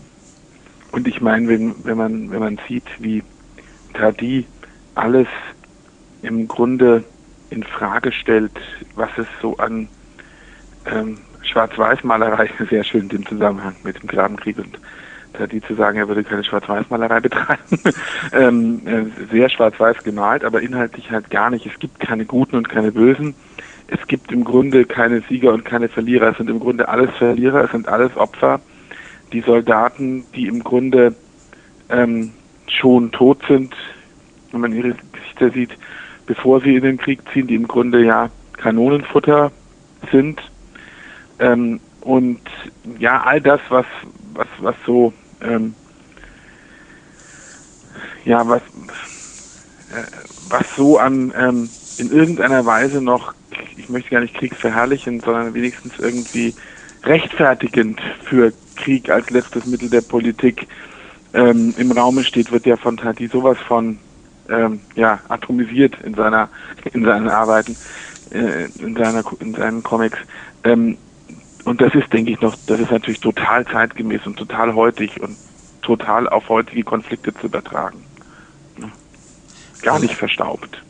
Und 0.91 1.07
ich 1.07 1.21
meine, 1.21 1.47
wenn, 1.47 1.75
wenn, 1.83 1.97
man, 1.97 2.31
wenn 2.31 2.39
man 2.39 2.59
sieht, 2.67 2.85
wie 2.99 3.23
Tradi 3.93 4.45
alles 4.95 5.27
im 6.21 6.47
Grunde 6.47 7.03
in 7.49 7.63
Frage 7.63 8.11
stellt, 8.11 8.51
was 8.95 9.09
es 9.17 9.27
so 9.41 9.57
an 9.57 9.87
ähm, 10.85 11.19
Schwarz-Weiß-Malerei, 11.43 12.49
sehr 12.69 12.83
schön 12.83 13.09
im 13.09 13.25
Zusammenhang 13.25 13.75
mit 13.83 14.01
dem 14.01 14.07
Grabenkrieg 14.07 14.57
und 14.57 14.79
Tradi 15.33 15.61
zu 15.61 15.75
sagen, 15.75 15.97
er 15.97 16.07
würde 16.07 16.23
keine 16.23 16.43
Schwarz-Weiß-Malerei 16.43 17.19
betreiben, 17.19 17.79
ähm, 18.33 18.81
äh, 18.85 19.05
sehr 19.31 19.49
schwarz-weiß 19.49 20.03
gemalt, 20.03 20.43
aber 20.43 20.61
inhaltlich 20.61 21.11
halt 21.11 21.29
gar 21.29 21.49
nicht. 21.49 21.65
Es 21.65 21.77
gibt 21.79 21.99
keine 21.99 22.25
Guten 22.25 22.55
und 22.55 22.69
keine 22.69 22.91
Bösen. 22.91 23.35
Es 23.87 24.05
gibt 24.07 24.31
im 24.31 24.43
Grunde 24.43 24.85
keine 24.85 25.21
Sieger 25.21 25.53
und 25.53 25.63
keine 25.63 25.87
Verlierer. 25.87 26.31
Es 26.31 26.37
sind 26.37 26.49
im 26.49 26.59
Grunde 26.59 26.87
alles 26.89 27.09
Verlierer, 27.17 27.65
es 27.65 27.71
sind 27.71 27.87
alles 27.87 28.15
Opfer 28.17 28.59
die 29.33 29.41
Soldaten, 29.41 30.25
die 30.35 30.47
im 30.47 30.63
Grunde 30.63 31.15
ähm, 31.89 32.31
schon 32.67 33.11
tot 33.11 33.39
sind, 33.47 33.75
wenn 34.51 34.61
man 34.61 34.73
ihre 34.73 34.95
Gesichter 35.11 35.51
sieht, 35.51 35.71
bevor 36.25 36.61
sie 36.61 36.75
in 36.75 36.83
den 36.83 36.97
Krieg 36.97 37.19
ziehen, 37.31 37.47
die 37.47 37.55
im 37.55 37.67
Grunde 37.67 38.03
ja 38.03 38.29
Kanonenfutter 38.53 39.51
sind. 40.11 40.39
Ähm, 41.39 41.79
und 42.01 42.41
ja, 42.99 43.21
all 43.23 43.41
das, 43.41 43.59
was, 43.69 43.85
was, 44.33 44.47
was 44.59 44.75
so, 44.85 45.13
ähm, 45.41 45.75
ja, 48.25 48.47
was, 48.47 48.61
äh, 48.61 50.03
was 50.49 50.65
so 50.75 50.97
an 50.97 51.33
ähm, 51.37 51.69
in 51.97 52.11
irgendeiner 52.11 52.65
Weise 52.65 53.01
noch, 53.01 53.33
ich 53.77 53.89
möchte 53.89 54.11
gar 54.11 54.21
nicht 54.21 54.35
kriegsverherrlichen, 54.35 55.19
sondern 55.19 55.53
wenigstens 55.53 55.93
irgendwie 55.99 56.55
rechtfertigend 57.03 58.01
für 58.23 58.53
Krieg 58.75 59.09
als 59.09 59.29
letztes 59.29 59.65
Mittel 59.65 59.89
der 59.89 60.01
Politik 60.01 60.67
ähm, 61.33 61.73
im 61.77 61.91
Raume 61.91 62.23
steht, 62.23 62.51
wird 62.51 62.65
ja 62.65 62.77
von 62.77 62.97
Tati 62.97 63.27
sowas 63.27 63.57
von 63.67 63.99
ähm, 64.49 64.79
ja, 64.95 65.19
atomisiert 65.27 65.99
in 66.01 66.13
seiner 66.13 66.49
in 66.93 67.03
seinen 67.03 67.29
Arbeiten, 67.29 67.75
äh, 68.31 68.65
in 68.79 68.95
seiner 68.95 69.23
in 69.39 69.53
seinen 69.53 69.83
Comics. 69.83 70.19
Ähm, 70.63 70.97
und 71.65 71.81
das 71.81 71.93
ist, 71.95 72.13
denke 72.13 72.31
ich, 72.31 72.39
noch, 72.39 72.55
das 72.65 72.79
ist 72.79 72.91
natürlich 72.91 73.19
total 73.19 73.65
zeitgemäß 73.65 74.25
und 74.25 74.37
total 74.37 74.73
heutig 74.73 75.19
und 75.19 75.35
total 75.81 76.29
auf 76.29 76.47
heutige 76.47 76.83
Konflikte 76.83 77.33
zu 77.33 77.47
übertragen. 77.47 78.03
Gar 79.81 79.99
nicht 79.99 80.15
verstaubt. 80.15 80.81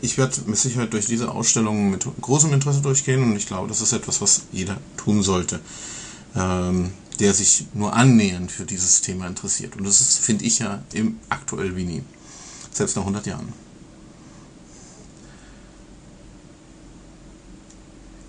Ich 0.00 0.16
werde 0.18 0.34
mit 0.46 0.56
Sicherheit 0.56 0.92
durch 0.92 1.06
diese 1.06 1.30
Ausstellung 1.30 1.90
mit 1.90 2.06
großem 2.20 2.52
Interesse 2.52 2.80
durchgehen 2.80 3.22
und 3.22 3.36
ich 3.36 3.46
glaube, 3.46 3.68
das 3.68 3.80
ist 3.80 3.92
etwas, 3.92 4.20
was 4.20 4.42
jeder 4.52 4.76
tun 4.96 5.22
sollte 5.22 5.60
ähm, 6.36 6.92
der 7.20 7.32
sich 7.32 7.66
nur 7.74 7.94
annähernd 7.94 8.50
für 8.52 8.64
dieses 8.64 9.00
Thema 9.00 9.26
interessiert. 9.26 9.76
Und 9.76 9.84
das 9.84 10.00
ist, 10.00 10.24
finde 10.24 10.44
ich 10.44 10.60
ja, 10.60 10.82
im 10.92 11.18
aktuell 11.28 11.74
wie 11.76 11.84
nie. 11.84 12.02
Selbst 12.70 12.96
nach 12.96 13.02
100 13.02 13.26
Jahren. 13.26 13.52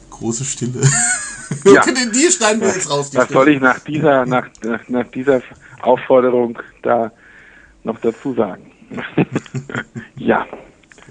Große 0.09 0.43
Stille. 0.43 0.81
Ja. 1.65 1.83
die 2.13 2.31
schneiden 2.31 2.61
wir 2.61 2.69
jetzt 2.69 2.89
raus. 2.89 3.11
Was 3.13 3.29
soll 3.29 3.49
ich 3.49 3.61
nach 3.61 3.79
dieser, 3.79 4.25
nach, 4.25 4.47
nach 4.87 5.07
dieser 5.07 5.41
Aufforderung 5.81 6.57
da 6.81 7.11
noch 7.83 7.99
dazu 7.99 8.33
sagen? 8.33 8.71
ja, 10.15 10.47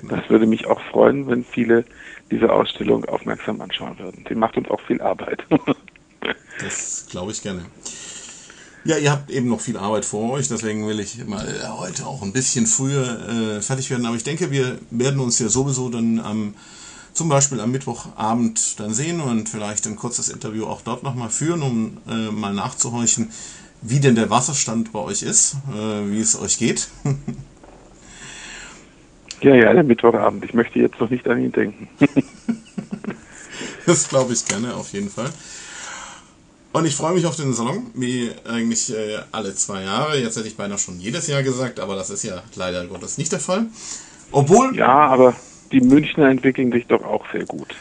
das 0.02 0.28
würde 0.28 0.46
mich 0.46 0.66
auch 0.66 0.80
freuen, 0.90 1.26
wenn 1.28 1.44
viele 1.44 1.84
diese 2.30 2.52
Ausstellung 2.52 3.04
aufmerksam 3.06 3.60
anschauen 3.60 3.98
würden. 3.98 4.24
Die 4.28 4.34
macht 4.34 4.56
uns 4.56 4.68
auch 4.70 4.80
viel 4.80 5.00
Arbeit. 5.00 5.44
Das 6.60 7.06
glaube 7.08 7.30
ich 7.30 7.40
gerne. 7.40 7.62
Ja, 8.84 8.96
ihr 8.96 9.10
habt 9.10 9.30
eben 9.30 9.48
noch 9.48 9.60
viel 9.60 9.76
Arbeit 9.76 10.04
vor 10.04 10.32
euch, 10.32 10.48
deswegen 10.48 10.86
will 10.88 10.98
ich 10.98 11.24
mal 11.26 11.46
heute 11.78 12.06
auch 12.06 12.22
ein 12.22 12.32
bisschen 12.32 12.66
früher 12.66 13.58
äh, 13.58 13.62
fertig 13.62 13.90
werden. 13.90 14.06
Aber 14.06 14.16
ich 14.16 14.24
denke, 14.24 14.50
wir 14.50 14.78
werden 14.90 15.20
uns 15.20 15.38
ja 15.38 15.48
sowieso 15.48 15.88
dann 15.88 16.18
am, 16.18 16.54
zum 17.12 17.28
Beispiel 17.28 17.60
am 17.60 17.70
Mittwochabend 17.70 18.80
dann 18.80 18.94
sehen 18.94 19.20
und 19.20 19.48
vielleicht 19.48 19.86
ein 19.86 19.96
kurzes 19.96 20.28
Interview 20.28 20.66
auch 20.66 20.80
dort 20.80 21.02
nochmal 21.02 21.30
führen, 21.30 21.62
um 21.62 21.98
äh, 22.08 22.30
mal 22.30 22.54
nachzuhorchen, 22.54 23.30
wie 23.82 24.00
denn 24.00 24.14
der 24.14 24.30
Wasserstand 24.30 24.92
bei 24.92 25.00
euch 25.00 25.22
ist, 25.22 25.56
äh, 25.72 26.10
wie 26.10 26.20
es 26.20 26.38
euch 26.40 26.58
geht. 26.58 26.88
ja, 29.40 29.54
ja, 29.54 29.72
der 29.72 29.84
Mittwochabend. 29.84 30.44
Ich 30.44 30.54
möchte 30.54 30.78
jetzt 30.78 31.00
noch 31.00 31.10
nicht 31.10 31.26
an 31.28 31.42
ihn 31.42 31.52
denken. 31.52 31.88
das 33.86 34.08
glaube 34.08 34.32
ich 34.32 34.44
gerne, 34.44 34.74
auf 34.74 34.92
jeden 34.92 35.10
Fall. 35.10 35.30
Und 36.72 36.84
ich 36.84 36.94
freue 36.94 37.14
mich 37.14 37.26
auf 37.26 37.36
den 37.36 37.54
Salon, 37.54 37.90
wie 37.94 38.30
eigentlich 38.48 38.94
äh, 38.94 39.18
alle 39.32 39.54
zwei 39.54 39.82
Jahre. 39.82 40.18
Jetzt 40.18 40.36
hätte 40.36 40.48
ich 40.48 40.56
beinahe 40.56 40.78
schon 40.78 41.00
jedes 41.00 41.26
Jahr 41.26 41.42
gesagt, 41.42 41.80
aber 41.80 41.96
das 41.96 42.10
ist 42.10 42.24
ja 42.24 42.42
leider 42.56 42.86
Gottes 42.86 43.18
nicht 43.18 43.32
der 43.32 43.40
Fall. 43.40 43.66
Obwohl. 44.30 44.76
Ja, 44.76 45.06
aber 45.06 45.34
die 45.72 45.80
Münchner 45.80 46.28
entwickeln 46.28 46.70
sich 46.70 46.86
doch 46.86 47.02
auch 47.04 47.24
sehr 47.32 47.46
gut. 47.46 47.74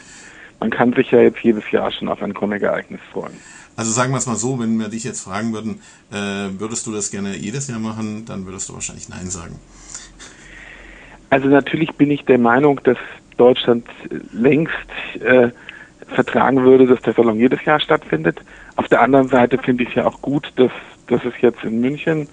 Man 0.60 0.70
kann 0.70 0.92
sich 0.94 1.10
ja 1.10 1.20
jetzt 1.20 1.38
jedes 1.42 1.70
Jahr 1.70 1.92
schon 1.92 2.08
auf 2.08 2.22
ein 2.22 2.34
Comic-Ereignis 2.34 3.00
freuen. 3.12 3.36
Also 3.76 3.92
sagen 3.92 4.10
wir 4.12 4.18
es 4.18 4.26
mal 4.26 4.34
so, 4.34 4.58
wenn 4.58 4.76
wir 4.78 4.88
dich 4.88 5.04
jetzt 5.04 5.20
fragen 5.20 5.52
würden, 5.52 5.80
äh, 6.10 6.48
würdest 6.58 6.86
du 6.86 6.92
das 6.92 7.12
gerne 7.12 7.36
jedes 7.36 7.68
Jahr 7.68 7.78
machen, 7.78 8.24
dann 8.24 8.44
würdest 8.44 8.68
du 8.68 8.74
wahrscheinlich 8.74 9.08
Nein 9.08 9.30
sagen. 9.30 9.60
Also 11.30 11.48
natürlich 11.48 11.92
bin 11.94 12.10
ich 12.10 12.24
der 12.24 12.38
Meinung, 12.38 12.80
dass 12.84 12.98
Deutschland 13.36 13.86
längst 14.32 14.74
äh, 15.20 15.50
vertragen 16.08 16.64
würde, 16.64 16.86
dass 16.86 17.00
der 17.02 17.12
Salon 17.12 17.38
jedes 17.38 17.64
Jahr 17.64 17.80
stattfindet. 17.80 18.40
Auf 18.76 18.88
der 18.88 19.02
anderen 19.02 19.28
Seite 19.28 19.58
finde 19.58 19.84
ich 19.84 19.90
es 19.90 19.94
ja 19.96 20.06
auch 20.06 20.20
gut, 20.22 20.52
dass, 20.56 20.72
dass 21.06 21.24
es 21.24 21.34
jetzt 21.40 21.62
in 21.64 21.80
München, 21.80 22.28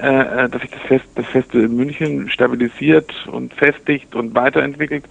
äh, 0.00 0.44
äh, 0.44 0.48
dass 0.48 0.62
sich 0.62 0.70
das, 0.70 0.82
Fest, 0.82 1.04
das 1.14 1.26
Festival 1.26 1.64
in 1.64 1.76
München 1.76 2.30
stabilisiert 2.30 3.12
und 3.26 3.52
festigt 3.54 4.14
und 4.14 4.34
weiterentwickelt. 4.34 5.04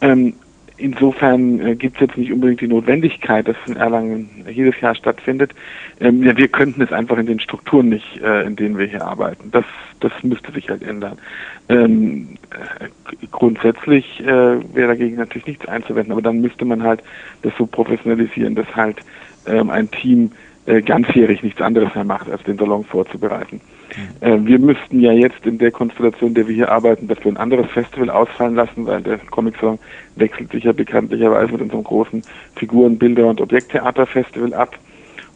Ähm, 0.00 0.34
insofern 0.76 1.60
äh, 1.60 1.76
gibt 1.76 1.96
es 1.96 2.08
jetzt 2.08 2.16
nicht 2.16 2.32
unbedingt 2.32 2.60
die 2.60 2.68
Notwendigkeit, 2.68 3.46
dass 3.46 3.56
in 3.66 3.76
Erlangen 3.76 4.28
jedes 4.50 4.80
Jahr 4.80 4.94
stattfindet. 4.94 5.52
Ähm, 6.00 6.22
ja, 6.22 6.36
wir 6.36 6.48
könnten 6.48 6.82
es 6.82 6.92
einfach 6.92 7.18
in 7.18 7.26
den 7.26 7.40
Strukturen 7.40 7.90
nicht, 7.90 8.20
äh, 8.22 8.42
in 8.42 8.56
denen 8.56 8.78
wir 8.78 8.86
hier 8.86 9.06
arbeiten. 9.06 9.50
Das, 9.50 9.64
das 10.00 10.12
müsste 10.22 10.52
sich 10.52 10.68
halt 10.68 10.82
ändern. 10.82 11.18
Ähm, 11.68 12.28
äh, 12.32 12.39
grundsätzlich 13.30 14.20
äh, 14.20 14.26
wäre 14.74 14.88
dagegen 14.88 15.16
natürlich 15.16 15.46
nichts 15.46 15.68
einzuwenden, 15.68 16.12
aber 16.12 16.22
dann 16.22 16.40
müsste 16.40 16.64
man 16.64 16.82
halt 16.82 17.02
das 17.42 17.52
so 17.56 17.66
professionalisieren, 17.66 18.54
dass 18.54 18.74
halt 18.74 18.98
ähm, 19.46 19.70
ein 19.70 19.90
Team 19.90 20.32
äh, 20.66 20.82
ganzjährig 20.82 21.42
nichts 21.42 21.60
anderes 21.60 21.94
mehr 21.94 22.04
macht, 22.04 22.30
als 22.30 22.42
den 22.44 22.58
Salon 22.58 22.84
vorzubereiten. 22.84 23.60
Mhm. 23.96 24.26
Äh, 24.26 24.46
wir 24.46 24.58
müssten 24.58 25.00
ja 25.00 25.12
jetzt 25.12 25.44
in 25.46 25.58
der 25.58 25.70
Konstellation, 25.70 26.28
in 26.28 26.34
der 26.34 26.48
wir 26.48 26.54
hier 26.54 26.70
arbeiten, 26.70 27.08
dass 27.08 27.22
wir 27.24 27.32
ein 27.32 27.36
anderes 27.36 27.70
Festival 27.70 28.10
ausfallen 28.10 28.54
lassen, 28.54 28.86
weil 28.86 29.02
der 29.02 29.18
Comic-Salon 29.18 29.78
wechselt 30.16 30.52
sich 30.52 30.64
ja 30.64 30.72
bekanntlicherweise 30.72 31.52
mit 31.52 31.62
unserem 31.62 31.84
großen 31.84 32.22
Figuren-, 32.56 32.98
Bilder- 32.98 33.28
und 33.28 33.40
Objekttheater-Festival 33.40 34.54
ab. 34.54 34.76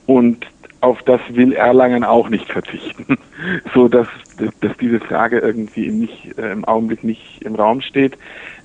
Und 0.06 0.46
auf 0.84 1.02
das 1.04 1.20
will 1.30 1.54
Erlangen 1.54 2.04
auch 2.04 2.28
nicht 2.28 2.52
verzichten, 2.52 3.16
so 3.74 3.88
dass, 3.88 4.06
dass 4.60 4.76
diese 4.78 5.00
Frage 5.00 5.38
irgendwie 5.38 5.88
nicht, 5.88 6.36
äh, 6.38 6.52
im 6.52 6.64
Augenblick 6.66 7.02
nicht 7.02 7.40
im 7.40 7.54
Raum 7.54 7.80
steht 7.80 8.18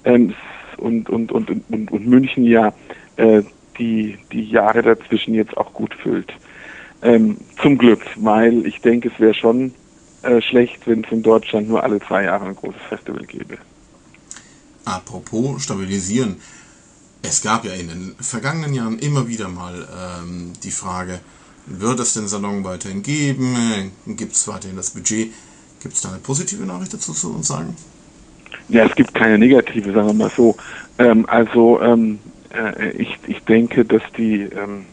ähm, 0.04 0.34
und, 0.78 1.10
und, 1.10 1.32
und, 1.32 1.50
und, 1.50 1.92
und 1.92 2.08
München 2.08 2.44
ja 2.44 2.74
äh, 3.16 3.42
die, 3.78 4.18
die 4.34 4.44
Jahre 4.44 4.82
dazwischen 4.82 5.34
jetzt 5.34 5.56
auch 5.56 5.74
gut 5.74 5.94
füllt. 5.94 6.34
Ähm, 7.02 7.38
zum 7.62 7.78
Glück, 7.78 8.02
weil 8.18 8.66
ich 8.68 8.82
denke, 8.82 9.10
es 9.14 9.18
wäre 9.22 9.34
schon 9.34 9.74
äh, 10.22 10.42
schlecht, 10.42 10.86
wenn 10.88 11.06
es 11.06 11.12
in 11.12 11.24
Deutschland 11.24 11.70
nur 11.70 11.82
alle 11.82 12.02
zwei 12.02 12.26
Jahre 12.26 12.48
ein 12.48 12.56
großes 12.56 12.82
Festival 12.90 13.26
gäbe. 13.26 13.58
Apropos 14.84 15.64
stabilisieren. 15.64 16.36
Es 17.22 17.42
gab 17.42 17.64
ja 17.64 17.74
in 17.74 17.88
den 17.88 18.16
vergangenen 18.20 18.74
Jahren 18.74 19.00
immer 19.00 19.30
wieder 19.30 19.48
mal 19.48 19.88
ähm, 20.22 20.52
die 20.64 20.72
Frage, 20.72 21.22
Wird 21.70 22.00
es 22.00 22.16
den 22.16 22.28
Salon 22.28 22.64
weiterhin 22.64 23.04
geben? 23.04 23.92
Gibt 24.08 24.34
es 24.34 24.48
weiterhin 24.48 24.76
das 24.76 24.90
Budget? 24.90 25.32
Gibt 25.82 25.94
es 25.96 26.02
da 26.02 26.10
eine 26.10 26.18
positive 26.18 26.66
Nachricht 26.66 26.94
dazu 26.94 27.14
zu 27.14 27.34
uns 27.34 27.48
sagen? 27.48 27.76
Ja, 28.70 28.86
es 28.86 28.96
gibt 28.96 29.14
keine 29.14 29.38
negative, 29.38 29.94
sagen 29.94 30.08
wir 30.08 30.14
mal 30.14 30.32
so. 30.36 30.56
Ähm, 30.98 31.26
also 31.28 31.80
ähm, 31.82 32.20
äh, 32.54 32.92
ich, 32.92 33.18
ich 33.28 33.40
denke, 33.44 33.86
dass 33.86 34.02
die 34.18 34.42
ähm, 34.42 34.86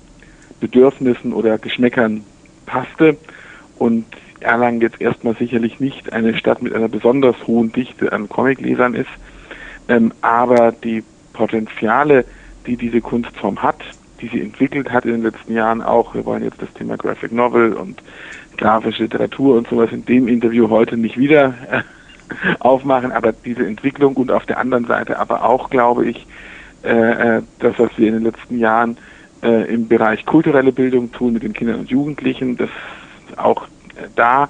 Bedürfnissen 0.60 1.34
oder 1.34 1.58
Geschmäckern 1.58 2.24
passte. 2.66 3.18
Und 3.78 4.06
Erlangen 4.42 4.82
jetzt 4.82 5.00
erstmal 5.02 5.36
sicherlich 5.36 5.80
nicht 5.80 6.14
eine 6.14 6.36
Stadt 6.36 6.62
mit 6.62 6.74
einer 6.74 6.88
besonders 6.88 7.36
hohen 7.48 7.72
Dichte 7.72 8.12
an 8.12 8.30
Comiclesern 8.30 8.96
ist, 8.96 9.10
ähm, 9.88 10.14
aber 10.22 10.72
die 10.72 11.04
Potenziale, 11.34 12.26
die 12.66 12.78
diese 12.78 13.02
Kunstform 13.02 13.62
hat, 13.62 13.80
die 14.22 14.28
sie 14.28 14.42
entwickelt 14.42 14.92
hat 14.92 15.06
in 15.06 15.12
den 15.12 15.24
letzten 15.24 15.54
Jahren 15.54 15.82
auch, 15.82 16.14
wir 16.14 16.26
wollen 16.26 16.44
jetzt 16.44 16.62
das 16.62 16.72
Thema 16.74 16.98
Graphic 16.98 17.32
Novel 17.32 17.74
und 17.74 18.02
grafische 18.58 19.04
Literatur 19.04 19.58
und 19.58 19.68
sowas 19.68 19.92
in 19.92 20.06
dem 20.06 20.28
Interview 20.28 20.70
heute 20.70 20.98
nicht 20.98 21.18
wieder 21.18 21.54
äh, 21.72 21.82
aufmachen, 22.60 23.12
aber 23.12 23.32
diese 23.32 23.66
Entwicklung 23.66 24.16
und 24.16 24.32
auf 24.32 24.46
der 24.46 24.60
anderen 24.60 24.86
Seite 24.86 25.20
aber 25.20 25.44
auch, 25.44 25.70
glaube 25.70 26.06
ich, 26.06 26.28
äh, 26.84 27.38
äh 27.38 27.42
das, 27.60 27.78
was 27.78 27.90
wir 27.98 28.08
in 28.08 28.16
den 28.16 28.24
letzten 28.24 28.60
Jahren 28.60 28.98
äh, 29.44 29.74
im 29.74 29.88
Bereich 29.88 30.26
kulturelle 30.26 30.72
Bildung 30.72 31.12
tun 31.12 31.34
mit 31.34 31.44
den 31.44 31.54
Kindern 31.54 31.80
und 31.80 31.90
Jugendlichen, 31.90 32.58
dass 32.58 32.70
auch 33.38 33.68
da 34.16 34.50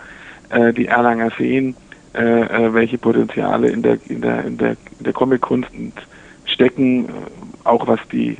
äh, 0.49 0.73
die 0.73 0.87
Erlanger 0.87 1.31
sehen, 1.37 1.75
äh, 2.13 2.41
äh, 2.41 2.73
welche 2.73 2.97
Potenziale 2.97 3.69
in 3.69 3.81
der 3.81 3.97
in 4.07 4.21
der 4.21 4.45
in 4.45 4.57
der, 4.57 4.71
in 4.71 5.03
der 5.05 5.13
Comic-Kunst 5.13 5.69
stecken, 6.45 7.07
auch 7.63 7.87
was 7.87 7.99
die 8.11 8.37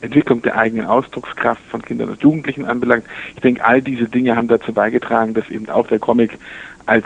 Entwicklung 0.00 0.42
der 0.42 0.56
eigenen 0.56 0.86
Ausdruckskraft 0.86 1.62
von 1.70 1.82
Kindern 1.82 2.10
und 2.10 2.22
Jugendlichen 2.22 2.64
anbelangt. 2.66 3.04
Ich 3.34 3.40
denke, 3.40 3.64
all 3.64 3.82
diese 3.82 4.04
Dinge 4.04 4.36
haben 4.36 4.48
dazu 4.48 4.72
beigetragen, 4.72 5.34
dass 5.34 5.48
eben 5.50 5.68
auch 5.68 5.86
der 5.86 5.98
Comic 5.98 6.38
als 6.86 7.04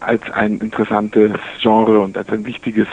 als 0.00 0.22
ein 0.32 0.58
interessantes 0.58 1.32
Genre 1.60 2.00
und 2.00 2.16
als 2.16 2.28
ein 2.30 2.46
wichtiges 2.46 2.88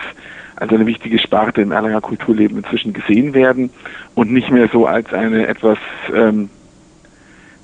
als 0.57 0.71
eine 0.71 0.86
wichtige 0.86 1.19
Sparte 1.19 1.61
im 1.61 1.71
Erlanger 1.71 2.01
Kulturleben 2.01 2.57
inzwischen 2.57 2.91
gesehen 2.93 3.34
werden 3.34 3.69
und 4.15 4.32
nicht 4.32 4.49
mehr 4.49 4.67
so 4.71 4.88
als 4.88 5.13
eine 5.13 5.47
etwas, 5.47 5.78
ähm, 6.13 6.49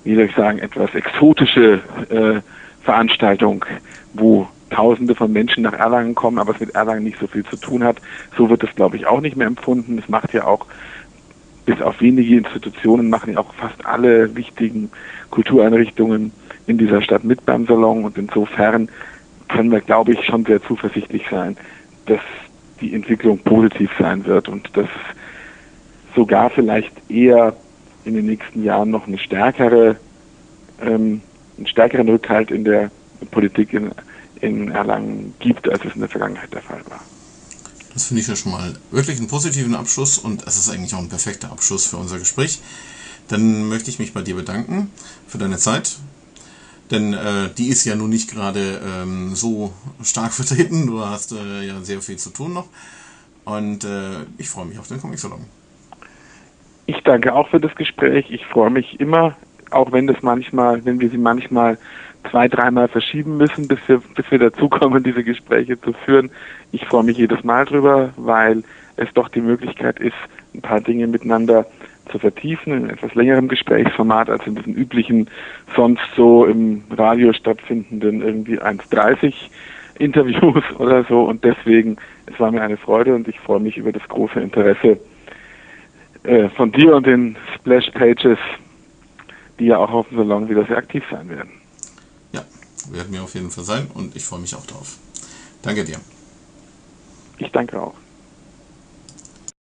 wie 0.03 0.15
soll 0.15 0.25
ich 0.25 0.35
sagen, 0.35 0.59
etwas 0.59 0.93
exotische 0.95 1.81
äh, 2.09 2.41
Veranstaltung, 2.83 3.65
wo 4.13 4.47
Tausende 4.69 5.13
von 5.13 5.31
Menschen 5.31 5.61
nach 5.61 5.73
Erlangen 5.73 6.15
kommen, 6.15 6.39
aber 6.39 6.53
es 6.53 6.59
mit 6.59 6.73
Erlangen 6.73 7.03
nicht 7.03 7.19
so 7.19 7.27
viel 7.27 7.45
zu 7.45 7.57
tun 7.57 7.83
hat. 7.83 7.97
So 8.35 8.49
wird 8.49 8.63
es, 8.63 8.73
glaube 8.75 8.97
ich, 8.97 9.05
auch 9.05 9.21
nicht 9.21 9.35
mehr 9.35 9.45
empfunden. 9.45 9.99
Es 9.99 10.09
macht 10.09 10.33
ja 10.33 10.45
auch, 10.45 10.65
bis 11.65 11.79
auf 11.79 12.01
wenige 12.01 12.37
Institutionen, 12.37 13.09
machen 13.09 13.33
ja 13.33 13.39
auch 13.39 13.53
fast 13.53 13.85
alle 13.85 14.35
wichtigen 14.35 14.89
Kultureinrichtungen 15.29 16.31
in 16.65 16.77
dieser 16.77 17.01
Stadt 17.01 17.23
mit 17.23 17.45
beim 17.45 17.67
Salon 17.67 18.03
und 18.03 18.17
insofern 18.17 18.89
können 19.47 19.71
wir, 19.71 19.81
glaube 19.81 20.13
ich, 20.13 20.25
schon 20.25 20.43
sehr 20.45 20.61
zuversichtlich 20.63 21.23
sein, 21.29 21.55
dass 22.07 22.21
die 22.81 22.95
Entwicklung 22.95 23.37
positiv 23.39 23.91
sein 23.99 24.25
wird 24.25 24.49
und 24.49 24.75
dass 24.75 24.89
sogar 26.15 26.49
vielleicht 26.49 26.91
eher 27.09 27.55
in 28.05 28.15
den 28.15 28.25
nächsten 28.25 28.63
Jahren 28.63 28.91
noch 28.91 29.07
eine 29.07 29.17
stärkere, 29.17 29.97
ähm, 30.81 31.21
einen 31.57 31.67
stärkeren 31.67 32.09
Rückhalt 32.09 32.51
in 32.51 32.63
der 32.63 32.91
Politik 33.31 33.73
in, 33.73 33.91
in 34.41 34.71
Erlangen 34.71 35.33
gibt, 35.39 35.69
als 35.69 35.83
es 35.85 35.93
in 35.93 36.01
der 36.01 36.09
Vergangenheit 36.09 36.53
der 36.53 36.61
Fall 36.61 36.81
war. 36.89 37.01
Das 37.93 38.05
finde 38.05 38.21
ich 38.21 38.27
ja 38.27 38.35
schon 38.35 38.51
mal 38.51 38.73
wirklich 38.91 39.19
einen 39.19 39.27
positiven 39.27 39.75
Abschluss 39.75 40.17
und 40.17 40.45
es 40.47 40.57
ist 40.57 40.69
eigentlich 40.69 40.95
auch 40.95 40.99
ein 40.99 41.09
perfekter 41.09 41.51
Abschluss 41.51 41.85
für 41.85 41.97
unser 41.97 42.17
Gespräch. 42.17 42.59
Dann 43.27 43.69
möchte 43.69 43.89
ich 43.89 43.99
mich 43.99 44.13
bei 44.13 44.21
dir 44.21 44.35
bedanken 44.35 44.91
für 45.27 45.37
deine 45.37 45.57
Zeit, 45.57 45.97
denn 46.91 47.13
äh, 47.13 47.49
die 47.57 47.69
ist 47.69 47.85
ja 47.85 47.95
nun 47.95 48.09
nicht 48.09 48.29
gerade 48.29 48.81
ähm, 48.85 49.35
so 49.35 49.73
stark 50.03 50.33
vertreten. 50.33 50.87
Du 50.87 51.05
hast 51.05 51.31
äh, 51.31 51.67
ja 51.67 51.81
sehr 51.81 52.01
viel 52.01 52.17
zu 52.17 52.31
tun 52.31 52.53
noch. 52.53 52.67
Und 53.45 53.83
äh, 53.83 54.25
ich 54.37 54.49
freue 54.49 54.65
mich 54.65 54.79
auf 54.79 54.87
den 54.87 54.99
Comic-Salon. 54.99 55.45
Ich 56.95 57.03
danke 57.03 57.33
auch 57.33 57.47
für 57.49 57.59
das 57.59 57.73
Gespräch. 57.75 58.29
Ich 58.29 58.45
freue 58.45 58.69
mich 58.69 58.99
immer, 58.99 59.35
auch 59.71 59.91
wenn 59.91 60.05
das 60.05 60.21
manchmal, 60.21 60.85
wenn 60.85 60.99
wir 60.99 61.09
sie 61.09 61.17
manchmal 61.17 61.79
zwei, 62.29 62.47
dreimal 62.47 62.87
verschieben 62.87 63.37
müssen, 63.37 63.67
bis 63.67 63.79
wir, 63.87 63.99
bis 64.15 64.29
wir 64.29 64.37
dazukommen, 64.37 65.03
diese 65.03 65.23
Gespräche 65.23 65.79
zu 65.81 65.93
führen. 65.93 66.29
Ich 66.71 66.85
freue 66.85 67.03
mich 67.03 67.17
jedes 67.17 67.43
Mal 67.43 67.65
drüber, 67.65 68.11
weil 68.15 68.63
es 68.97 69.11
doch 69.15 69.27
die 69.29 69.41
Möglichkeit 69.41 69.99
ist, 69.99 70.13
ein 70.53 70.61
paar 70.61 70.81
Dinge 70.81 71.07
miteinander 71.07 71.65
zu 72.11 72.19
vertiefen, 72.19 72.73
in 72.73 72.89
etwas 72.91 73.15
längerem 73.15 73.47
Gesprächsformat 73.47 74.29
als 74.29 74.45
in 74.45 74.53
diesen 74.53 74.75
üblichen, 74.75 75.27
sonst 75.75 76.03
so 76.15 76.45
im 76.45 76.83
Radio 76.91 77.33
stattfindenden 77.33 78.21
irgendwie 78.21 78.61
1,30 78.61 79.33
Interviews 79.97 80.63
oder 80.77 81.03
so. 81.05 81.23
Und 81.23 81.43
deswegen, 81.43 81.97
es 82.27 82.39
war 82.39 82.51
mir 82.51 82.61
eine 82.61 82.77
Freude 82.77 83.15
und 83.15 83.27
ich 83.27 83.39
freue 83.39 83.61
mich 83.61 83.77
über 83.77 83.91
das 83.91 84.07
große 84.07 84.39
Interesse 84.39 84.99
äh, 86.23 86.49
von 86.49 86.71
dir 86.71 86.95
und 86.95 87.05
den 87.05 87.37
Splash 87.55 87.89
Pages, 87.91 88.37
die 89.59 89.65
ja 89.65 89.77
auch 89.77 89.91
auf 89.91 90.07
dem 90.09 90.17
Salon 90.17 90.49
wieder 90.49 90.65
sehr 90.65 90.77
aktiv 90.77 91.03
sein 91.11 91.29
werden. 91.29 91.51
Ja, 92.31 92.43
werden 92.91 93.13
wir 93.13 93.23
auf 93.23 93.33
jeden 93.35 93.51
Fall 93.51 93.63
sein 93.63 93.87
und 93.93 94.15
ich 94.15 94.25
freue 94.25 94.39
mich 94.39 94.55
auch 94.55 94.65
drauf. 94.65 94.97
Danke 95.61 95.83
dir. 95.83 95.97
Ich 97.37 97.51
danke 97.51 97.81
auch. 97.81 97.95